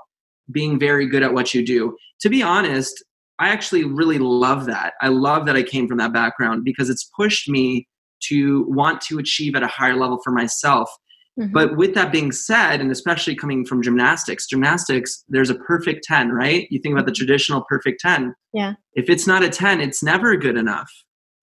being 0.51 0.79
very 0.79 1.07
good 1.07 1.23
at 1.23 1.33
what 1.35 1.55
you 1.55 1.64
do. 1.66 1.97
To 2.21 2.29
be 2.29 2.43
honest, 2.43 3.03
I 3.39 3.49
actually 3.51 3.84
really 3.84 4.18
love 4.18 4.66
that. 4.66 4.95
I 5.01 5.09
love 5.09 5.47
that 5.47 5.57
I 5.57 5.62
came 5.62 5.86
from 5.89 5.99
that 5.99 6.12
background 6.12 6.64
because 6.64 6.91
it's 6.91 7.05
pushed 7.16 7.49
me 7.49 7.86
to 8.28 8.64
want 8.68 9.01
to 9.03 9.18
achieve 9.18 9.55
at 9.55 9.62
a 9.62 9.68
higher 9.68 9.95
level 9.97 10.18
for 10.24 10.32
myself. 10.32 10.91
Mhm. 11.39 11.53
But 11.53 11.76
with 11.76 11.95
that 11.95 12.11
being 12.11 12.32
said, 12.32 12.80
and 12.80 12.91
especially 12.91 13.36
coming 13.36 13.64
from 13.64 13.80
gymnastics, 13.80 14.47
gymnastics, 14.49 15.24
there's 15.28 15.51
a 15.51 15.55
perfect 15.55 16.03
10, 16.03 16.30
right? 16.32 16.66
You 16.70 16.80
think 16.80 16.95
about 16.95 17.07
the 17.07 17.12
traditional 17.12 17.64
perfect 17.68 18.01
10. 18.01 18.34
Yeah. 18.53 18.72
If 18.95 19.09
it's 19.09 19.26
not 19.28 19.45
a 19.45 19.49
10, 19.49 19.80
it's 19.80 20.03
never 20.03 20.36
good 20.36 20.57
enough. 20.57 20.91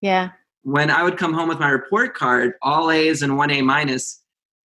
yeah. 0.01 0.31
When 0.63 0.89
I 0.89 1.03
would 1.03 1.15
come 1.17 1.31
home 1.31 1.47
with 1.47 1.59
my 1.59 1.69
report 1.69 2.15
card, 2.15 2.53
all 2.63 2.89
A's 2.89 3.21
and 3.21 3.37
one 3.37 3.51
A 3.51 3.61
minus, 3.61 4.19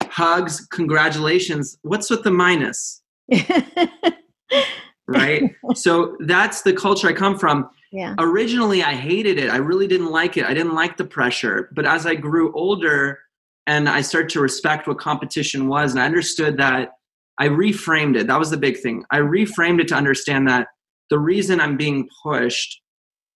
hugs, 0.04 0.66
congratulations. 0.72 1.76
What's 1.82 2.08
with 2.08 2.22
the 2.24 2.30
minus? 2.30 3.02
Right? 5.10 5.54
so 5.74 6.16
that's 6.20 6.62
the 6.62 6.72
culture 6.72 7.08
I 7.08 7.12
come 7.12 7.38
from. 7.38 7.68
yeah. 7.92 8.14
originally 8.18 8.82
I 8.82 8.94
hated 8.94 9.38
it. 9.38 9.50
I 9.50 9.56
really 9.56 9.86
didn't 9.86 10.10
like 10.10 10.36
it. 10.36 10.46
I 10.46 10.54
didn't 10.54 10.74
like 10.74 10.96
the 10.96 11.04
pressure. 11.04 11.70
But 11.72 11.86
as 11.86 12.06
I 12.06 12.14
grew 12.14 12.52
older 12.54 13.18
and 13.66 13.88
I 13.88 14.00
started 14.00 14.30
to 14.30 14.40
respect 14.40 14.86
what 14.86 14.98
competition 14.98 15.68
was, 15.68 15.92
and 15.92 16.00
I 16.00 16.06
understood 16.06 16.56
that, 16.58 16.92
I 17.38 17.48
reframed 17.48 18.16
it. 18.16 18.26
That 18.26 18.38
was 18.38 18.50
the 18.50 18.56
big 18.56 18.78
thing. 18.78 19.04
I 19.10 19.18
reframed 19.18 19.80
it 19.80 19.88
to 19.88 19.94
understand 19.94 20.46
that 20.48 20.68
the 21.08 21.18
reason 21.18 21.60
I'm 21.60 21.76
being 21.76 22.08
pushed 22.22 22.80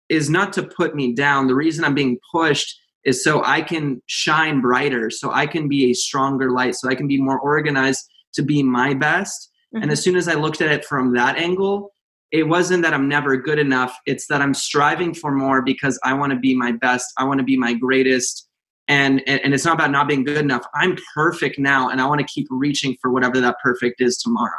is 0.09 0.29
not 0.29 0.53
to 0.55 0.63
put 0.63 0.95
me 0.97 1.15
down. 1.15 1.47
The 1.47 1.55
reason 1.55 1.85
I'm 1.85 1.95
being 1.95 2.19
pushed 2.33 2.79
is 3.05 3.23
so 3.23 3.43
I 3.45 3.63
can 3.63 4.03
shine 4.07 4.61
brighter, 4.61 5.11
so 5.11 5.31
I 5.31 5.47
can 5.47 5.69
be 5.69 5.91
a 5.91 5.95
stronger 5.95 6.51
light, 6.51 6.75
so 6.75 6.89
I 6.89 6.95
can 6.95 7.07
be 7.07 7.21
more 7.21 7.39
organized 7.39 8.09
to 8.35 8.43
be 8.43 8.63
my 8.63 8.95
best. 8.95 9.51
Mm-hmm. 9.75 9.83
And 9.83 9.93
as 9.93 10.03
soon 10.03 10.17
as 10.17 10.29
I 10.29 10.35
looked 10.35 10.61
at 10.61 10.71
it 10.71 10.85
from 10.85 11.15
that 11.15 11.37
angle, 11.37 11.93
it 12.33 12.45
wasn't 12.45 12.83
that 12.83 12.95
I'm 12.95 13.09
never 13.09 13.37
good 13.37 13.59
enough. 13.59 13.97
It's 14.07 14.27
that 14.29 14.41
I'm 14.41 14.55
striving 14.55 15.15
for 15.15 15.33
more 15.33 15.63
because 15.63 15.99
I 16.05 16.15
want 16.15 16.33
to 16.33 16.39
be 16.39 16.55
my 16.55 16.73
best. 16.73 17.13
I 17.17 17.25
want 17.25 17.39
to 17.39 17.45
be 17.45 17.57
my 17.57 17.75
greatest. 17.75 18.49
And, 18.89 19.23
and, 19.27 19.41
and 19.45 19.55
it's 19.55 19.65
not 19.65 19.75
about 19.75 19.91
not 19.91 20.09
being 20.09 20.25
good 20.25 20.39
enough. 20.39 20.65
I'm 20.75 20.97
perfect 21.15 21.59
now 21.59 21.89
and 21.89 22.01
I 22.01 22.07
want 22.07 22.21
to 22.21 22.27
keep 22.27 22.47
reaching 22.51 22.97
for 23.01 23.11
whatever 23.11 23.41
that 23.41 23.57
perfect 23.63 24.01
is 24.01 24.17
tomorrow. 24.17 24.51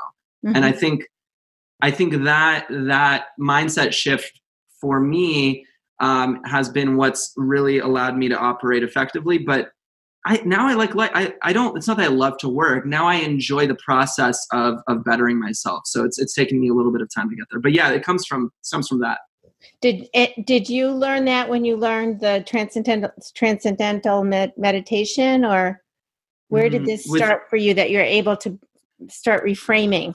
Mm-hmm. 0.45 0.55
And 0.55 0.66
I 0.66 0.72
think 0.72 1.03
I 1.82 1.91
think 1.91 2.24
that 2.24 2.68
that 2.70 3.26
mindset 3.39 3.91
shift 3.91 4.39
for 4.80 4.99
me 4.99 5.66
um, 5.99 6.41
has 6.45 6.70
been 6.70 6.95
what's 6.95 7.34
really 7.36 7.80
allowed 7.80 8.18
me 8.18 8.30
to 8.30 8.38
operate 8.38 8.84
effectively. 8.84 9.38
But 9.38 9.72
I 10.26 10.41
now 10.45 10.67
I 10.67 10.76
like 10.76 10.93
like 10.93 11.11
I, 11.15 11.34
I 11.41 11.51
don't 11.51 11.76
it's 11.76 11.88
not 11.88 11.97
that 11.97 12.05
I 12.05 12.13
love 12.13 12.38
to 12.39 12.49
work. 12.49 12.86
Now 12.86 13.07
I 13.07 13.15
enjoy 13.15 13.65
the 13.67 13.76
process 13.76 14.45
of 14.51 14.80
of 14.88 15.03
bettering 15.03 15.39
myself. 15.39 15.84
So 15.86 16.03
it's 16.03 16.19
it's 16.19 16.34
taking 16.34 16.59
me 16.59 16.69
a 16.69 16.74
little 16.74 16.91
bit 16.91 17.01
of 17.01 17.09
time 17.13 17.30
to 17.30 17.36
get 17.36 17.47
there. 17.49 17.59
But 17.59 17.74
yeah, 17.74 17.89
it 17.89 18.03
comes 18.03 18.26
from 18.26 18.51
comes 18.72 18.88
from 18.88 18.99
that. 18.99 19.19
Did 19.82 20.07
it 20.13 20.45
did 20.45 20.69
you 20.69 20.91
learn 20.91 21.26
that 21.26 21.49
when 21.49 21.65
you 21.65 21.76
learned 21.76 22.19
the 22.19 22.43
transcendental 22.47 23.11
transcendental 23.34 24.24
med- 24.24 24.53
meditation 24.57 25.43
or 25.43 25.82
where 26.49 26.69
did 26.69 26.82
mm-hmm. 26.82 26.86
this 26.86 27.05
start 27.05 27.41
With, 27.43 27.49
for 27.49 27.55
you 27.55 27.74
that 27.76 27.89
you're 27.89 28.03
able 28.03 28.38
to 28.38 28.59
start 29.09 29.43
reframing? 29.43 30.13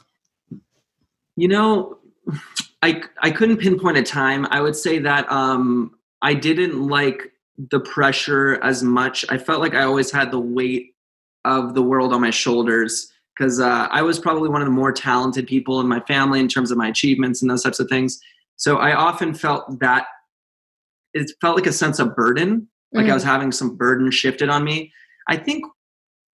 You 1.35 1.49
know, 1.49 1.99
I 2.83 3.03
I 3.23 3.33
couldn't 3.33 3.57
pinpoint 3.57 3.97
a 3.99 4.03
time. 4.05 4.47
I 4.51 4.61
would 4.61 4.77
say 4.77 5.01
that 5.01 5.31
um 5.33 5.97
I 6.23 6.35
didn't 6.35 6.87
like 6.87 7.33
the 7.59 7.81
pressure 7.81 8.63
as 8.63 8.83
much. 8.83 9.25
I 9.29 9.39
felt 9.39 9.61
like 9.61 9.75
I 9.75 9.83
always 9.83 10.11
had 10.11 10.31
the 10.31 10.41
weight 10.41 10.95
of 11.45 11.75
the 11.75 11.83
world 11.83 12.13
on 12.13 12.21
my 12.21 12.31
shoulders 12.31 13.11
because 13.37 13.61
uh, 13.61 13.89
I 13.91 14.03
was 14.03 14.19
probably 14.19 14.49
one 14.49 14.63
of 14.63 14.67
the 14.67 14.73
more 14.73 14.93
talented 14.93 15.47
people 15.47 15.81
in 15.81 15.89
my 15.89 16.01
family 16.01 16.41
in 16.41 16.49
terms 16.49 16.71
of 16.71 16.79
my 16.79 16.89
achievements 16.89 17.43
and 17.43 17.51
those 17.51 17.63
types 17.63 17.81
of 17.81 17.89
things. 17.89 18.19
So 18.57 18.79
I 18.79 18.95
often 18.95 19.35
felt 19.35 19.81
that 19.81 20.07
it 21.13 21.31
felt 21.41 21.57
like 21.57 21.67
a 21.67 21.73
sense 21.73 21.99
of 21.99 22.17
burden, 22.17 22.69
like 22.93 23.05
mm-hmm. 23.05 23.11
I 23.11 23.15
was 23.15 23.23
having 23.23 23.53
some 23.53 23.77
burden 23.77 24.11
shifted 24.11 24.49
on 24.49 24.65
me. 24.65 24.93
I 25.29 25.37
think 25.37 25.65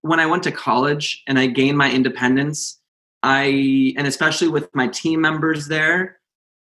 when 0.03 0.21
I 0.21 0.27
went 0.27 0.43
to 0.45 0.53
college 0.53 1.23
and 1.27 1.39
I 1.39 1.47
gained 1.47 1.79
my 1.79 1.91
independence, 1.91 2.81
I, 3.23 3.95
and 3.97 4.07
especially 4.07 4.49
with 4.49 4.69
my 4.75 4.89
team 4.89 5.21
members 5.21 5.69
there, 5.69 6.19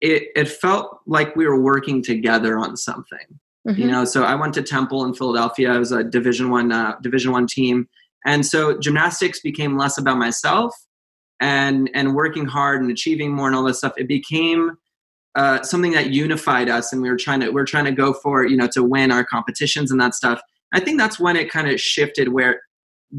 it, 0.02 0.30
it 0.36 0.48
felt 0.48 1.00
like 1.06 1.36
we 1.36 1.46
were 1.46 1.60
working 1.60 2.02
together 2.02 2.58
on 2.58 2.78
something. 2.78 3.40
Mm-hmm. 3.70 3.82
You 3.82 3.88
know, 3.88 4.06
so 4.06 4.24
I 4.24 4.36
went 4.36 4.54
to 4.56 4.64
Temple 4.64 5.06
in 5.06 5.14
Philadelphia. 5.14 5.72
I 5.72 5.78
was 5.78 5.92
a 5.92 6.04
Division 6.04 6.50
One 6.50 6.72
uh, 6.72 6.96
Division 7.02 7.32
One 7.32 7.46
team, 7.46 7.88
and 8.26 8.46
so 8.46 8.80
gymnastics 8.80 9.40
became 9.40 9.78
less 9.78 9.98
about 9.98 10.18
myself 10.18 10.74
and 11.40 11.90
and 11.94 12.16
working 12.16 12.46
hard 12.46 12.82
and 12.82 12.90
achieving 12.90 13.32
more 13.34 13.48
and 13.48 13.56
all 13.56 13.64
this 13.64 13.78
stuff. 13.78 13.94
It 13.98 14.08
became 14.08 14.78
uh, 15.36 15.62
something 15.62 15.92
that 15.92 16.10
unified 16.10 16.68
us, 16.70 16.92
and 16.92 17.02
we 17.02 17.10
were 17.10 17.18
trying 17.18 17.42
to 17.42 17.48
we 17.48 17.54
we're 17.54 17.66
trying 17.66 17.86
to 17.86 17.92
go 17.92 18.14
for 18.14 18.46
you 18.46 18.58
know 18.58 18.68
to 18.70 18.84
win 18.84 19.12
our 19.12 19.24
competitions 19.24 19.92
and 19.92 20.02
that 20.02 20.16
stuff. 20.16 20.42
I 20.74 20.80
think 20.80 21.00
that's 21.00 21.20
when 21.20 21.36
it 21.36 21.52
kind 21.52 21.70
of 21.70 21.80
shifted 21.80 22.30
where 22.30 22.62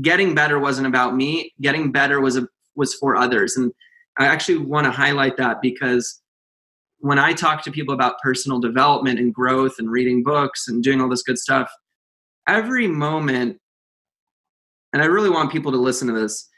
getting 0.03 0.35
better 0.35 0.59
wasn't 0.59 0.87
about 0.87 1.15
me. 1.15 1.53
Getting 1.61 1.93
better 1.93 2.21
was 2.21 2.37
a, 2.37 2.49
was 2.75 2.95
for 2.95 3.17
others, 3.17 3.57
and 3.57 3.73
I 4.19 4.27
actually 4.27 4.59
want 4.59 4.87
to 4.87 4.91
highlight 4.91 5.37
that 5.37 5.63
because 5.63 6.20
when 7.01 7.19
I 7.19 7.33
talk 7.33 7.63
to 7.65 7.71
people 7.71 7.95
about 7.95 8.19
personal 8.23 8.61
development 8.61 9.19
and 9.19 9.35
growth 9.35 9.75
and 9.79 9.91
reading 9.91 10.23
books 10.23 10.69
and 10.69 10.83
doing 10.83 11.01
all 11.01 11.09
this 11.09 11.23
good 11.23 11.39
stuff, 11.39 11.71
every 12.47 12.87
moment, 12.87 13.59
and 14.93 15.03
I 15.03 15.07
really 15.07 15.31
want 15.31 15.51
people 15.51 15.73
to 15.73 15.79
listen 15.79 16.09
to 16.09 16.15
this, 16.15 16.49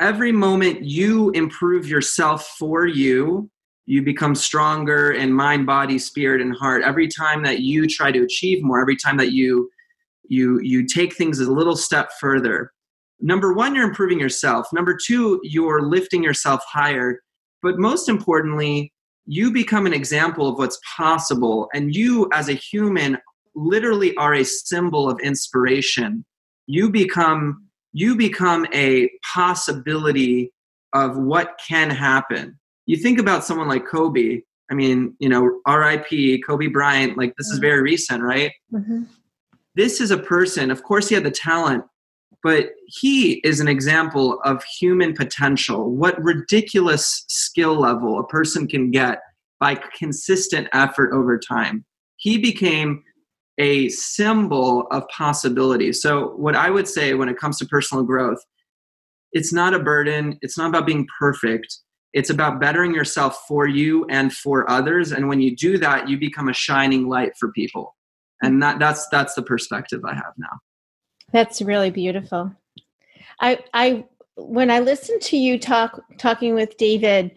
every 0.00 0.32
moment 0.32 0.82
you 0.82 1.30
improve 1.30 1.88
yourself 1.88 2.46
for 2.58 2.86
you, 2.86 3.48
you 3.86 4.02
become 4.02 4.34
stronger 4.34 5.12
in 5.12 5.32
mind, 5.32 5.66
body, 5.66 5.98
spirit, 5.98 6.40
and 6.40 6.54
heart. 6.54 6.82
Every 6.84 7.08
time 7.08 7.42
that 7.44 7.60
you 7.60 7.86
try 7.86 8.12
to 8.12 8.22
achieve 8.22 8.62
more, 8.62 8.80
every 8.80 8.96
time 8.96 9.16
that 9.16 9.32
you 9.32 9.70
you 10.28 10.60
you 10.60 10.86
take 10.86 11.14
things 11.14 11.40
a 11.40 11.52
little 11.52 11.76
step 11.76 12.10
further. 12.20 12.72
Number 13.20 13.52
one, 13.52 13.74
you're 13.74 13.86
improving 13.86 14.18
yourself. 14.18 14.66
Number 14.72 14.96
two, 14.96 15.40
you're 15.42 15.82
lifting 15.82 16.22
yourself 16.22 16.62
higher. 16.66 17.20
But 17.60 17.78
most 17.78 18.08
importantly, 18.08 18.91
you 19.26 19.52
become 19.52 19.86
an 19.86 19.92
example 19.92 20.48
of 20.48 20.58
what's 20.58 20.78
possible 20.96 21.68
and 21.74 21.94
you 21.94 22.28
as 22.32 22.48
a 22.48 22.54
human 22.54 23.18
literally 23.54 24.14
are 24.16 24.34
a 24.34 24.44
symbol 24.44 25.08
of 25.08 25.18
inspiration 25.20 26.24
you 26.66 26.90
become 26.90 27.68
you 27.92 28.16
become 28.16 28.66
a 28.72 29.10
possibility 29.34 30.52
of 30.92 31.16
what 31.16 31.60
can 31.66 31.90
happen 31.90 32.58
you 32.86 32.96
think 32.96 33.18
about 33.18 33.44
someone 33.44 33.68
like 33.68 33.86
kobe 33.86 34.40
i 34.70 34.74
mean 34.74 35.14
you 35.18 35.28
know 35.28 35.60
rip 35.66 36.06
kobe 36.46 36.66
bryant 36.66 37.16
like 37.16 37.34
this 37.36 37.48
is 37.48 37.54
mm-hmm. 37.54 37.62
very 37.62 37.82
recent 37.82 38.22
right 38.22 38.52
mm-hmm. 38.72 39.02
this 39.74 40.00
is 40.00 40.10
a 40.10 40.18
person 40.18 40.70
of 40.70 40.82
course 40.82 41.08
he 41.08 41.14
had 41.14 41.24
the 41.24 41.30
talent 41.30 41.84
but 42.42 42.70
he 42.86 43.34
is 43.44 43.60
an 43.60 43.68
example 43.68 44.40
of 44.44 44.62
human 44.64 45.14
potential. 45.14 45.90
What 45.90 46.22
ridiculous 46.22 47.24
skill 47.28 47.80
level 47.80 48.18
a 48.18 48.26
person 48.26 48.66
can 48.66 48.90
get 48.90 49.20
by 49.60 49.76
consistent 49.96 50.68
effort 50.72 51.12
over 51.12 51.38
time. 51.38 51.84
He 52.16 52.38
became 52.38 53.02
a 53.58 53.88
symbol 53.90 54.88
of 54.90 55.06
possibility. 55.08 55.92
So 55.92 56.32
what 56.36 56.56
i 56.56 56.70
would 56.70 56.88
say 56.88 57.14
when 57.14 57.28
it 57.28 57.38
comes 57.38 57.58
to 57.58 57.66
personal 57.66 58.02
growth 58.02 58.38
it's 59.32 59.52
not 59.52 59.72
a 59.72 59.78
burden. 59.78 60.38
It's 60.42 60.58
not 60.58 60.68
about 60.68 60.86
being 60.86 61.06
perfect. 61.18 61.78
It's 62.12 62.28
about 62.28 62.60
bettering 62.60 62.94
yourself 62.94 63.44
for 63.48 63.66
you 63.66 64.04
and 64.10 64.30
for 64.30 64.70
others. 64.70 65.10
And 65.12 65.26
when 65.26 65.40
you 65.40 65.56
do 65.56 65.78
that 65.78 66.08
you 66.08 66.18
become 66.18 66.48
a 66.48 66.52
shining 66.52 67.08
light 67.08 67.32
for 67.38 67.50
people. 67.52 67.96
And 68.42 68.62
that, 68.62 68.78
that's 68.78 69.06
that's 69.08 69.34
the 69.34 69.42
perspective 69.42 70.00
i 70.04 70.14
have 70.14 70.32
now 70.36 70.58
that's 71.32 71.62
really 71.62 71.90
beautiful. 71.90 72.54
I 73.40 73.60
I 73.74 74.04
when 74.36 74.70
I 74.70 74.80
listened 74.80 75.20
to 75.22 75.36
you 75.36 75.58
talk 75.58 76.00
talking 76.18 76.54
with 76.54 76.76
David, 76.76 77.32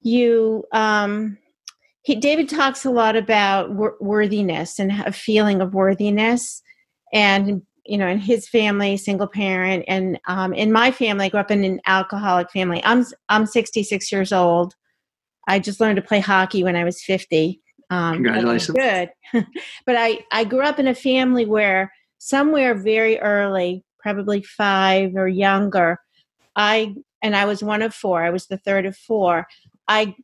you 0.00 0.64
um 0.72 1.38
he 2.02 2.16
David 2.16 2.48
talks 2.48 2.84
a 2.84 2.90
lot 2.90 3.16
about 3.16 3.72
wor- 3.72 3.96
worthiness 4.00 4.78
and 4.78 4.90
a 4.90 5.12
feeling 5.12 5.60
of 5.60 5.74
worthiness 5.74 6.62
and 7.12 7.62
you 7.86 7.98
know 7.98 8.06
in 8.06 8.18
his 8.18 8.48
family 8.48 8.96
single 8.96 9.26
parent 9.26 9.84
and 9.88 10.20
um, 10.28 10.52
in 10.52 10.72
my 10.72 10.90
family 10.90 11.26
i 11.26 11.28
grew 11.28 11.40
up 11.40 11.50
in 11.50 11.64
an 11.64 11.80
alcoholic 11.86 12.50
family. 12.50 12.82
I'm 12.84 13.04
i'm 13.28 13.46
66 13.46 14.12
years 14.12 14.32
old. 14.32 14.74
I 15.48 15.58
just 15.58 15.80
learned 15.80 15.96
to 15.96 16.02
play 16.02 16.20
hockey 16.20 16.62
when 16.64 16.76
i 16.76 16.84
was 16.84 17.02
50 17.02 17.60
um, 17.90 18.14
congratulations. 18.14 18.76
good. 18.76 19.10
But 19.86 19.96
i 19.96 20.20
i 20.32 20.44
grew 20.44 20.62
up 20.62 20.78
in 20.78 20.88
a 20.88 20.94
family 20.94 21.46
where 21.46 21.92
somewhere 22.22 22.72
very 22.74 23.18
early, 23.18 23.84
probably 23.98 24.42
five 24.42 25.16
or 25.16 25.26
younger, 25.26 25.98
I 26.54 26.94
and 27.20 27.34
I 27.34 27.46
was 27.46 27.62
one 27.64 27.82
of 27.82 27.92
four. 27.92 28.22
I 28.22 28.30
was 28.30 28.46
the 28.46 28.58
third 28.58 28.86
of 28.86 28.96
four. 28.96 29.46
I 29.88 30.14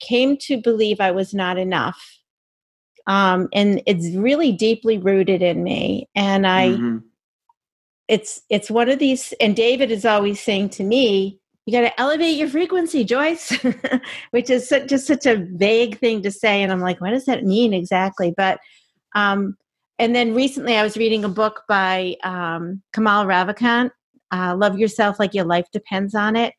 came 0.00 0.36
to 0.42 0.60
believe 0.60 1.00
I 1.00 1.10
was 1.10 1.32
not 1.32 1.58
enough. 1.58 2.00
Um, 3.06 3.48
and 3.54 3.82
it's 3.86 4.14
really 4.14 4.52
deeply 4.52 4.98
rooted 4.98 5.42
in 5.42 5.64
me. 5.64 6.08
And 6.14 6.46
I, 6.46 6.68
mm-hmm. 6.68 6.98
it's 8.06 8.42
it's 8.50 8.70
one 8.70 8.90
of 8.90 8.98
these. 8.98 9.32
And 9.40 9.56
David 9.56 9.90
is 9.90 10.04
always 10.04 10.40
saying 10.40 10.70
to 10.70 10.84
me, 10.84 11.40
"You 11.64 11.72
got 11.72 11.88
to 11.88 12.00
elevate 12.00 12.36
your 12.36 12.48
frequency, 12.48 13.02
Joyce," 13.02 13.58
which 14.30 14.50
is 14.50 14.68
such, 14.68 14.88
just 14.88 15.06
such 15.06 15.24
a 15.24 15.46
vague 15.54 15.98
thing 15.98 16.22
to 16.22 16.30
say. 16.30 16.62
And 16.62 16.70
I'm 16.70 16.80
like, 16.80 17.00
what 17.00 17.10
does 17.10 17.24
that 17.24 17.44
mean 17.44 17.72
exactly? 17.72 18.34
But 18.36 18.60
um, 19.14 19.56
and 20.00 20.16
then 20.16 20.34
recently 20.34 20.76
I 20.76 20.82
was 20.82 20.96
reading 20.96 21.24
a 21.24 21.28
book 21.28 21.62
by 21.68 22.16
um, 22.24 22.82
Kamal 22.94 23.26
Ravikant, 23.26 23.90
uh, 24.32 24.56
Love 24.56 24.78
Yourself 24.78 25.20
Like 25.20 25.34
Your 25.34 25.44
Life 25.44 25.66
Depends 25.72 26.14
on 26.14 26.36
It. 26.36 26.54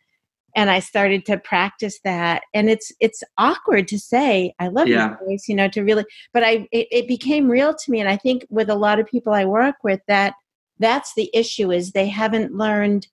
And 0.55 0.69
I 0.69 0.79
started 0.79 1.25
to 1.25 1.39
practice 1.39 1.99
that. 2.03 2.43
And 2.53 2.69
it's 2.69 2.91
it's 2.99 3.23
awkward 3.39 3.87
to 3.87 3.97
say, 3.97 4.53
I 4.59 4.67
love 4.67 4.87
yeah. 4.87 5.07
your 5.07 5.19
voice, 5.25 5.45
you 5.47 5.55
know, 5.55 5.67
to 5.69 5.81
really, 5.81 6.05
but 6.33 6.43
I 6.43 6.67
it, 6.71 6.87
it 6.91 7.07
became 7.07 7.49
real 7.49 7.73
to 7.73 7.91
me. 7.91 7.99
And 7.99 8.09
I 8.09 8.15
think 8.15 8.45
with 8.49 8.69
a 8.69 8.75
lot 8.75 8.99
of 8.99 9.07
people 9.07 9.33
I 9.33 9.45
work 9.45 9.77
with, 9.83 10.01
that 10.07 10.35
that's 10.77 11.15
the 11.15 11.31
issue 11.33 11.71
is 11.71 11.91
they 11.91 12.07
haven't 12.07 12.55
learned 12.55 13.07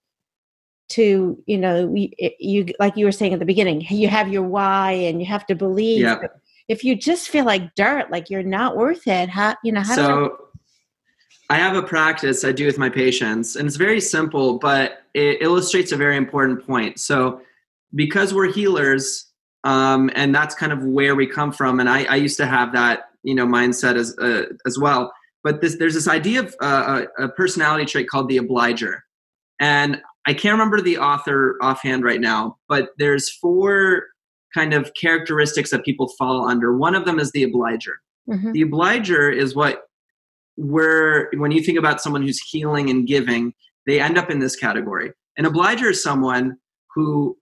to 0.90 1.42
you 1.46 1.58
know 1.58 1.94
you, 1.94 2.08
you 2.38 2.66
like 2.80 2.96
you 2.96 3.04
were 3.04 3.12
saying 3.12 3.34
at 3.34 3.38
the 3.38 3.44
beginning 3.44 3.84
you 3.90 4.08
have 4.08 4.32
your 4.32 4.42
why 4.42 4.92
and 4.92 5.20
you 5.20 5.26
have 5.26 5.44
to 5.44 5.54
believe 5.54 6.00
if 6.68 6.84
you 6.84 6.94
just 6.94 7.28
feel 7.30 7.44
like 7.44 7.74
dirt, 7.74 8.10
like 8.10 8.30
you're 8.30 8.42
not 8.42 8.76
worth 8.76 9.06
it, 9.06 9.28
how 9.28 9.56
you 9.64 9.72
know 9.72 9.80
how 9.80 9.94
so, 9.94 10.48
I 11.50 11.56
have 11.56 11.76
a 11.76 11.82
practice 11.82 12.44
I 12.44 12.52
do 12.52 12.66
with 12.66 12.78
my 12.78 12.90
patients, 12.90 13.56
and 13.56 13.66
it's 13.66 13.76
very 13.76 14.00
simple, 14.00 14.58
but 14.58 15.02
it 15.14 15.40
illustrates 15.40 15.92
a 15.92 15.96
very 15.96 16.16
important 16.16 16.66
point. 16.66 17.00
So, 17.00 17.40
because 17.94 18.34
we're 18.34 18.52
healers, 18.52 19.32
um, 19.64 20.10
and 20.14 20.34
that's 20.34 20.54
kind 20.54 20.72
of 20.72 20.84
where 20.84 21.16
we 21.16 21.26
come 21.26 21.52
from. 21.52 21.80
And 21.80 21.88
I, 21.88 22.04
I 22.04 22.16
used 22.16 22.36
to 22.36 22.46
have 22.46 22.72
that 22.74 23.10
you 23.22 23.34
know 23.34 23.46
mindset 23.46 23.96
as 23.96 24.16
uh, 24.18 24.44
as 24.66 24.78
well. 24.78 25.12
But 25.42 25.62
this, 25.62 25.76
there's 25.76 25.94
this 25.94 26.08
idea 26.08 26.40
of 26.40 26.54
uh, 26.60 27.04
a 27.18 27.28
personality 27.28 27.86
trait 27.86 28.08
called 28.08 28.28
the 28.28 28.36
obliger, 28.36 29.02
and 29.58 30.02
I 30.26 30.34
can't 30.34 30.52
remember 30.52 30.82
the 30.82 30.98
author 30.98 31.56
offhand 31.62 32.04
right 32.04 32.20
now, 32.20 32.58
but 32.68 32.90
there's 32.98 33.30
four 33.30 34.08
kind 34.54 34.74
of 34.74 34.92
characteristics 34.94 35.70
that 35.70 35.84
people 35.84 36.08
fall 36.18 36.48
under. 36.48 36.76
One 36.76 36.94
of 36.94 37.04
them 37.04 37.18
is 37.18 37.32
the 37.32 37.44
obliger. 37.44 38.00
Mm-hmm. 38.28 38.52
The 38.52 38.62
obliger 38.62 39.30
is 39.30 39.54
what 39.54 39.82
where 40.56 41.30
when 41.34 41.52
you 41.52 41.62
think 41.62 41.78
about 41.78 42.00
someone 42.00 42.22
who's 42.22 42.40
healing 42.40 42.90
and 42.90 43.06
giving, 43.06 43.54
they 43.86 44.00
end 44.00 44.18
up 44.18 44.28
in 44.28 44.40
this 44.40 44.56
category. 44.56 45.12
An 45.36 45.44
obliger 45.44 45.90
is 45.90 46.02
someone 46.02 46.56
who 46.94 47.38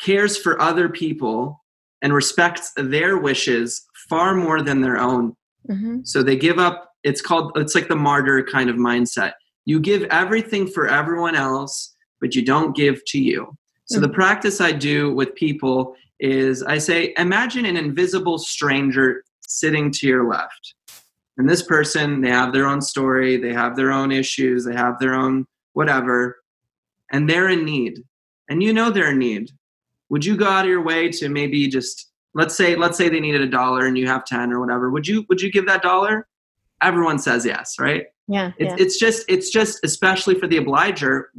cares 0.00 0.36
for 0.36 0.60
other 0.60 0.88
people 0.88 1.64
and 2.02 2.12
respects 2.12 2.72
their 2.76 3.16
wishes 3.16 3.86
far 4.08 4.34
more 4.34 4.62
than 4.62 4.82
their 4.82 4.98
own. 4.98 5.34
Mm-hmm. 5.68 6.00
So 6.04 6.22
they 6.22 6.36
give 6.36 6.58
up, 6.58 6.92
it's 7.02 7.22
called, 7.22 7.52
it's 7.56 7.74
like 7.74 7.88
the 7.88 7.96
martyr 7.96 8.42
kind 8.44 8.70
of 8.70 8.76
mindset. 8.76 9.32
You 9.64 9.80
give 9.80 10.02
everything 10.04 10.66
for 10.66 10.86
everyone 10.86 11.34
else, 11.34 11.96
but 12.20 12.34
you 12.34 12.44
don't 12.44 12.76
give 12.76 13.04
to 13.06 13.18
you. 13.18 13.56
So 13.86 13.96
mm-hmm. 13.96 14.02
the 14.02 14.14
practice 14.14 14.60
I 14.60 14.72
do 14.72 15.12
with 15.14 15.34
people 15.34 15.94
is 16.20 16.62
I 16.62 16.78
say, 16.78 17.14
imagine 17.16 17.64
an 17.64 17.76
invisible 17.76 18.38
stranger 18.38 19.24
sitting 19.40 19.90
to 19.92 20.06
your 20.06 20.28
left. 20.28 20.74
And 21.36 21.48
this 21.48 21.62
person, 21.62 22.20
they 22.20 22.30
have 22.30 22.52
their 22.52 22.66
own 22.66 22.80
story, 22.80 23.36
they 23.36 23.52
have 23.52 23.76
their 23.76 23.92
own 23.92 24.10
issues, 24.10 24.64
they 24.64 24.74
have 24.74 24.98
their 24.98 25.14
own 25.14 25.46
whatever, 25.72 26.38
and 27.12 27.30
they're 27.30 27.48
in 27.48 27.64
need. 27.64 28.02
And 28.50 28.62
you 28.62 28.72
know 28.72 28.90
they're 28.90 29.12
in 29.12 29.18
need. 29.18 29.52
Would 30.08 30.24
you 30.24 30.36
go 30.36 30.46
out 30.46 30.64
of 30.64 30.70
your 30.70 30.82
way 30.82 31.10
to 31.10 31.28
maybe 31.28 31.68
just 31.68 32.08
let's 32.34 32.54
say 32.54 32.76
let's 32.76 32.96
say 32.96 33.08
they 33.08 33.20
needed 33.20 33.42
a 33.42 33.46
dollar 33.46 33.86
and 33.86 33.98
you 33.98 34.06
have 34.06 34.24
10 34.24 34.52
or 34.52 34.60
whatever. 34.60 34.90
Would 34.90 35.06
you 35.06 35.24
would 35.28 35.40
you 35.40 35.50
give 35.50 35.66
that 35.66 35.82
dollar? 35.82 36.26
Everyone 36.82 37.18
says 37.18 37.44
yes, 37.44 37.76
right? 37.78 38.06
Yeah. 38.28 38.52
It's, 38.58 38.70
yeah. 38.70 38.76
it's 38.78 38.98
just 38.98 39.24
it's 39.28 39.50
just 39.50 39.80
especially 39.84 40.34
for 40.36 40.46
the 40.46 40.58
obliger, 40.58 41.30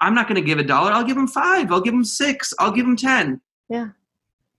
I'm 0.00 0.14
not 0.14 0.28
going 0.28 0.40
to 0.40 0.46
give 0.46 0.58
a 0.58 0.64
dollar. 0.64 0.92
I'll 0.92 1.04
give 1.04 1.16
them 1.16 1.26
5. 1.26 1.72
I'll 1.72 1.80
give 1.80 1.94
them 1.94 2.04
6. 2.04 2.54
I'll 2.58 2.72
give 2.72 2.84
them 2.84 2.96
10. 2.96 3.40
Yeah. 3.68 3.88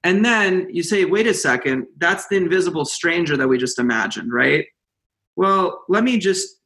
And 0.03 0.24
then 0.24 0.68
you 0.72 0.84
say, 0.84 1.05
wait 1.05 1.28
a 1.28 1.34
second, 1.34 1.88
that's 1.97 2.28
the 2.28 2.38
invisible 2.38 2.86
stranger 2.86 3.36
that 3.36 3.47
we 3.47 3.57
just 3.57 3.80
imagined, 3.80 4.32
right? 4.32 4.66
Well, 5.36 5.84
let 5.89 6.03
me 6.03 6.18
just 6.18 6.60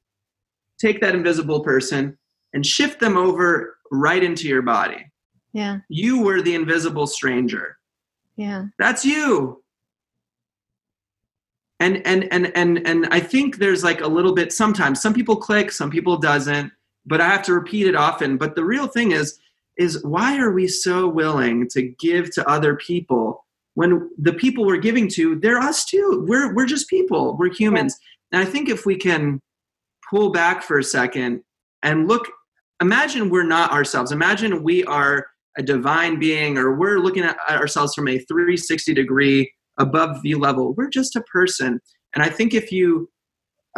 take 0.79 1.01
that 1.01 1.15
invisible 1.15 1.61
person 1.61 2.17
and 2.53 2.65
shift 2.65 2.99
them 2.99 3.17
over 3.17 3.77
right 3.91 4.23
into 4.23 4.47
your 4.47 4.61
body. 4.61 5.11
Yeah. 5.53 5.79
You 5.89 6.21
were 6.21 6.41
the 6.41 6.55
invisible 6.55 7.07
stranger. 7.07 7.77
Yeah. 8.35 8.65
That's 8.79 9.05
you. 9.05 9.63
And 11.79 12.05
and 12.07 12.31
and 12.31 12.51
and 12.55 12.87
and 12.87 13.07
I 13.11 13.19
think 13.19 13.57
there's 13.57 13.83
like 13.83 14.01
a 14.01 14.07
little 14.07 14.33
bit 14.33 14.53
sometimes 14.53 15.01
some 15.01 15.13
people 15.13 15.35
click, 15.35 15.71
some 15.71 15.89
people 15.89 16.17
doesn't, 16.17 16.71
but 17.05 17.19
I 17.19 17.27
have 17.27 17.43
to 17.43 17.53
repeat 17.53 17.87
it 17.87 17.95
often. 17.95 18.37
But 18.37 18.55
the 18.55 18.63
real 18.63 18.87
thing 18.87 19.11
is 19.11 19.39
is 19.77 20.03
why 20.03 20.37
are 20.37 20.51
we 20.51 20.67
so 20.67 21.07
willing 21.07 21.67
to 21.69 21.81
give 21.99 22.31
to 22.31 22.47
other 22.47 22.75
people 22.75 23.45
when 23.75 24.09
the 24.19 24.33
people 24.33 24.65
we're 24.65 24.77
giving 24.77 25.07
to 25.07 25.39
they're 25.39 25.59
us 25.59 25.85
too. 25.85 26.25
We're 26.27 26.53
we're 26.53 26.65
just 26.65 26.89
people. 26.89 27.35
We're 27.37 27.53
humans. 27.53 27.97
Yeah. 28.31 28.39
and 28.39 28.47
i 28.47 28.51
think 28.51 28.69
if 28.69 28.85
we 28.85 28.95
can 28.95 29.39
pull 30.09 30.31
back 30.31 30.63
for 30.63 30.77
a 30.77 30.83
second 30.83 31.41
and 31.81 32.07
look 32.07 32.29
imagine 32.81 33.29
we're 33.29 33.43
not 33.43 33.71
ourselves. 33.71 34.11
Imagine 34.11 34.63
we 34.63 34.83
are 34.85 35.25
a 35.57 35.63
divine 35.63 36.19
being 36.19 36.57
or 36.57 36.75
we're 36.75 36.99
looking 36.99 37.23
at 37.23 37.37
ourselves 37.49 37.93
from 37.93 38.07
a 38.07 38.17
360 38.19 38.93
degree 38.93 39.51
above 39.77 40.21
view 40.21 40.39
level. 40.39 40.73
We're 40.73 40.89
just 40.89 41.15
a 41.15 41.21
person. 41.21 41.79
And 42.13 42.23
i 42.23 42.29
think 42.29 42.53
if 42.53 42.71
you 42.71 43.09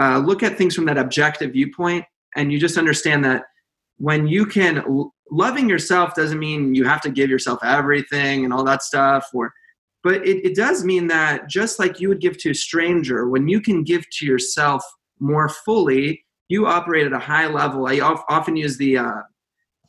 uh, 0.02 0.18
look 0.20 0.44
at 0.44 0.58
things 0.58 0.76
from 0.76 0.86
that 0.86 0.98
objective 0.98 1.54
viewpoint 1.54 2.04
and 2.36 2.52
you 2.52 2.60
just 2.60 2.78
understand 2.78 3.24
that 3.24 3.44
when 3.98 4.28
you 4.28 4.46
can 4.46 4.84
loving 5.32 5.68
yourself 5.68 6.14
doesn't 6.16 6.40
mean 6.40 6.76
you 6.76 6.86
have 6.86 7.02
to 7.02 7.10
give 7.10 7.30
yourself 7.30 7.60
everything 7.64 8.44
and 8.44 8.54
all 8.54 8.64
that 8.64 8.84
stuff 8.84 9.28
or 9.34 9.54
but 10.04 10.26
it, 10.28 10.46
it 10.46 10.56
does 10.56 10.84
mean 10.84 11.08
that 11.08 11.50
just 11.50 11.80
like 11.80 12.00
you 12.00 12.10
would 12.10 12.22
give 12.22 12.38
to 12.38 12.52
a 12.52 12.56
stranger 12.56 13.28
when 13.28 13.48
you 13.48 13.60
can 13.60 13.84
give 13.84 14.08
to 14.12 14.26
yourself 14.26 14.84
more 15.20 15.50
fully 15.50 16.26
you 16.48 16.68
operate 16.68 17.08
at 17.08 17.14
a 17.14 17.20
high 17.20 17.48
level. 17.48 17.88
I 17.88 18.00
often 18.00 18.56
use 18.56 18.78
the 18.78 18.98
uh, 18.98 19.22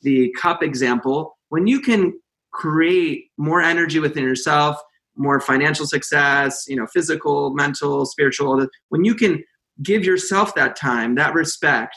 the 0.02 0.34
cup 0.40 0.62
example. 0.62 1.36
When 1.48 1.66
you 1.66 1.80
can 1.80 2.18
create 2.52 3.26
more 3.36 3.60
energy 3.60 3.98
within 3.98 4.24
yourself 4.24 4.76
more 5.18 5.40
financial 5.40 5.86
success 5.86 6.64
you 6.68 6.76
know 6.76 6.86
physical 6.86 7.52
mental 7.54 8.06
spiritual 8.06 8.66
when 8.88 9.04
you 9.04 9.14
can 9.14 9.42
give 9.82 10.04
yourself 10.04 10.54
that 10.54 10.74
time 10.76 11.14
that 11.14 11.34
respect 11.34 11.94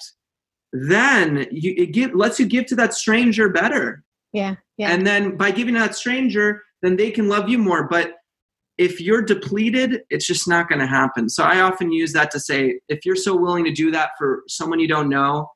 then 0.73 1.47
you, 1.51 1.73
it 1.77 1.87
give, 1.87 2.13
lets 2.13 2.39
you 2.39 2.45
give 2.45 2.65
to 2.67 2.75
that 2.75 2.93
stranger 2.93 3.49
better. 3.49 4.03
Yeah, 4.33 4.55
yeah. 4.77 4.91
And 4.91 5.05
then 5.05 5.35
by 5.37 5.51
giving 5.51 5.73
to 5.73 5.79
that 5.79 5.95
stranger, 5.95 6.61
then 6.81 6.95
they 6.95 7.11
can 7.11 7.27
love 7.27 7.49
you 7.49 7.57
more. 7.57 7.87
But 7.87 8.13
if 8.77 9.01
you're 9.01 9.21
depleted, 9.21 10.03
it's 10.09 10.25
just 10.25 10.47
not 10.47 10.69
going 10.69 10.79
to 10.79 10.87
happen. 10.87 11.29
So 11.29 11.43
I 11.43 11.59
often 11.61 11.91
use 11.91 12.13
that 12.13 12.31
to 12.31 12.39
say, 12.39 12.79
if 12.87 13.05
you're 13.05 13.15
so 13.15 13.35
willing 13.35 13.65
to 13.65 13.73
do 13.73 13.91
that 13.91 14.11
for 14.17 14.43
someone 14.47 14.79
you 14.79 14.87
don't 14.87 15.09
know, 15.09 15.49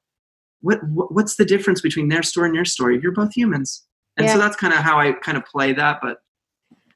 what, 0.61 0.79
what's 0.83 1.35
the 1.35 1.45
difference 1.45 1.81
between 1.81 2.09
their 2.09 2.23
story 2.23 2.47
and 2.47 2.55
your 2.55 2.65
story? 2.65 2.99
You're 3.01 3.13
both 3.13 3.33
humans. 3.33 3.85
And 4.17 4.27
yeah. 4.27 4.33
so 4.33 4.39
that's 4.39 4.55
kind 4.55 4.73
of 4.73 4.79
how 4.79 4.99
I 4.99 5.13
kind 5.13 5.37
of 5.37 5.45
play 5.45 5.73
that. 5.73 5.99
But 6.01 6.17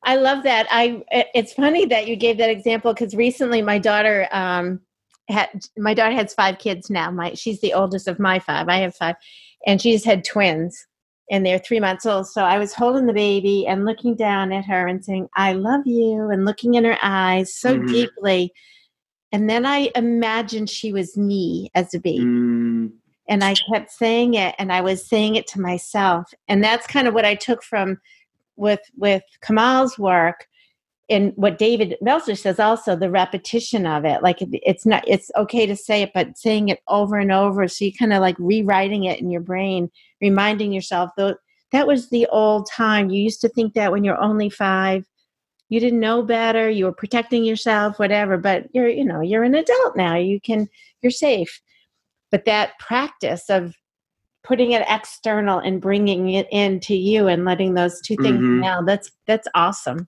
I 0.04 0.16
love 0.16 0.44
that. 0.44 0.68
I 0.70 1.04
it's 1.34 1.54
funny 1.54 1.86
that 1.86 2.08
you 2.08 2.16
gave 2.16 2.38
that 2.38 2.50
example 2.50 2.94
because 2.94 3.16
recently 3.16 3.62
my 3.62 3.78
daughter 3.80 4.28
um, 4.32 4.80
had 5.30 5.50
my 5.78 5.94
daughter 5.94 6.16
has 6.16 6.34
five 6.34 6.58
kids 6.60 6.90
now. 6.90 7.12
My 7.12 7.34
she's 7.34 7.62
the 7.62 7.74
oldest 7.74 8.08
of 8.08 8.20
my 8.20 8.40
five. 8.40 8.68
I 8.68 8.78
have 8.78 8.96
five, 8.96 9.16
and 9.66 9.82
she's 9.82 10.04
had 10.04 10.24
twins, 10.24 10.86
and 11.30 11.46
they're 11.46 11.60
three 11.60 11.80
months 11.80 12.06
old. 12.06 12.28
So 12.28 12.44
I 12.44 12.58
was 12.58 12.74
holding 12.74 13.06
the 13.06 13.14
baby 13.14 13.66
and 13.68 13.86
looking 13.86 14.16
down 14.16 14.52
at 14.52 14.66
her 14.66 14.88
and 14.88 15.04
saying, 15.04 15.30
"I 15.36 15.54
love 15.54 15.86
you," 15.86 16.30
and 16.30 16.46
looking 16.46 16.76
in 16.76 16.86
her 16.86 16.98
eyes 17.02 17.54
so 17.54 17.78
mm-hmm. 17.78 17.88
deeply. 17.88 18.54
And 19.32 19.50
then 19.50 19.66
I 19.66 19.92
imagined 19.96 20.70
she 20.70 20.94
was 20.94 21.18
me 21.18 21.70
as 21.76 21.94
a 21.94 22.00
baby. 22.00 22.24
Mm. 22.24 22.92
And 23.30 23.44
I 23.44 23.56
kept 23.72 23.92
saying 23.92 24.36
it 24.36 24.56
and 24.58 24.72
I 24.72 24.80
was 24.80 25.06
saying 25.06 25.36
it 25.36 25.48
to 25.48 25.60
myself. 25.60 26.34
And 26.48 26.64
that's 26.64 26.88
kind 26.88 27.10
of 27.10 27.14
what 27.14 27.26
I 27.26 27.36
took 27.36 27.62
from 27.62 28.00
with 28.56 28.80
with 28.96 29.24
Kamal's 29.42 30.00
work 30.00 30.48
and 31.10 31.32
what 31.36 31.58
David 31.58 31.96
Meltzer 32.02 32.36
says 32.36 32.60
also 32.60 32.96
the 32.96 33.10
repetition 33.10 33.86
of 33.86 34.06
it 34.06 34.22
like 34.22 34.38
it's 34.42 34.86
not 34.86 35.04
it's 35.08 35.32
okay 35.38 35.66
to 35.66 35.76
say 35.76 36.02
it 36.02 36.12
but 36.14 36.38
saying 36.38 36.70
it 36.70 36.82
over 36.88 37.18
and 37.18 37.32
over 37.32 37.68
so 37.68 37.86
you 37.86 37.94
kind 37.94 38.14
of 38.14 38.22
like 38.22 38.36
rewriting 38.40 39.06
it 39.06 39.20
in 39.20 39.30
your 39.30 39.42
brain 39.42 39.90
reminding 40.22 40.74
yourself 40.74 41.12
though 41.18 41.36
that 41.72 41.88
was 41.88 42.10
the 42.10 42.28
old 42.28 42.70
time. 42.70 43.10
You 43.10 43.22
used 43.22 43.42
to 43.42 43.50
think 43.50 43.74
that 43.74 43.92
when 43.92 44.04
you're 44.04 44.22
only 44.22 44.50
5 44.50 45.06
you 45.70 45.82
didn't 45.82 46.00
know 46.00 46.24
better 46.24 46.70
you 46.70 46.86
were 46.86 46.94
protecting 46.94 47.44
yourself 47.44 48.00
whatever 48.00 48.38
but 48.38 48.68
you're 48.74 48.88
you 48.88 49.04
know 49.04 49.20
you're 49.20 49.44
an 49.44 49.54
adult 49.54 49.98
now 49.98 50.16
you 50.16 50.40
can 50.40 50.68
you're 51.02 51.12
safe. 51.12 51.62
But 52.32 52.46
that 52.46 52.78
practice 52.80 53.50
of 53.50 53.76
putting 54.44 54.72
it 54.72 54.86
external 54.88 55.60
and 55.60 55.82
bringing 55.82 56.30
it 56.30 56.48
into 56.52 56.96
you 56.96 57.28
and 57.28 57.44
letting 57.44 57.74
those 57.74 58.00
two 58.02 58.16
things 58.18 58.38
mm-hmm. 58.38 58.62
now 58.62 58.82
that's 58.82 59.12
that's 59.26 59.48
awesome 59.56 60.08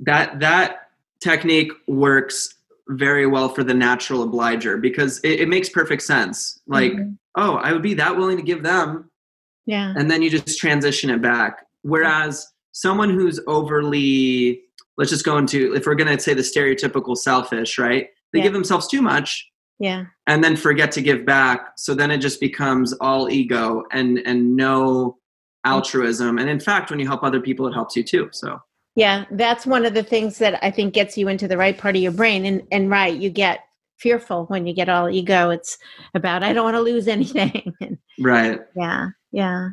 that 0.00 0.40
that 0.40 0.90
technique 1.20 1.72
works 1.86 2.54
very 2.88 3.26
well 3.26 3.48
for 3.48 3.64
the 3.64 3.74
natural 3.74 4.22
obliger 4.22 4.76
because 4.76 5.18
it, 5.20 5.40
it 5.40 5.48
makes 5.48 5.68
perfect 5.68 6.02
sense. 6.02 6.60
Like, 6.66 6.92
mm-hmm. 6.92 7.12
oh, 7.34 7.56
I 7.56 7.72
would 7.72 7.82
be 7.82 7.94
that 7.94 8.16
willing 8.16 8.36
to 8.36 8.42
give 8.42 8.62
them. 8.62 9.10
Yeah. 9.66 9.92
And 9.96 10.10
then 10.10 10.22
you 10.22 10.30
just 10.30 10.58
transition 10.58 11.10
it 11.10 11.20
back. 11.20 11.66
Whereas 11.82 12.46
someone 12.72 13.10
who's 13.10 13.40
overly, 13.48 14.62
let's 14.96 15.10
just 15.10 15.24
go 15.24 15.38
into, 15.38 15.74
if 15.74 15.86
we're 15.86 15.96
going 15.96 16.14
to 16.14 16.22
say 16.22 16.34
the 16.34 16.42
stereotypical 16.42 17.16
selfish, 17.16 17.78
right? 17.78 18.08
They 18.32 18.38
yeah. 18.38 18.44
give 18.44 18.52
themselves 18.52 18.86
too 18.86 19.02
much. 19.02 19.48
Yeah. 19.78 20.04
And 20.26 20.42
then 20.42 20.56
forget 20.56 20.92
to 20.92 21.02
give 21.02 21.26
back. 21.26 21.72
So 21.76 21.94
then 21.94 22.10
it 22.10 22.18
just 22.18 22.40
becomes 22.40 22.92
all 22.94 23.28
ego 23.28 23.84
and 23.92 24.18
and 24.24 24.56
no 24.56 25.18
altruism. 25.64 26.38
And 26.38 26.48
in 26.48 26.60
fact, 26.60 26.90
when 26.90 26.98
you 26.98 27.06
help 27.06 27.22
other 27.22 27.40
people, 27.40 27.66
it 27.66 27.74
helps 27.74 27.94
you 27.94 28.02
too. 28.02 28.28
So 28.32 28.58
yeah, 28.96 29.26
that's 29.30 29.66
one 29.66 29.84
of 29.84 29.92
the 29.92 30.02
things 30.02 30.38
that 30.38 30.58
I 30.64 30.70
think 30.70 30.94
gets 30.94 31.18
you 31.18 31.28
into 31.28 31.46
the 31.46 31.58
right 31.58 31.76
part 31.76 31.94
of 31.94 32.02
your 32.02 32.12
brain. 32.12 32.46
And 32.46 32.62
and 32.72 32.90
right, 32.90 33.14
you 33.14 33.28
get 33.28 33.60
fearful 33.98 34.46
when 34.46 34.66
you 34.66 34.74
get 34.74 34.88
all 34.88 35.08
ego. 35.08 35.50
It's 35.50 35.78
about 36.14 36.42
I 36.42 36.54
don't 36.54 36.64
want 36.64 36.76
to 36.76 36.80
lose 36.80 37.06
anything. 37.16 37.74
right. 38.18 38.60
Yeah. 38.74 39.10
Yeah. 39.32 39.68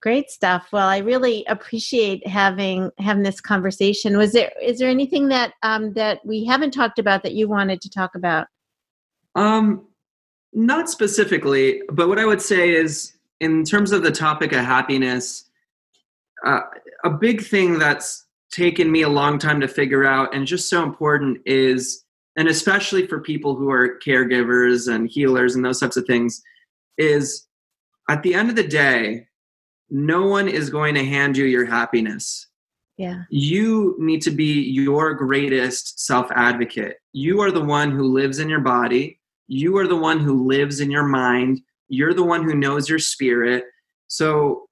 Great 0.00 0.30
stuff. 0.30 0.68
Well, 0.72 0.88
I 0.88 0.98
really 0.98 1.44
appreciate 1.48 2.26
having 2.26 2.90
having 2.98 3.24
this 3.24 3.40
conversation. 3.40 4.16
Was 4.16 4.32
there 4.32 4.52
is 4.62 4.78
there 4.78 4.88
anything 4.88 5.28
that 5.28 5.54
um 5.64 5.92
that 5.94 6.24
we 6.24 6.44
haven't 6.44 6.70
talked 6.70 7.00
about 7.00 7.24
that 7.24 7.34
you 7.34 7.48
wanted 7.48 7.80
to 7.80 7.90
talk 7.90 8.14
about? 8.14 8.46
Um 9.34 9.88
not 10.52 10.88
specifically, 10.88 11.82
but 11.90 12.08
what 12.08 12.20
I 12.20 12.26
would 12.26 12.42
say 12.42 12.70
is 12.70 13.14
in 13.40 13.64
terms 13.64 13.90
of 13.90 14.04
the 14.04 14.12
topic 14.12 14.52
of 14.52 14.64
happiness, 14.64 15.50
uh, 16.44 16.60
a 17.04 17.10
big 17.10 17.42
thing 17.42 17.78
that's 17.78 18.26
taken 18.52 18.90
me 18.90 19.02
a 19.02 19.08
long 19.08 19.38
time 19.38 19.60
to 19.60 19.68
figure 19.68 20.04
out 20.04 20.34
and 20.34 20.46
just 20.46 20.68
so 20.68 20.82
important 20.82 21.38
is 21.46 22.04
and 22.36 22.48
especially 22.48 23.06
for 23.06 23.20
people 23.20 23.54
who 23.54 23.70
are 23.70 23.98
caregivers 23.98 24.92
and 24.92 25.08
healers 25.08 25.54
and 25.54 25.64
those 25.64 25.80
types 25.80 25.96
of 25.96 26.06
things 26.06 26.42
is 26.98 27.46
at 28.08 28.22
the 28.22 28.34
end 28.34 28.50
of 28.50 28.56
the 28.56 28.66
day 28.66 29.26
no 29.90 30.26
one 30.26 30.48
is 30.48 30.70
going 30.70 30.94
to 30.94 31.04
hand 31.04 31.36
you 31.36 31.44
your 31.44 31.66
happiness. 31.66 32.46
Yeah. 32.96 33.22
You 33.30 33.96
need 33.98 34.22
to 34.22 34.30
be 34.30 34.62
your 34.62 35.14
greatest 35.14 36.00
self 36.00 36.30
advocate 36.30 36.96
you 37.12 37.40
are 37.40 37.50
the 37.50 37.64
one 37.64 37.90
who 37.90 38.12
lives 38.12 38.38
in 38.38 38.48
your 38.48 38.60
body. 38.60 39.20
You 39.46 39.76
are 39.76 39.86
the 39.86 39.96
one 39.96 40.20
who 40.20 40.46
lives 40.46 40.80
in 40.80 40.90
your 40.90 41.04
mind. 41.04 41.60
You're 41.88 42.14
the 42.14 42.24
one 42.24 42.42
who 42.42 42.54
knows 42.54 42.88
your 42.88 42.98
spirit. 42.98 43.64
So 44.08 44.68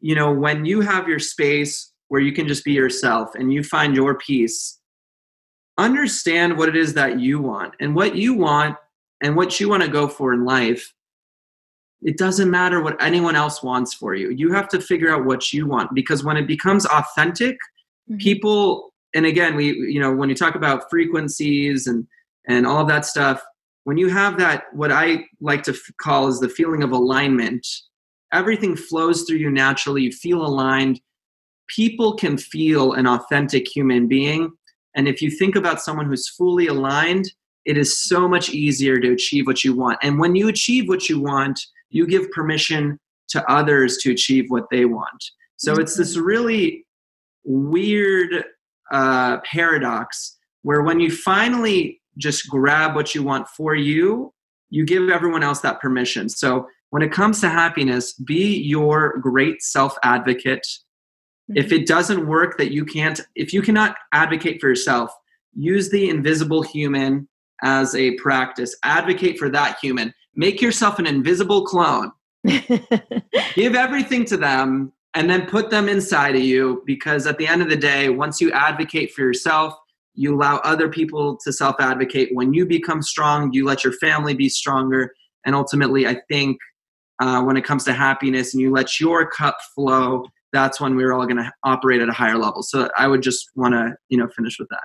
you 0.00 0.14
know 0.14 0.32
when 0.32 0.64
you 0.64 0.80
have 0.80 1.08
your 1.08 1.18
space 1.18 1.92
where 2.08 2.20
you 2.20 2.32
can 2.32 2.46
just 2.46 2.64
be 2.64 2.72
yourself 2.72 3.34
and 3.34 3.52
you 3.52 3.62
find 3.62 3.94
your 3.94 4.16
peace 4.18 4.78
understand 5.78 6.56
what 6.56 6.68
it 6.68 6.76
is 6.76 6.94
that 6.94 7.20
you 7.20 7.40
want 7.40 7.74
and 7.80 7.94
what 7.94 8.16
you 8.16 8.34
want 8.34 8.76
and 9.22 9.36
what 9.36 9.60
you 9.60 9.68
want 9.68 9.82
to 9.82 9.88
go 9.88 10.08
for 10.08 10.32
in 10.32 10.44
life 10.44 10.92
it 12.02 12.18
doesn't 12.18 12.50
matter 12.50 12.82
what 12.82 13.00
anyone 13.02 13.36
else 13.36 13.62
wants 13.62 13.94
for 13.94 14.14
you 14.14 14.30
you 14.30 14.52
have 14.52 14.68
to 14.68 14.80
figure 14.80 15.12
out 15.12 15.24
what 15.24 15.52
you 15.52 15.66
want 15.66 15.94
because 15.94 16.24
when 16.24 16.36
it 16.36 16.46
becomes 16.46 16.86
authentic 16.86 17.56
mm-hmm. 18.10 18.16
people 18.18 18.92
and 19.14 19.26
again 19.26 19.54
we 19.54 19.66
you 19.66 20.00
know 20.00 20.14
when 20.14 20.28
you 20.28 20.34
talk 20.34 20.54
about 20.54 20.88
frequencies 20.90 21.86
and 21.86 22.06
and 22.46 22.66
all 22.66 22.80
of 22.80 22.88
that 22.88 23.04
stuff 23.04 23.42
when 23.84 23.96
you 23.96 24.08
have 24.08 24.38
that 24.38 24.64
what 24.72 24.92
i 24.92 25.24
like 25.40 25.62
to 25.62 25.72
f- 25.72 25.90
call 26.00 26.28
is 26.28 26.40
the 26.40 26.48
feeling 26.48 26.82
of 26.82 26.92
alignment 26.92 27.66
everything 28.32 28.76
flows 28.76 29.22
through 29.22 29.38
you 29.38 29.50
naturally. 29.50 30.02
You 30.02 30.12
feel 30.12 30.44
aligned. 30.44 31.00
People 31.68 32.14
can 32.14 32.38
feel 32.38 32.92
an 32.92 33.06
authentic 33.06 33.68
human 33.68 34.06
being. 34.08 34.52
And 34.94 35.08
if 35.08 35.20
you 35.20 35.30
think 35.30 35.56
about 35.56 35.80
someone 35.80 36.06
who's 36.06 36.28
fully 36.28 36.68
aligned 36.68 37.30
it 37.66 37.76
is 37.76 38.00
so 38.00 38.28
much 38.28 38.50
easier 38.50 38.96
to 38.98 39.12
achieve 39.12 39.46
what 39.46 39.64
you 39.64 39.74
want. 39.74 39.98
And 40.00 40.18
when 40.18 40.36
you 40.36 40.48
achieve 40.48 40.88
what 40.88 41.08
you 41.08 41.20
want 41.20 41.60
you 41.90 42.06
give 42.06 42.30
permission 42.30 42.98
to 43.28 43.50
others 43.50 43.98
to 43.98 44.10
achieve 44.10 44.46
what 44.48 44.68
they 44.70 44.84
want. 44.84 45.24
So 45.56 45.72
mm-hmm. 45.72 45.82
it's 45.82 45.96
this 45.96 46.16
really 46.16 46.86
weird 47.44 48.44
uh, 48.90 49.38
paradox 49.40 50.36
where 50.62 50.82
when 50.82 51.00
you 51.00 51.10
finally 51.10 52.00
just 52.18 52.48
grab 52.48 52.94
what 52.94 53.14
you 53.14 53.22
want 53.22 53.48
for 53.48 53.74
you 53.74 54.32
you 54.68 54.84
give 54.84 55.10
everyone 55.10 55.44
else 55.44 55.60
that 55.60 55.80
permission. 55.80 56.28
So 56.28 56.66
when 56.90 57.02
it 57.02 57.12
comes 57.12 57.40
to 57.40 57.48
happiness 57.48 58.12
be 58.12 58.56
your 58.58 59.18
great 59.18 59.62
self 59.62 59.96
advocate 60.02 60.66
if 61.54 61.66
mm-hmm. 61.66 61.74
it 61.76 61.86
doesn't 61.86 62.26
work 62.26 62.58
that 62.58 62.72
you 62.72 62.84
can't, 62.84 63.20
if 63.34 63.52
you 63.52 63.62
cannot 63.62 63.96
advocate 64.12 64.60
for 64.60 64.68
yourself, 64.68 65.12
use 65.54 65.90
the 65.90 66.08
invisible 66.08 66.62
human 66.62 67.28
as 67.62 67.94
a 67.94 68.12
practice. 68.16 68.76
Advocate 68.82 69.38
for 69.38 69.48
that 69.50 69.78
human. 69.80 70.12
Make 70.34 70.60
yourself 70.60 70.98
an 70.98 71.06
invisible 71.06 71.64
clone. 71.64 72.12
Give 72.44 73.74
everything 73.74 74.24
to 74.26 74.36
them 74.36 74.92
and 75.14 75.30
then 75.30 75.46
put 75.46 75.70
them 75.70 75.88
inside 75.88 76.36
of 76.36 76.42
you 76.42 76.82
because 76.84 77.26
at 77.26 77.38
the 77.38 77.46
end 77.46 77.62
of 77.62 77.70
the 77.70 77.76
day, 77.76 78.08
once 78.08 78.40
you 78.40 78.52
advocate 78.52 79.12
for 79.12 79.22
yourself, 79.22 79.74
you 80.14 80.34
allow 80.34 80.56
other 80.58 80.88
people 80.88 81.36
to 81.44 81.52
self 81.52 81.76
advocate. 81.78 82.30
When 82.32 82.54
you 82.54 82.66
become 82.66 83.02
strong, 83.02 83.52
you 83.52 83.64
let 83.64 83.84
your 83.84 83.92
family 83.94 84.34
be 84.34 84.48
stronger. 84.48 85.14
And 85.44 85.54
ultimately, 85.54 86.06
I 86.06 86.20
think 86.28 86.58
uh, 87.20 87.42
when 87.42 87.56
it 87.56 87.64
comes 87.64 87.84
to 87.84 87.92
happiness 87.92 88.54
and 88.54 88.60
you 88.60 88.70
let 88.70 89.00
your 89.00 89.26
cup 89.26 89.56
flow, 89.74 90.26
that's 90.52 90.80
when 90.80 90.96
we 90.96 91.04
are 91.04 91.12
all 91.12 91.24
going 91.24 91.36
to 91.36 91.52
operate 91.64 92.00
at 92.00 92.08
a 92.08 92.12
higher 92.12 92.38
level. 92.38 92.62
So 92.62 92.88
I 92.96 93.08
would 93.08 93.22
just 93.22 93.50
want 93.54 93.74
to, 93.74 93.96
you 94.08 94.18
know, 94.18 94.28
finish 94.28 94.58
with 94.58 94.68
that. 94.70 94.82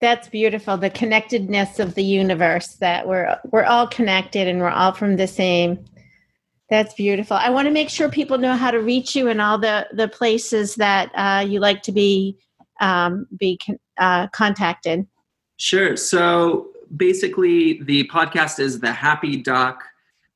That's 0.00 0.28
beautiful. 0.28 0.76
The 0.76 0.90
connectedness 0.90 1.78
of 1.78 1.94
the 1.94 2.04
universe 2.04 2.74
that 2.74 3.08
we're 3.08 3.38
we're 3.52 3.64
all 3.64 3.86
connected 3.86 4.48
and 4.48 4.60
we're 4.60 4.68
all 4.68 4.92
from 4.92 5.16
the 5.16 5.26
same. 5.26 5.82
That's 6.68 6.94
beautiful. 6.94 7.36
I 7.36 7.50
want 7.50 7.66
to 7.68 7.72
make 7.72 7.88
sure 7.88 8.08
people 8.08 8.36
know 8.36 8.54
how 8.54 8.70
to 8.70 8.80
reach 8.80 9.14
you 9.16 9.28
and 9.28 9.40
all 9.40 9.58
the 9.58 9.86
the 9.92 10.08
places 10.08 10.74
that 10.74 11.10
uh, 11.14 11.44
you 11.46 11.60
like 11.60 11.82
to 11.84 11.92
be 11.92 12.36
um, 12.80 13.26
be 13.38 13.58
uh, 13.98 14.26
contacted. 14.28 15.06
Sure. 15.56 15.96
So 15.96 16.68
basically, 16.96 17.82
the 17.82 18.08
podcast 18.08 18.58
is 18.58 18.80
the 18.80 18.92
Happy 18.92 19.36
Doc. 19.36 19.84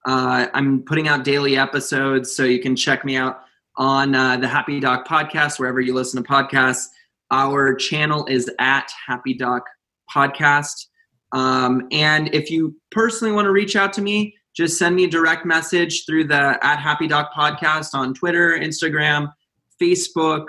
Uh, 0.08 0.48
I'm 0.54 0.82
putting 0.84 1.06
out 1.06 1.22
daily 1.22 1.58
episodes, 1.58 2.34
so 2.34 2.44
you 2.44 2.60
can 2.60 2.74
check 2.74 3.04
me 3.04 3.16
out 3.16 3.42
on 3.76 4.14
uh, 4.14 4.38
the 4.38 4.48
Happy 4.48 4.80
Doc 4.80 5.06
podcast, 5.06 5.58
wherever 5.58 5.82
you 5.82 5.92
listen 5.92 6.22
to 6.22 6.26
podcasts. 6.26 6.86
Our 7.30 7.74
channel 7.74 8.24
is 8.24 8.50
at 8.58 8.90
Happy 9.06 9.34
Doc 9.34 9.64
Podcast. 10.10 10.86
Um, 11.32 11.88
and 11.92 12.34
if 12.34 12.50
you 12.50 12.74
personally 12.90 13.34
want 13.34 13.44
to 13.44 13.52
reach 13.52 13.76
out 13.76 13.92
to 13.92 14.00
me, 14.00 14.34
just 14.56 14.78
send 14.78 14.96
me 14.96 15.04
a 15.04 15.10
direct 15.10 15.44
message 15.44 16.06
through 16.06 16.24
the 16.24 16.58
at 16.62 16.78
Happy 16.78 17.06
Doc 17.06 17.30
Podcast 17.36 17.92
on 17.92 18.14
Twitter, 18.14 18.58
Instagram, 18.58 19.30
Facebook. 19.78 20.46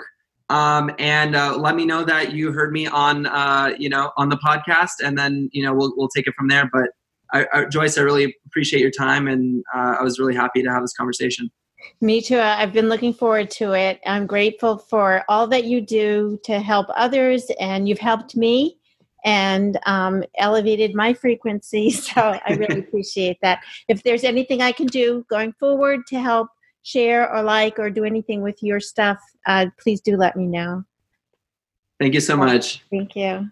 Um, 0.48 0.90
and 0.98 1.36
uh, 1.36 1.54
let 1.58 1.76
me 1.76 1.84
know 1.84 2.02
that 2.04 2.32
you 2.32 2.50
heard 2.50 2.72
me 2.72 2.86
on 2.86 3.26
uh, 3.26 3.74
you 3.78 3.90
know 3.90 4.10
on 4.16 4.30
the 4.30 4.38
podcast, 4.38 5.04
and 5.04 5.18
then 5.18 5.50
you 5.52 5.62
know 5.62 5.74
we'll 5.74 5.92
we'll 5.98 6.08
take 6.08 6.26
it 6.26 6.34
from 6.34 6.48
there. 6.48 6.70
But 6.72 6.88
I, 7.32 7.46
I, 7.52 7.64
Joyce, 7.66 7.98
I 7.98 8.02
really 8.02 8.34
appreciate 8.46 8.80
your 8.80 8.90
time, 8.90 9.28
and 9.28 9.62
uh, 9.74 9.96
I 9.98 10.02
was 10.02 10.18
really 10.18 10.34
happy 10.34 10.62
to 10.62 10.70
have 10.70 10.82
this 10.82 10.92
conversation. 10.92 11.50
Me 12.00 12.20
too. 12.20 12.38
I've 12.38 12.72
been 12.72 12.88
looking 12.88 13.14
forward 13.14 13.50
to 13.52 13.72
it. 13.72 14.00
I'm 14.06 14.26
grateful 14.26 14.78
for 14.78 15.24
all 15.28 15.46
that 15.48 15.64
you 15.64 15.80
do 15.80 16.38
to 16.44 16.60
help 16.60 16.86
others, 16.94 17.50
and 17.60 17.88
you've 17.88 17.98
helped 17.98 18.36
me 18.36 18.78
and 19.24 19.78
um, 19.86 20.24
elevated 20.38 20.94
my 20.94 21.12
frequency. 21.12 21.90
So 22.00 22.38
I 22.46 22.54
really 22.54 22.80
appreciate 22.86 23.38
that. 23.42 23.62
If 23.88 24.02
there's 24.02 24.24
anything 24.24 24.62
I 24.62 24.72
can 24.72 24.86
do 24.86 25.24
going 25.28 25.52
forward 25.52 26.06
to 26.08 26.20
help 26.20 26.48
share 26.82 27.30
or 27.32 27.42
like 27.42 27.78
or 27.78 27.90
do 27.90 28.04
anything 28.04 28.42
with 28.42 28.62
your 28.62 28.80
stuff, 28.80 29.18
uh, 29.46 29.66
please 29.78 30.00
do 30.00 30.16
let 30.16 30.36
me 30.36 30.46
know. 30.46 30.84
Thank 31.98 32.14
you 32.14 32.20
so 32.20 32.36
much. 32.36 32.82
Thank 32.90 33.14
you. 33.14 33.50